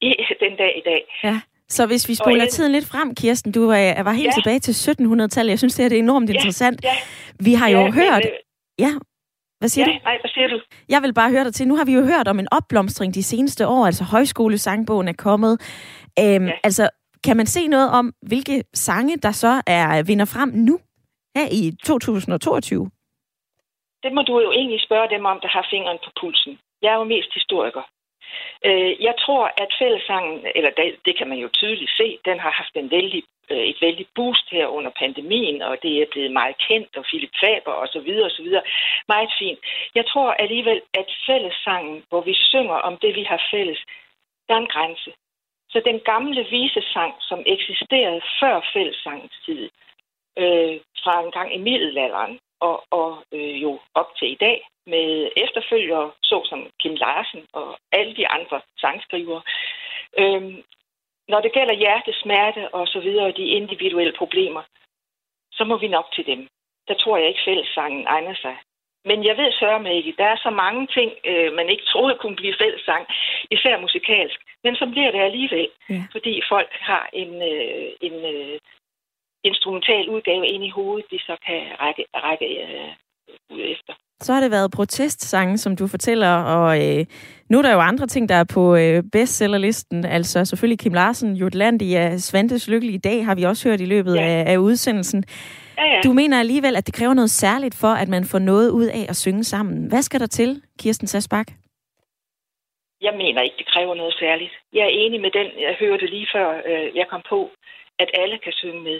i 0.02 0.10
den 0.40 0.56
dag 0.56 0.78
i 0.78 0.82
dag. 0.82 1.04
Ja. 1.24 1.42
Så 1.70 1.86
hvis 1.86 2.10
vi 2.10 2.16
spoler 2.16 2.46
tiden 2.46 2.72
lidt 2.72 2.86
frem, 2.86 3.16
Kirsten, 3.16 3.52
du 3.52 3.68
var, 3.68 4.04
var 4.04 4.12
helt 4.12 4.26
ja. 4.26 4.42
tilbage 4.42 4.60
til 4.60 4.72
1700-tallet. 4.72 5.50
Jeg 5.50 5.60
synes, 5.60 5.76
det, 5.76 5.84
her, 5.84 5.90
det 5.90 5.96
er 5.96 6.04
enormt 6.04 6.30
ja, 6.30 6.34
interessant. 6.34 6.84
Ja. 6.84 6.96
Vi 7.40 7.54
har 7.54 7.68
jo 7.68 7.80
ja, 7.80 7.92
hørt... 7.92 8.24
Men, 8.24 8.32
ja, 8.80 8.92
hvad 9.60 9.70
siger 9.70 9.88
ja, 9.88 9.94
du? 9.94 10.00
Nej, 10.04 10.18
hvad 10.22 10.30
siger 10.34 10.48
du? 10.48 10.60
Jeg 10.90 11.02
vil 11.02 11.14
bare 11.14 11.32
høre 11.32 11.44
dig 11.44 11.54
til. 11.54 11.68
Nu 11.68 11.76
har 11.76 11.86
vi 11.86 11.94
jo 11.94 12.02
hørt 12.02 12.28
om 12.28 12.40
en 12.40 12.48
opblomstring 12.52 13.16
de 13.16 13.24
seneste 13.24 13.68
år, 13.68 13.86
altså 13.86 14.04
højskolesangbogen 14.04 15.08
er 15.08 15.18
kommet. 15.18 15.54
Øhm, 16.20 16.48
ja. 16.48 16.54
Altså, 16.64 16.90
kan 17.24 17.38
man 17.38 17.46
se 17.46 17.68
noget 17.68 17.90
om, 17.92 18.14
hvilke 18.22 18.64
sange, 18.74 19.18
der 19.18 19.32
så 19.32 19.62
er 19.68 20.04
vinder 20.04 20.26
frem 20.26 20.50
nu, 20.50 20.80
her 21.36 21.48
i 21.52 21.72
2022? 21.84 22.90
Det 24.04 24.14
må 24.14 24.22
du 24.22 24.40
jo 24.40 24.52
egentlig 24.52 24.82
spørge 24.82 25.10
dem 25.16 25.26
om, 25.26 25.38
der 25.42 25.48
har 25.48 25.68
fingeren 25.72 26.00
på 26.06 26.10
pulsen. 26.20 26.58
Jeg 26.82 26.94
er 26.94 26.98
jo 26.98 27.04
mest 27.04 27.32
historiker. 27.34 27.82
Øh, 28.68 29.04
jeg 29.08 29.16
tror, 29.24 29.44
at 29.64 29.76
fællessangen, 29.80 30.48
eller 30.56 30.72
det, 31.06 31.18
kan 31.18 31.28
man 31.28 31.38
jo 31.38 31.50
tydeligt 31.54 31.92
se, 31.98 32.20
den 32.26 32.40
har 32.40 32.52
haft 32.52 32.76
en 32.76 32.92
vældig, 32.92 33.24
øh, 33.52 33.66
et 33.72 33.78
vældig 33.82 34.08
boost 34.16 34.50
her 34.52 34.68
under 34.68 34.92
pandemien, 35.00 35.62
og 35.62 35.78
det 35.84 36.02
er 36.02 36.06
blevet 36.12 36.32
meget 36.32 36.56
kendt, 36.68 36.98
og 36.98 37.04
Philip 37.10 37.34
Faber 37.44 37.72
og 37.72 37.88
så 37.88 38.00
videre 38.00 38.26
og 38.26 38.32
så 38.32 38.44
videre. 38.44 38.64
Meget 39.08 39.32
fint. 39.40 39.60
Jeg 39.96 40.06
tror 40.06 40.32
alligevel, 40.32 40.82
at 40.94 41.10
fællessangen, 41.28 42.04
hvor 42.10 42.22
vi 42.22 42.34
synger 42.34 42.76
om 42.90 42.98
det, 42.98 43.16
vi 43.16 43.24
har 43.24 43.42
fælles, 43.52 43.80
der 44.48 44.54
er 44.56 44.60
en 44.60 44.74
grænse. 44.76 45.12
Så 45.70 45.82
den 45.86 46.00
gamle 46.00 46.46
visesang, 46.50 47.14
som 47.20 47.44
eksisterede 47.46 48.22
før 48.40 48.70
fællessangens 48.74 49.38
tid, 49.46 49.70
øh, 50.38 50.76
fra 51.04 51.14
en 51.26 51.32
gang 51.32 51.56
i 51.56 51.58
middelalderen 51.58 52.40
og, 52.60 52.84
og 52.92 53.24
øh, 53.32 53.62
jo 53.64 53.80
op 53.94 54.10
til 54.20 54.32
i 54.32 54.38
dag, 54.46 54.68
med 54.88 55.30
efterfølgere, 55.38 56.12
såsom 56.24 56.68
Kim 56.82 56.96
Larsen 56.96 57.46
og 57.54 57.78
alle 57.92 58.16
de 58.16 58.28
andre 58.28 58.62
sangskrivere. 58.80 59.42
Øhm, 60.20 60.64
når 61.28 61.42
det 61.42 61.52
gælder 61.54 61.74
hjertesmerte 61.74 62.74
og 62.74 62.88
så 62.88 63.00
videre, 63.00 63.32
de 63.32 63.46
individuelle 63.60 64.14
problemer, 64.18 64.64
så 65.52 65.64
må 65.64 65.78
vi 65.78 65.88
nok 65.88 66.08
til 66.16 66.26
dem. 66.26 66.48
Der 66.88 66.94
tror 66.94 67.18
jeg 67.18 67.28
ikke, 67.28 67.46
fællessangen 67.46 68.08
egner 68.08 68.36
sig. 68.36 68.58
Men 69.06 69.26
jeg 69.26 69.38
ved 69.38 69.52
sørme 69.52 69.96
ikke, 69.96 70.14
der 70.18 70.26
er 70.26 70.36
så 70.44 70.50
mange 70.50 70.88
ting, 70.88 71.12
øh, 71.26 71.54
man 71.54 71.70
ikke 71.70 71.86
troede 71.86 72.18
kunne 72.22 72.36
blive 72.36 72.56
fællessang, 72.62 73.08
især 73.52 73.80
musikalsk, 73.80 74.40
men 74.64 74.76
så 74.76 74.86
bliver 74.86 75.12
det 75.12 75.22
alligevel, 75.22 75.70
ja. 75.90 76.04
fordi 76.12 76.42
folk 76.50 76.72
har 76.72 77.10
en, 77.14 77.32
øh, 77.52 77.90
en 78.02 78.26
øh, 78.34 78.60
instrumental 79.52 80.10
udgave 80.10 80.48
ind 80.54 80.64
i 80.66 80.70
hovedet, 80.78 81.06
de 81.12 81.20
så 81.20 81.36
kan 81.48 81.62
række, 81.84 82.04
række 82.16 82.48
øh, 82.64 82.90
ud 83.56 83.62
efter. 83.74 83.94
Så 84.20 84.34
har 84.34 84.42
det 84.42 84.52
været 84.52 84.72
protestsange, 84.72 85.58
som 85.58 85.76
du 85.76 85.88
fortæller, 85.88 86.34
og 86.56 86.70
øh, 86.86 87.06
nu 87.50 87.58
er 87.58 87.62
der 87.62 87.74
jo 87.74 87.80
andre 87.80 88.08
ting, 88.08 88.30
der 88.30 88.36
er 88.36 88.48
på 88.54 88.76
øh, 88.76 89.04
bestsellerlisten. 89.12 90.06
Altså 90.06 90.46
selvfølgelig 90.46 90.80
Kim 90.80 90.94
Larsen, 90.94 91.36
Jutlandia, 91.36 92.18
Svantes 92.18 92.68
Lykkelige 92.68 93.00
Dag 93.00 93.26
har 93.26 93.36
vi 93.36 93.44
også 93.44 93.70
hørt 93.70 93.82
i 93.82 93.86
løbet 93.86 94.16
ja. 94.16 94.22
af, 94.22 94.52
af 94.54 94.58
udsendelsen. 94.58 95.24
Ja, 95.78 95.86
ja. 95.96 96.02
Du 96.02 96.14
mener 96.14 96.40
alligevel, 96.40 96.76
at 96.76 96.86
det 96.88 96.96
kræver 96.96 97.14
noget 97.14 97.30
særligt 97.30 97.76
for, 97.82 97.88
at 97.88 98.10
man 98.10 98.26
får 98.26 98.40
noget 98.40 98.70
ud 98.70 98.86
af 98.86 99.06
at 99.10 99.16
synge 99.16 99.44
sammen. 99.44 99.88
Hvad 99.90 100.02
skal 100.02 100.20
der 100.20 100.28
til, 100.28 100.62
Kirsten 100.80 101.08
Sasbak? 101.08 101.48
Jeg 103.02 103.14
mener 103.18 103.42
ikke, 103.42 103.58
det 103.58 103.68
kræver 103.74 103.96
noget 103.96 104.16
særligt. 104.20 104.54
Jeg 104.74 104.84
er 104.86 104.94
enig 105.04 105.22
med 105.22 105.32
den, 105.32 105.48
jeg 105.66 105.76
hørte 105.80 106.06
lige 106.06 106.28
før 106.34 106.62
øh, 106.70 106.96
jeg 106.96 107.08
kom 107.10 107.22
på, 107.30 107.50
at 108.00 108.10
alle 108.14 108.38
kan 108.38 108.54
synge 108.54 108.82
med. 108.82 109.00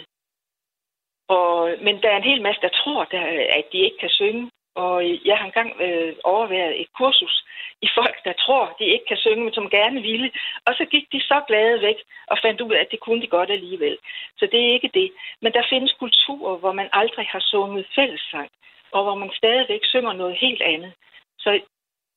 Og, 1.28 1.74
men 1.80 2.02
der 2.02 2.10
er 2.10 2.16
en 2.16 2.30
hel 2.30 2.42
masse, 2.42 2.60
der 2.60 2.68
tror, 2.68 3.04
der, 3.04 3.22
at 3.58 3.64
de 3.72 3.78
ikke 3.78 3.98
kan 3.98 4.10
synge. 4.10 4.50
Og 4.74 5.04
jeg 5.24 5.36
har 5.38 5.46
engang 5.46 5.80
øh, 5.80 6.14
overværet 6.24 6.80
et 6.80 6.88
kursus 6.98 7.44
i 7.82 7.88
folk, 7.98 8.16
der 8.24 8.32
tror, 8.32 8.76
de 8.78 8.84
ikke 8.84 9.04
kan 9.08 9.16
synge, 9.16 9.44
men 9.44 9.54
som 9.54 9.70
gerne 9.70 10.00
ville. 10.02 10.30
Og 10.66 10.74
så 10.74 10.84
gik 10.84 11.12
de 11.12 11.20
så 11.20 11.40
glade 11.48 11.80
væk 11.80 11.98
og 12.26 12.38
fandt 12.42 12.60
ud 12.60 12.72
af, 12.72 12.80
at 12.80 12.90
det 12.90 13.00
kunne 13.00 13.22
de 13.22 13.26
godt 13.26 13.50
alligevel. 13.50 13.98
Så 14.38 14.48
det 14.52 14.60
er 14.60 14.72
ikke 14.72 14.90
det. 14.94 15.12
Men 15.42 15.52
der 15.52 15.62
findes 15.70 15.92
kulturer, 15.92 16.56
hvor 16.56 16.72
man 16.72 16.88
aldrig 16.92 17.26
har 17.26 17.40
sunget 17.40 17.86
fællessang, 17.94 18.50
og 18.92 19.02
hvor 19.02 19.14
man 19.14 19.30
stadigvæk 19.32 19.84
synger 19.84 20.12
noget 20.12 20.36
helt 20.36 20.62
andet. 20.62 20.92
Så 21.38 21.60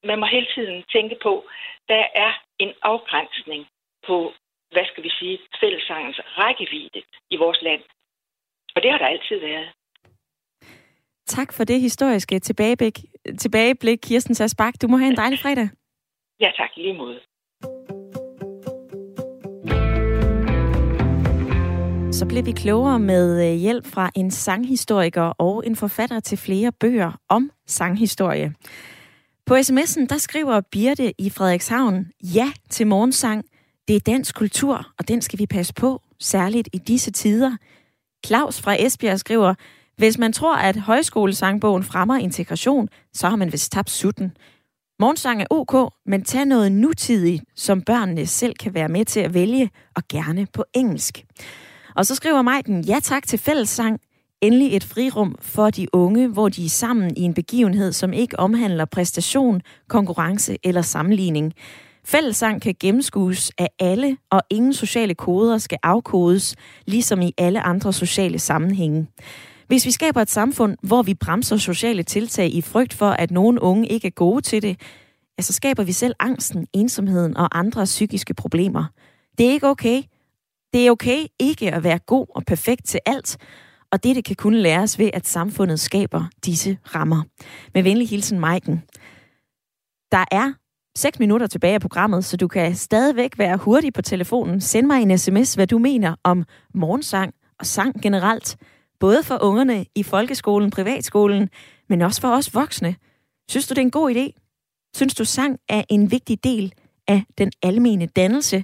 man 0.04 0.20
må 0.20 0.26
hele 0.26 0.48
tiden 0.56 0.84
tænke 0.92 1.18
på, 1.24 1.48
der 1.90 2.04
er 2.16 2.32
en 2.60 2.74
afgrænsning 2.82 3.68
på, 4.08 4.34
hvad 4.72 4.86
skal 4.86 5.04
vi 5.04 5.10
sige, 5.20 5.40
fællessangens 5.60 6.20
rækkevidde 6.38 7.02
i 7.30 7.36
vores 7.36 7.62
land. 7.62 7.82
Og 8.76 8.84
det 8.84 8.92
har 8.92 8.98
der 8.98 9.06
altid 9.06 9.40
været. 9.40 9.68
Tak 11.28 11.54
for 11.54 11.64
det 11.64 11.82
historiske 11.82 12.40
tilbageblik, 12.40 13.00
tilbageblik 13.40 14.00
Kirsten 14.04 14.36
Sassbak. 14.36 14.74
Du 14.82 14.88
må 14.88 14.98
have 14.98 15.10
en 15.10 15.18
dejlig 15.18 15.40
fredag. 15.40 15.70
Ja, 16.40 16.52
tak. 16.58 16.70
lige 16.78 16.94
måde. 16.94 17.20
Så 22.12 22.26
blev 22.26 22.46
vi 22.46 22.52
klogere 22.52 23.00
med 23.00 23.52
øh, 23.52 23.56
hjælp 23.56 23.86
fra 23.86 24.12
en 24.16 24.32
sanghistoriker 24.32 25.22
og 25.22 25.64
en 25.68 25.76
forfatter 25.76 26.20
til 26.20 26.38
flere 26.38 26.72
bøger 26.72 27.12
om 27.30 27.52
sanghistorie. 27.68 28.54
På 29.46 29.56
sms'en, 29.56 30.06
der 30.10 30.18
skriver 30.18 30.62
Birte 30.72 31.14
i 31.22 31.30
Frederikshavn, 31.30 32.12
ja 32.24 32.52
til 32.70 32.88
morgensang. 32.88 33.46
Det 33.88 33.96
er 33.96 34.00
dansk 34.00 34.36
kultur, 34.36 34.76
og 35.00 35.08
den 35.08 35.22
skal 35.22 35.40
vi 35.40 35.46
passe 35.46 35.74
på, 35.74 36.02
særligt 36.20 36.70
i 36.74 36.78
disse 36.78 37.12
tider. 37.12 37.58
Claus 38.26 38.62
fra 38.62 38.76
Esbjerg 38.80 39.20
skriver, 39.20 39.54
hvis 39.98 40.18
man 40.18 40.34
tror, 40.34 40.56
at 40.56 40.78
højskolesangbogen 40.78 41.84
fremmer 41.84 42.18
integration, 42.18 42.90
så 43.14 43.30
har 43.30 43.36
man 43.36 43.52
vist 43.52 43.72
tabt 43.72 43.90
sutten. 43.90 44.32
Morgensang 45.00 45.42
er 45.42 45.46
ok, 45.50 45.94
men 46.06 46.24
tag 46.24 46.46
noget 46.46 46.72
nutidigt, 46.72 47.44
som 47.56 47.82
børnene 47.82 48.26
selv 48.26 48.54
kan 48.54 48.74
være 48.74 48.90
med 48.90 49.06
til 49.06 49.20
at 49.20 49.34
vælge, 49.34 49.70
og 49.96 50.04
gerne 50.10 50.48
på 50.54 50.64
engelsk. 50.74 51.26
Og 51.96 52.06
så 52.06 52.16
skriver 52.16 52.42
Majken, 52.42 52.82
ja 52.82 53.00
tak 53.04 53.28
til 53.28 53.40
fællessang. 53.40 54.00
Endelig 54.42 54.76
et 54.76 54.84
frirum 54.84 55.36
for 55.42 55.70
de 55.70 55.96
unge, 55.96 56.28
hvor 56.28 56.50
de 56.50 56.66
er 56.66 56.70
sammen 56.70 57.18
i 57.18 57.22
en 57.22 57.34
begivenhed, 57.34 57.92
som 57.94 58.14
ikke 58.14 58.40
omhandler 58.40 58.86
præstation, 58.86 59.62
konkurrence 59.90 60.58
eller 60.64 60.82
sammenligning. 60.82 61.54
Fællessang 62.10 62.62
kan 62.62 62.76
gennemskues 62.80 63.52
af 63.58 63.70
alle, 63.80 64.18
og 64.32 64.42
ingen 64.50 64.74
sociale 64.74 65.16
koder 65.16 65.58
skal 65.58 65.78
afkodes, 65.84 66.56
ligesom 66.88 67.22
i 67.22 67.34
alle 67.38 67.62
andre 67.62 67.94
sociale 67.94 68.40
sammenhænge. 68.40 69.08
Hvis 69.68 69.86
vi 69.86 69.92
skaber 69.92 70.22
et 70.22 70.30
samfund, 70.30 70.78
hvor 70.84 71.02
vi 71.02 71.14
bremser 71.14 71.58
sociale 71.58 72.04
tiltag 72.04 72.54
i 72.54 72.62
frygt 72.62 72.94
for, 72.94 73.10
at 73.10 73.32
nogle 73.32 73.62
unge 73.62 73.88
ikke 73.88 74.08
er 74.08 74.12
gode 74.12 74.42
til 74.42 74.62
det, 74.62 74.82
ja, 75.38 75.42
så 75.42 75.54
skaber 75.54 75.84
vi 75.84 75.92
selv 75.92 76.16
angsten, 76.20 76.68
ensomheden 76.74 77.38
og 77.38 77.60
andre 77.60 77.84
psykiske 77.84 78.34
problemer. 78.34 78.86
Det 79.38 79.46
er 79.46 79.52
ikke 79.52 79.68
okay. 79.68 80.04
Det 80.74 80.88
er 80.88 80.92
okay 80.92 81.26
ikke 81.40 81.72
at 81.72 81.84
være 81.84 82.00
god 82.00 82.28
og 82.36 82.44
perfekt 82.48 82.86
til 82.86 83.00
alt, 83.06 83.38
og 83.92 84.04
dette 84.04 84.22
kan 84.22 84.36
kun 84.36 84.54
læres 84.54 85.00
ved, 85.00 85.10
at 85.14 85.28
samfundet 85.28 85.80
skaber 85.80 86.26
disse 86.46 86.78
rammer. 86.96 87.24
Med 87.74 87.84
venlig 87.84 88.10
hilsen, 88.10 88.40
Maiken. 88.40 88.84
Der 90.12 90.26
er 90.32 90.54
6 90.98 91.20
minutter 91.20 91.48
tilbage 91.48 91.74
af 91.74 91.82
programmet, 91.82 92.26
så 92.26 92.38
du 92.38 92.48
kan 92.48 92.76
stadigvæk 92.76 93.38
være 93.38 93.58
hurtig 93.58 93.94
på 93.94 94.02
telefonen. 94.02 94.62
Send 94.62 94.88
mig 94.88 95.02
en 95.02 95.18
sms, 95.18 95.54
hvad 95.54 95.68
du 95.68 95.78
mener 95.78 96.16
om 96.24 96.46
morgensang 96.74 97.34
og 97.60 97.66
sang 97.66 98.02
generelt. 98.02 98.58
Både 99.00 99.24
for 99.24 99.44
ungerne 99.44 99.86
i 99.96 100.04
folkeskolen, 100.04 100.72
privatskolen, 100.72 101.50
men 101.90 102.02
også 102.02 102.22
for 102.22 102.28
os 102.28 102.54
voksne. 102.54 102.96
Synes 103.50 103.68
du, 103.68 103.74
det 103.74 103.78
er 103.78 103.86
en 103.86 103.92
god 103.92 104.16
idé? 104.16 104.50
Synes 104.96 105.16
du, 105.16 105.26
sang 105.26 105.60
er 105.70 105.84
en 105.90 106.12
vigtig 106.12 106.44
del 106.44 106.74
af 107.08 107.24
den 107.38 107.52
almene 107.64 108.06
dannelse? 108.06 108.64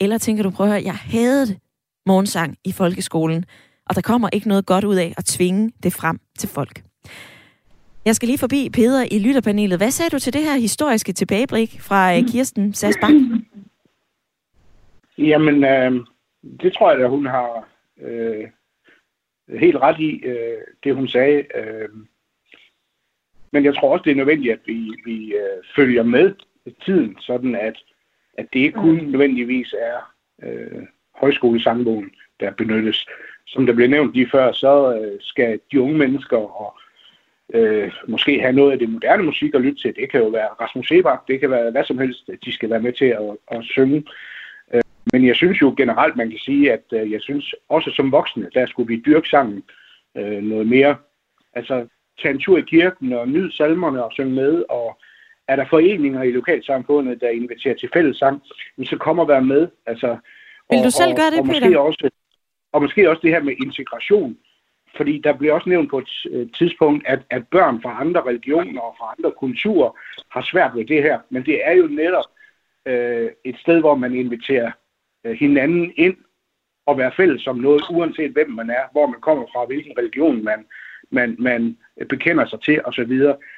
Eller 0.00 0.18
tænker 0.18 0.42
du, 0.42 0.50
prøv 0.50 0.66
at 0.66 0.72
høre, 0.72 0.84
jeg 0.84 0.96
havde 0.96 1.58
morgensang 2.06 2.56
i 2.64 2.72
folkeskolen, 2.72 3.44
og 3.86 3.94
der 3.94 4.00
kommer 4.00 4.28
ikke 4.32 4.48
noget 4.48 4.66
godt 4.66 4.84
ud 4.84 4.96
af 4.96 5.14
at 5.16 5.24
tvinge 5.24 5.72
det 5.82 5.92
frem 5.92 6.20
til 6.38 6.48
folk. 6.48 6.82
Jeg 8.04 8.16
skal 8.16 8.26
lige 8.26 8.38
forbi 8.38 8.70
Peder 8.72 9.06
i 9.10 9.18
lytterpanelet. 9.18 9.78
Hvad 9.78 9.90
sagde 9.90 10.10
du 10.10 10.18
til 10.18 10.32
det 10.32 10.42
her 10.42 10.56
historiske 10.56 11.12
tilbageblik 11.12 11.80
fra 11.80 12.16
øh, 12.16 12.22
Kirsten 12.32 12.74
Sasbak? 12.74 13.10
Jamen, 15.18 15.64
øh, 15.64 15.92
det 16.60 16.72
tror 16.72 16.92
jeg, 16.92 17.00
at 17.00 17.10
hun 17.10 17.26
har 17.26 17.68
øh, 18.00 18.48
helt 19.58 19.76
ret 19.76 20.00
i, 20.00 20.10
øh, 20.24 20.58
det 20.84 20.94
hun 20.94 21.08
sagde. 21.08 21.44
Øh, 21.54 21.88
men 23.52 23.64
jeg 23.64 23.74
tror 23.74 23.92
også, 23.92 24.02
det 24.02 24.10
er 24.10 24.16
nødvendigt, 24.16 24.52
at 24.52 24.60
vi, 24.66 24.94
vi 25.04 25.34
øh, 25.34 25.64
følger 25.76 26.02
med 26.02 26.34
tiden, 26.84 27.16
sådan 27.20 27.54
at, 27.54 27.76
at 28.38 28.46
det 28.52 28.58
ikke 28.58 28.78
kun 28.78 29.00
mm. 29.00 29.10
nødvendigvis 29.10 29.74
er 29.78 30.14
øh, 30.42 30.82
højskolesangbogen, 31.14 32.10
der 32.40 32.50
benyttes. 32.50 33.06
Som 33.46 33.66
der 33.66 33.72
blev 33.72 33.88
nævnt 33.88 34.14
lige 34.14 34.30
før, 34.30 34.52
så 34.52 34.94
øh, 34.94 35.18
skal 35.20 35.60
de 35.72 35.80
unge 35.80 35.98
mennesker 35.98 36.36
og 36.36 36.78
øh, 37.54 37.92
måske 38.08 38.40
have 38.40 38.52
noget 38.52 38.72
af 38.72 38.78
det 38.78 38.90
moderne 38.90 39.22
musik 39.22 39.54
at 39.54 39.60
lytte 39.60 39.82
til. 39.82 39.96
Det 39.96 40.10
kan 40.10 40.20
jo 40.20 40.28
være 40.28 40.48
Rasmus 40.60 40.88
Sebak, 40.88 41.28
det 41.28 41.40
kan 41.40 41.50
være 41.50 41.70
hvad 41.70 41.84
som 41.84 41.98
helst, 41.98 42.30
de 42.44 42.52
skal 42.52 42.70
være 42.70 42.82
med 42.82 42.92
til 42.92 43.04
at, 43.04 43.36
at 43.50 43.64
synge. 43.64 44.04
Øh, 44.74 44.82
men 45.12 45.26
jeg 45.26 45.36
synes 45.36 45.62
jo 45.62 45.74
generelt, 45.76 46.16
man 46.16 46.30
kan 46.30 46.38
sige, 46.38 46.72
at 46.72 46.84
øh, 46.92 47.12
jeg 47.12 47.20
synes 47.22 47.54
også 47.68 47.90
som 47.90 48.12
voksne, 48.12 48.50
der 48.54 48.66
skulle 48.66 48.88
vi 48.88 49.02
dyrke 49.06 49.28
sangen 49.28 49.62
øh, 50.16 50.42
noget 50.42 50.66
mere. 50.66 50.96
Altså 51.54 51.86
tage 52.22 52.34
en 52.34 52.40
tur 52.40 52.58
i 52.58 52.62
kirken 52.62 53.12
og 53.12 53.28
nyde 53.28 53.56
salmerne 53.56 54.04
og 54.04 54.12
synge 54.12 54.34
med, 54.34 54.64
og 54.68 54.98
er 55.48 55.56
der 55.56 55.64
foreninger 55.70 56.22
i 56.22 56.30
lokalsamfundet, 56.30 57.20
der 57.20 57.28
inviterer 57.28 57.74
til 57.74 57.88
fællessang, 57.92 58.42
så 58.84 58.96
kommer 59.00 59.24
være 59.24 59.42
med. 59.42 59.68
Altså, 59.86 60.16
Vil 60.70 60.84
du 60.84 60.90
selv 60.90 61.16
gøre 61.16 61.30
det, 61.30 61.38
og, 61.38 61.46
og 61.46 61.46
Peter? 61.46 61.60
måske 61.60 61.80
også, 61.80 62.10
og 62.72 62.82
måske 62.82 63.10
også 63.10 63.20
det 63.22 63.30
her 63.30 63.42
med 63.42 63.54
integration. 63.66 64.36
Fordi 64.96 65.20
der 65.24 65.32
bliver 65.32 65.54
også 65.54 65.68
nævnt 65.68 65.90
på 65.90 65.98
et 65.98 66.10
øh, 66.30 66.46
tidspunkt, 66.58 67.06
at, 67.06 67.20
at 67.30 67.48
børn 67.48 67.82
fra 67.82 68.00
andre 68.00 68.20
religioner 68.20 68.80
og 68.80 68.94
fra 68.98 69.14
andre 69.18 69.32
kulturer 69.38 69.90
har 70.30 70.42
svært 70.42 70.74
ved 70.74 70.84
det 70.84 71.02
her. 71.02 71.18
Men 71.30 71.46
det 71.46 71.66
er 71.66 71.72
jo 71.72 71.86
netop 71.86 72.24
øh, 72.86 73.30
et 73.44 73.56
sted, 73.58 73.80
hvor 73.80 73.94
man 73.94 74.14
inviterer 74.14 74.70
øh, 75.24 75.36
hinanden 75.36 75.92
ind 75.96 76.16
og 76.86 76.98
være 76.98 77.12
fælles 77.16 77.46
om 77.46 77.56
noget, 77.56 77.82
uanset 77.90 78.32
hvem 78.32 78.50
man 78.50 78.70
er, 78.70 78.82
hvor 78.92 79.06
man 79.06 79.20
kommer 79.20 79.46
fra, 79.52 79.64
hvilken 79.64 79.92
religion 79.98 80.44
man, 80.44 80.66
man, 81.10 81.36
man 81.38 81.78
bekender 82.08 82.46
sig 82.46 82.60
til 82.60 82.80
osv. 82.84 83.12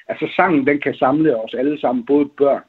Altså 0.09 0.33
sangen, 0.37 0.66
den 0.66 0.81
kan 0.81 0.95
samle 0.95 1.37
os 1.37 1.55
alle 1.55 1.81
sammen, 1.81 2.07
både 2.07 2.28
børn 2.28 2.62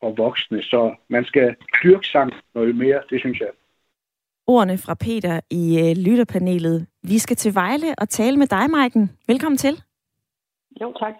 og 0.00 0.18
voksne, 0.18 0.62
så 0.62 0.94
man 1.08 1.24
skal 1.24 1.56
dyrke 1.82 2.06
sang 2.06 2.32
noget 2.54 2.76
mere, 2.76 3.00
det 3.10 3.20
synes 3.20 3.40
jeg. 3.40 3.48
Ordene 4.46 4.78
fra 4.78 4.94
Peter 4.94 5.40
i 5.50 5.62
øh, 5.82 5.92
lytterpanelet. 6.06 6.86
Vi 7.02 7.18
skal 7.18 7.36
til 7.36 7.54
Vejle 7.54 7.90
og 7.98 8.08
tale 8.08 8.36
med 8.36 8.46
dig, 8.46 8.70
Maiken. 8.70 9.10
Velkommen 9.28 9.58
til. 9.58 9.74
Jo, 10.80 10.92
tak. 11.00 11.14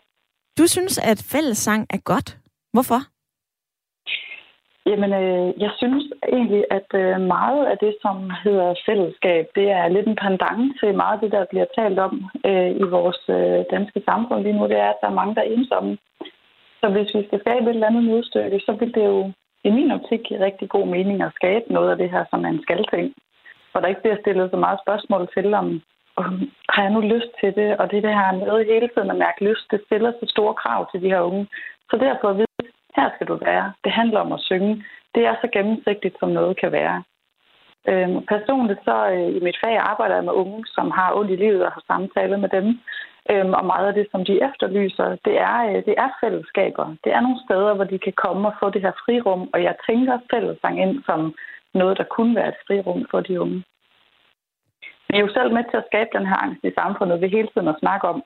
Du 0.59 0.67
synes, 0.67 0.99
at 0.99 1.19
fællessang 1.33 1.87
er 1.91 2.01
godt. 2.13 2.39
Hvorfor? 2.73 3.01
Jamen, 4.87 5.13
øh, 5.23 5.49
jeg 5.65 5.73
synes 5.81 6.05
egentlig, 6.37 6.65
at 6.71 6.89
øh, 7.03 7.21
meget 7.21 7.67
af 7.73 7.77
det, 7.79 7.95
som 8.03 8.17
hedder 8.45 8.75
fællesskab, 8.87 9.45
det 9.55 9.67
er 9.71 9.89
lidt 9.89 10.07
en 10.09 10.17
pendant 10.25 10.65
til 10.81 10.95
meget 10.95 11.15
af 11.17 11.21
det, 11.23 11.33
der 11.33 11.45
bliver 11.51 11.69
talt 11.79 11.99
om 11.99 12.15
øh, 12.49 12.71
i 12.83 12.85
vores 12.97 13.21
øh, 13.29 13.61
danske 13.75 14.01
samfund 14.09 14.41
lige 14.43 14.59
nu. 14.59 14.65
Det 14.69 14.79
er, 14.87 14.91
at 14.91 15.01
der 15.01 15.09
er 15.09 15.21
mange, 15.21 15.35
der 15.35 15.43
er 15.43 15.53
ensomme. 15.57 15.99
Så 16.81 16.87
hvis 16.95 17.15
vi 17.17 17.27
skal 17.27 17.41
skabe 17.41 17.67
et 17.71 17.75
eller 17.75 17.91
andet 17.91 18.05
modstykke, 18.05 18.61
så 18.67 18.73
vil 18.81 18.95
det 18.95 19.05
jo 19.13 19.33
i 19.65 19.71
min 19.71 19.91
optik 19.97 20.21
giver 20.27 20.45
rigtig 20.45 20.69
god 20.69 20.87
mening 20.87 21.23
at 21.23 21.35
skabe 21.35 21.73
noget 21.73 21.91
af 21.91 21.97
det 21.97 22.11
her, 22.11 22.25
som 22.31 22.41
man 22.41 22.55
en 22.55 22.63
skaldting. 22.63 23.15
Hvor 23.71 23.81
der 23.81 23.89
ikke 23.89 24.01
bliver 24.01 24.21
stillet 24.21 24.51
så 24.51 24.57
meget 24.57 24.79
spørgsmål 24.85 25.29
til, 25.37 25.55
om, 25.55 25.67
om 26.17 26.51
har 26.75 26.83
jeg 26.83 26.93
nu 26.93 27.01
lyst 27.01 27.33
til 27.41 27.55
det? 27.61 27.71
Og 27.81 27.91
det, 27.91 28.03
det 28.03 28.15
her 28.21 28.33
med 28.33 28.65
hele 28.73 28.89
tiden 28.95 29.11
at 29.11 29.23
mærke 29.25 29.45
lyst, 29.49 29.71
det 29.71 29.81
stiller 29.87 30.13
så 30.13 30.27
store 30.35 30.55
krav 30.55 30.81
til 30.91 31.03
de 31.03 31.13
her 31.15 31.21
unge. 31.21 31.47
Så 31.91 31.97
derfor 31.97 32.29
at 32.29 32.37
vide, 32.37 32.71
her 32.97 33.09
skal 33.15 33.27
du 33.27 33.37
være. 33.49 33.73
Det 33.85 33.93
handler 33.93 34.21
om 34.21 34.33
at 34.33 34.41
synge. 34.41 34.85
Det 35.15 35.23
er 35.27 35.35
så 35.41 35.49
gennemsigtigt, 35.53 36.17
som 36.21 36.29
noget 36.29 36.57
kan 36.63 36.73
være. 36.73 37.03
Øhm, 37.89 38.27
personligt 38.35 38.81
så 38.85 38.97
øh, 39.15 39.37
i 39.37 39.41
mit 39.47 39.59
fag 39.65 39.77
arbejder 39.79 40.15
jeg 40.15 40.25
med 40.25 40.33
unge, 40.43 40.65
som 40.67 40.91
har 40.91 41.15
ondt 41.19 41.31
i 41.31 41.37
livet 41.37 41.67
og 41.67 41.73
har 41.73 41.83
samtaler 41.87 42.37
med 42.37 42.49
dem. 42.49 42.67
Øhm, 43.31 43.53
og 43.59 43.65
meget 43.73 43.87
af 43.89 43.95
det, 43.95 44.07
som 44.13 44.25
de 44.25 44.45
efterlyser, 44.49 45.09
det 45.27 45.35
er, 45.51 45.57
øh, 45.69 45.79
det 45.89 45.95
er 46.05 46.11
fællesskaber. 46.23 46.87
Det 47.05 47.11
er 47.13 47.21
nogle 47.21 47.41
steder, 47.47 47.75
hvor 47.75 47.85
de 47.93 47.99
kan 47.99 48.17
komme 48.25 48.49
og 48.49 48.55
få 48.61 48.71
det 48.71 48.83
her 48.83 48.95
frirum. 49.05 49.43
Og 49.55 49.63
jeg 49.63 49.75
tænker 49.89 50.19
fællesang 50.33 50.75
ind 50.85 50.95
som 51.09 51.35
noget, 51.75 51.99
der 51.99 52.13
kunne 52.15 52.35
være 52.37 52.49
et 52.49 52.63
frirum 52.67 53.07
for 53.11 53.21
de 53.21 53.41
unge. 53.41 53.65
Vi 55.09 55.15
er 55.17 55.25
jo 55.27 55.33
selv 55.37 55.51
med 55.53 55.65
til 55.71 55.77
at 55.81 55.89
skabe 55.91 56.11
den 56.17 56.27
her 56.31 56.39
angst 56.45 56.65
i 56.65 56.77
samfundet 56.81 57.21
ved 57.21 57.29
hele 57.37 57.49
tiden 57.53 57.69
at 57.69 57.81
snakke 57.83 58.07
om, 58.13 58.19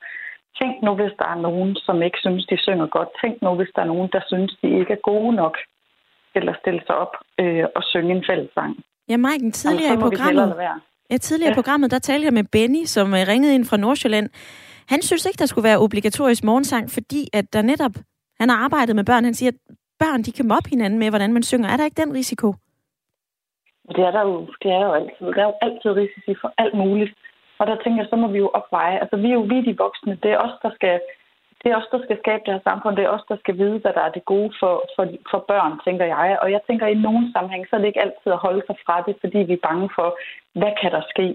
tænk 0.59 0.75
nu, 0.85 0.91
hvis 0.99 1.15
der 1.21 1.27
er 1.33 1.39
nogen, 1.47 1.75
som 1.85 2.01
ikke 2.07 2.19
synes, 2.25 2.45
de 2.51 2.57
synger 2.65 2.87
godt. 2.97 3.09
Tænk 3.21 3.41
nu, 3.41 3.51
hvis 3.55 3.71
der 3.75 3.81
er 3.81 3.91
nogen, 3.93 4.09
der 4.15 4.21
synes, 4.31 4.51
de 4.61 4.67
ikke 4.79 4.93
er 4.93 5.05
gode 5.11 5.35
nok 5.35 5.55
til 6.33 6.49
at 6.49 6.55
stille 6.61 6.81
sig 6.87 6.95
op 7.03 7.13
øh, 7.41 7.65
og 7.75 7.83
synge 7.91 8.11
en 8.15 8.23
fællessang. 8.29 8.71
Ja, 9.09 9.17
Maiken, 9.17 9.51
tidligere 9.51 9.93
i 9.93 9.97
programmet, 9.97 10.55
ja, 11.11 11.17
tidligere 11.17 11.51
ja. 11.51 11.55
i 11.55 11.59
programmet, 11.61 11.91
der 11.91 11.99
talte 11.99 12.25
jeg 12.25 12.33
med 12.33 12.43
Benny, 12.43 12.83
som 12.85 13.07
øh, 13.13 13.21
ringede 13.31 13.55
ind 13.55 13.65
fra 13.65 13.77
Nordsjælland. 13.77 14.29
Han 14.91 15.01
synes 15.01 15.25
ikke, 15.25 15.41
der 15.43 15.45
skulle 15.51 15.69
være 15.69 15.83
obligatorisk 15.85 16.43
morgensang, 16.43 16.85
fordi 16.97 17.21
at 17.33 17.45
der 17.53 17.61
netop, 17.61 17.95
han 18.39 18.49
har 18.49 18.57
arbejdet 18.65 18.95
med 18.95 19.05
børn, 19.11 19.23
han 19.23 19.33
siger, 19.33 19.51
at 19.51 19.59
børn, 20.03 20.21
de 20.25 20.31
kan 20.31 20.47
mobbe 20.47 20.69
hinanden 20.69 20.99
med, 20.99 21.09
hvordan 21.09 21.33
man 21.33 21.43
synger. 21.43 21.67
Er 21.69 21.77
der 21.77 21.85
ikke 21.85 22.01
den 22.03 22.13
risiko? 22.13 22.47
Det 23.95 24.03
er 24.09 24.11
der 24.17 24.23
jo, 24.29 24.35
det 24.61 24.71
er 24.77 24.83
jo 24.87 24.93
altid. 24.99 25.25
Der 25.35 25.41
er 25.43 25.49
jo 25.51 25.57
altid 25.61 25.89
risici 26.01 26.33
for 26.41 26.49
alt 26.57 26.75
muligt. 26.83 27.13
Og 27.59 27.67
der 27.67 27.75
tænker 27.75 28.01
jeg, 28.01 28.09
så 28.09 28.15
må 28.15 28.27
vi 28.27 28.37
jo 28.37 28.49
opveje. 28.59 28.99
Altså, 29.03 29.15
vi 29.23 29.27
er 29.29 29.37
jo 29.39 29.45
vi 29.51 29.57
de 29.67 29.77
voksne. 29.77 30.17
Det 30.23 30.31
er 30.31 30.39
os, 30.45 30.55
der 30.63 30.71
skal, 30.77 30.95
det 31.61 31.67
er 31.71 31.77
os, 31.79 31.91
der 31.91 31.99
skal 32.03 32.17
skabe 32.23 32.43
det 32.45 32.53
her 32.53 32.67
samfund. 32.69 32.95
Det 32.95 33.05
er 33.05 33.15
os, 33.17 33.29
der 33.31 33.37
skal 33.43 33.57
vide, 33.57 33.77
hvad 33.79 33.93
der 33.97 34.03
er 34.07 34.11
det 34.17 34.25
gode 34.25 34.51
for, 34.59 34.73
for, 34.95 35.03
for 35.31 35.39
børn, 35.51 35.73
tænker 35.85 36.05
jeg. 36.05 36.39
Og 36.41 36.51
jeg 36.51 36.61
tænker, 36.67 36.85
at 36.85 36.93
i 36.93 37.05
nogen 37.07 37.25
sammenhæng, 37.33 37.63
så 37.65 37.75
er 37.75 37.79
det 37.79 37.87
ikke 37.87 38.05
altid 38.05 38.29
at 38.31 38.43
holde 38.45 38.63
sig 38.67 38.75
fra 38.85 38.95
det, 39.07 39.15
fordi 39.21 39.39
vi 39.49 39.53
er 39.53 39.65
bange 39.69 39.89
for, 39.97 40.07
hvad 40.59 40.73
kan 40.81 40.91
der 40.91 41.03
ske? 41.13 41.27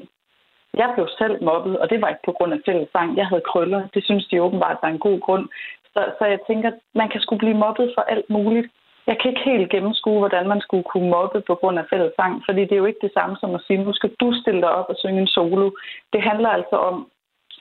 Jeg 0.77 0.89
blev 0.95 1.07
selv 1.19 1.45
mobbet, 1.45 1.79
og 1.79 1.91
det 1.91 2.01
var 2.03 2.09
ikke 2.09 2.27
på 2.29 2.33
grund 2.33 2.53
af 2.53 2.61
fællesang. 2.67 3.17
Jeg 3.17 3.27
havde 3.27 3.49
krøller. 3.51 3.81
Det 3.95 4.05
synes 4.05 4.27
de 4.27 4.43
åbenbart 4.43 4.79
var 4.83 4.89
en 4.89 4.99
god 4.99 5.21
grund. 5.21 5.49
Så, 5.93 6.01
så 6.19 6.25
jeg 6.25 6.39
tænker, 6.47 6.69
at 6.69 6.79
man 6.95 7.09
kan 7.09 7.21
skulle 7.21 7.43
blive 7.45 7.63
mobbet 7.65 7.93
for 7.97 8.03
alt 8.03 8.31
muligt. 8.31 8.69
Jeg 9.07 9.17
kan 9.19 9.31
ikke 9.31 9.51
helt 9.51 9.71
gennemskue, 9.71 10.19
hvordan 10.19 10.49
man 10.49 10.61
skulle 10.61 10.87
kunne 10.93 11.11
mobbe 11.11 11.41
på 11.41 11.55
grund 11.55 11.79
af 11.79 11.87
fællesang, 11.91 12.43
fordi 12.47 12.61
det 12.61 12.73
er 12.73 12.83
jo 12.83 12.91
ikke 12.91 13.07
det 13.07 13.13
samme 13.19 13.37
som 13.41 13.55
at 13.55 13.65
sige, 13.67 13.85
nu 13.85 13.93
skal 13.93 14.11
du 14.21 14.33
stille 14.41 14.61
dig 14.61 14.71
op 14.71 14.89
og 14.89 14.97
synge 14.99 15.21
en 15.21 15.27
solo. 15.27 15.71
Det 16.13 16.23
handler 16.23 16.49
altså 16.49 16.77
om, 16.77 17.09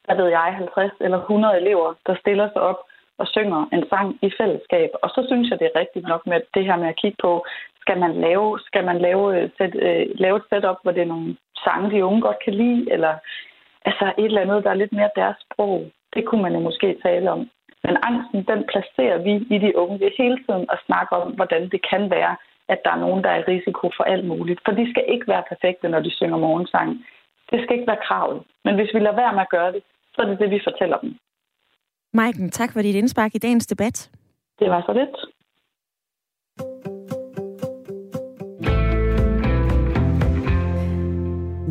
hvad 0.05 0.15
ved 0.15 0.27
jeg, 0.27 0.55
50 0.57 0.91
eller 1.01 1.19
100 1.19 1.61
elever, 1.61 1.93
der 2.05 2.15
stiller 2.15 2.49
sig 2.53 2.61
op 2.61 2.79
og 3.17 3.27
synger 3.27 3.69
en 3.73 3.83
sang 3.89 4.07
i 4.21 4.29
fællesskab. 4.39 4.89
Og 5.03 5.09
så 5.09 5.23
synes 5.27 5.49
jeg, 5.49 5.59
det 5.59 5.67
er 5.67 5.79
rigtigt 5.79 6.07
nok 6.07 6.27
med 6.27 6.41
det 6.53 6.65
her 6.65 6.77
med 6.77 6.87
at 6.87 6.99
kigge 7.01 7.17
på, 7.21 7.45
skal 7.83 7.97
man 8.03 8.13
lave, 8.25 8.59
skal 8.67 8.83
man 8.89 8.97
lave, 9.07 9.23
set, 9.57 9.75
øh, 9.87 10.05
lave 10.23 10.37
et 10.37 10.47
setup, 10.49 10.79
hvor 10.83 10.93
det 10.95 11.01
er 11.03 11.13
nogle 11.13 11.29
sange, 11.63 11.91
de 11.91 12.05
unge 12.07 12.21
godt 12.27 12.39
kan 12.45 12.53
lide, 12.53 12.81
eller 12.95 13.13
altså 13.89 14.05
et 14.17 14.25
eller 14.25 14.41
andet, 14.45 14.63
der 14.63 14.71
er 14.71 14.81
lidt 14.81 14.93
mere 14.99 15.17
deres 15.21 15.37
sprog. 15.45 15.77
Det 16.15 16.21
kunne 16.25 16.43
man 16.45 16.55
jo 16.57 16.61
måske 16.67 16.89
tale 17.05 17.31
om. 17.35 17.41
Men 17.85 17.95
angsten, 18.09 18.39
den 18.51 18.61
placerer 18.71 19.19
vi 19.27 19.33
i 19.55 19.57
de 19.65 19.77
unge 19.81 19.99
ved 19.99 20.11
hele 20.21 20.37
tiden 20.45 20.65
at 20.73 20.83
snakke 20.87 21.11
om, 21.21 21.27
hvordan 21.37 21.63
det 21.73 21.81
kan 21.91 22.03
være, 22.17 22.35
at 22.73 22.79
der 22.85 22.91
er 22.91 23.03
nogen, 23.05 23.23
der 23.23 23.29
er 23.29 23.39
i 23.39 23.49
risiko 23.53 23.85
for 23.97 24.03
alt 24.03 24.25
muligt. 24.31 24.59
For 24.65 24.73
de 24.79 24.85
skal 24.91 25.05
ikke 25.13 25.27
være 25.27 25.43
perfekte, 25.51 25.89
når 25.89 25.99
de 25.99 26.11
synger 26.19 26.37
morgensang. 26.37 26.89
Det 27.51 27.59
skal 27.63 27.75
ikke 27.75 27.91
være 27.91 28.05
kravet. 28.07 28.43
Men 28.65 28.75
hvis 28.75 28.93
vi 28.93 28.99
lader 28.99 29.21
være 29.23 29.33
med 29.33 29.41
at 29.41 29.53
gøre 29.57 29.71
det, 29.71 29.83
så 30.13 30.21
er 30.21 30.25
det 30.25 30.39
det, 30.39 30.49
vi 30.49 30.59
fortæller 30.63 30.97
dem. 30.97 31.11
Maiken, 32.13 32.49
tak 32.49 32.73
for 32.73 32.81
dit 32.81 32.95
indspark 32.95 33.35
i 33.35 33.37
dagens 33.45 33.67
debat. 33.67 34.11
Det 34.59 34.69
var 34.69 34.81
så 34.87 34.93
lidt. 34.93 35.15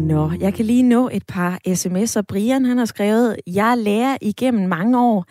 Nå, 0.03 0.30
jeg 0.40 0.55
kan 0.55 0.64
lige 0.64 0.82
nå 0.82 1.09
et 1.12 1.22
par 1.28 1.59
sms'er. 1.68 2.22
Brian 2.28 2.64
han 2.64 2.78
har 2.78 2.84
skrevet, 2.84 3.36
jeg 3.46 3.74
lærer 3.78 4.16
igennem 4.22 4.68
mange 4.68 5.00
år, 5.00 5.24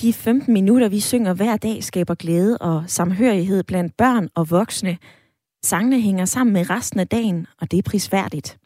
de 0.00 0.12
15 0.12 0.52
minutter, 0.52 0.88
vi 0.88 1.00
synger 1.00 1.34
hver 1.34 1.56
dag, 1.56 1.84
skaber 1.84 2.14
glæde 2.14 2.58
og 2.58 2.84
samhørighed 2.86 3.62
blandt 3.62 3.96
børn 3.96 4.28
og 4.34 4.50
voksne. 4.50 4.96
Sangene 5.64 6.00
hænger 6.00 6.24
sammen 6.24 6.52
med 6.52 6.70
resten 6.70 7.00
af 7.00 7.08
dagen, 7.08 7.46
og 7.60 7.70
det 7.70 7.78
er 7.78 7.82
prisværdigt. 7.82 8.58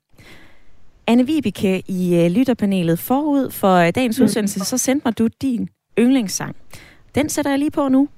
Anne 1.06 1.26
Vibeke 1.26 1.82
i 1.86 2.16
øh, 2.16 2.30
lytterpanelet 2.30 2.98
forud 2.98 3.50
for 3.50 3.74
øh, 3.74 3.92
dagens 3.94 4.20
udsendelse, 4.20 4.60
så 4.60 4.78
sendte 4.78 5.04
mig 5.04 5.18
du 5.18 5.28
din 5.42 5.68
yndlingssang. 5.98 6.56
Den 7.14 7.28
sætter 7.28 7.50
jeg 7.50 7.58
lige 7.58 7.70
på 7.70 7.88
nu. 7.88 8.08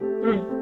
Mm. 0.00 0.57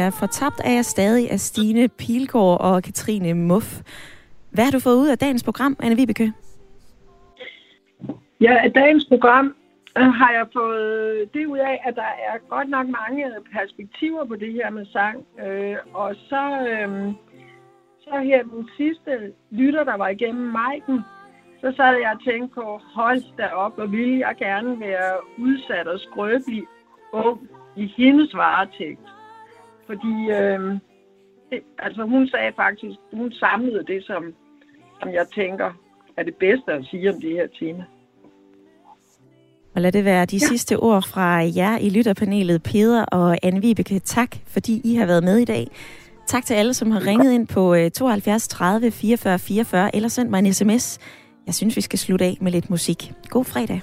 Her. 0.00 0.06
er 0.06 0.10
fortabt 0.10 0.60
af 0.64 0.74
jeg 0.74 0.84
stadig 0.84 1.30
af 1.30 1.40
Stine 1.40 1.88
Pilgaard 1.88 2.60
og 2.60 2.82
Katrine 2.82 3.34
Muff. 3.34 3.80
Hvad 4.50 4.64
har 4.64 4.70
du 4.70 4.80
fået 4.80 4.96
ud 4.96 5.08
af 5.08 5.18
dagens 5.18 5.44
program, 5.44 5.76
Anne 5.82 5.96
Vibeke? 5.96 6.32
Ja, 8.40 8.54
af 8.64 8.72
dagens 8.72 9.06
program 9.08 9.54
øh, 9.98 10.04
har 10.20 10.32
jeg 10.32 10.46
fået 10.52 11.34
det 11.34 11.46
ud 11.46 11.58
af, 11.58 11.80
at 11.84 11.94
der 11.96 12.10
er 12.28 12.36
godt 12.48 12.68
nok 12.68 12.86
mange 12.88 13.24
perspektiver 13.52 14.24
på 14.24 14.36
det 14.36 14.52
her 14.52 14.70
med 14.70 14.86
sang. 14.86 15.16
Øh, 15.46 15.76
og 15.94 16.14
så, 16.28 16.44
øh, 16.70 17.12
så 18.00 18.20
her 18.24 18.42
den 18.42 18.68
sidste 18.76 19.32
lytter, 19.50 19.84
der 19.84 19.96
var 19.96 20.08
igennem 20.08 20.46
Majken, 20.52 21.00
så 21.60 21.72
sad 21.76 21.94
jeg 22.02 22.12
og 22.16 22.24
tænkte 22.24 22.54
på, 22.54 22.80
hold 22.94 23.36
da 23.38 23.46
op, 23.46 23.78
og 23.78 23.92
ville 23.92 24.18
jeg 24.18 24.34
gerne 24.38 24.80
være 24.80 25.14
udsat 25.38 25.86
og 25.88 26.00
skrøbelig 26.00 26.62
ung 27.12 27.40
i 27.76 27.94
hendes 27.96 28.34
varetægt. 28.34 29.19
Fordi 29.90 30.14
øh, 30.38 30.60
det, 31.50 31.60
altså 31.78 32.02
hun 32.02 32.28
sagde 32.28 32.52
faktisk, 32.56 32.98
hun 33.12 33.32
samlede 33.32 33.84
det, 33.92 34.04
som, 34.06 34.22
som 35.00 35.08
jeg 35.18 35.26
tænker 35.34 35.70
er 36.16 36.22
det 36.22 36.34
bedste 36.34 36.72
at 36.72 36.84
sige 36.90 37.10
om 37.12 37.20
det 37.20 37.32
her 37.32 37.46
tema. 37.58 37.84
Og 39.74 39.80
lad 39.80 39.92
det 39.92 40.04
være 40.04 40.26
de 40.26 40.36
ja. 40.36 40.46
sidste 40.46 40.78
ord 40.78 41.02
fra 41.02 41.26
jer 41.56 41.78
i 41.78 41.90
lytterpanelet, 41.90 42.62
Peder 42.62 43.04
og 43.04 43.36
Anne 43.42 43.60
Vibeke. 43.62 43.98
Tak, 43.98 44.36
fordi 44.46 44.80
I 44.84 44.94
har 44.94 45.06
været 45.06 45.24
med 45.24 45.38
i 45.38 45.44
dag. 45.44 45.66
Tak 46.26 46.44
til 46.44 46.54
alle, 46.54 46.74
som 46.74 46.90
har 46.90 47.06
ringet 47.06 47.32
ind 47.32 47.46
på 47.46 47.76
72 47.94 48.48
30 48.48 48.90
44 48.90 49.38
44 49.38 49.96
eller 49.96 50.08
sendt 50.08 50.30
mig 50.30 50.38
en 50.38 50.52
sms. 50.52 50.98
Jeg 51.46 51.54
synes, 51.54 51.76
vi 51.76 51.80
skal 51.80 51.98
slutte 51.98 52.24
af 52.24 52.36
med 52.40 52.52
lidt 52.52 52.70
musik. 52.70 53.12
God 53.28 53.44
fredag. 53.44 53.80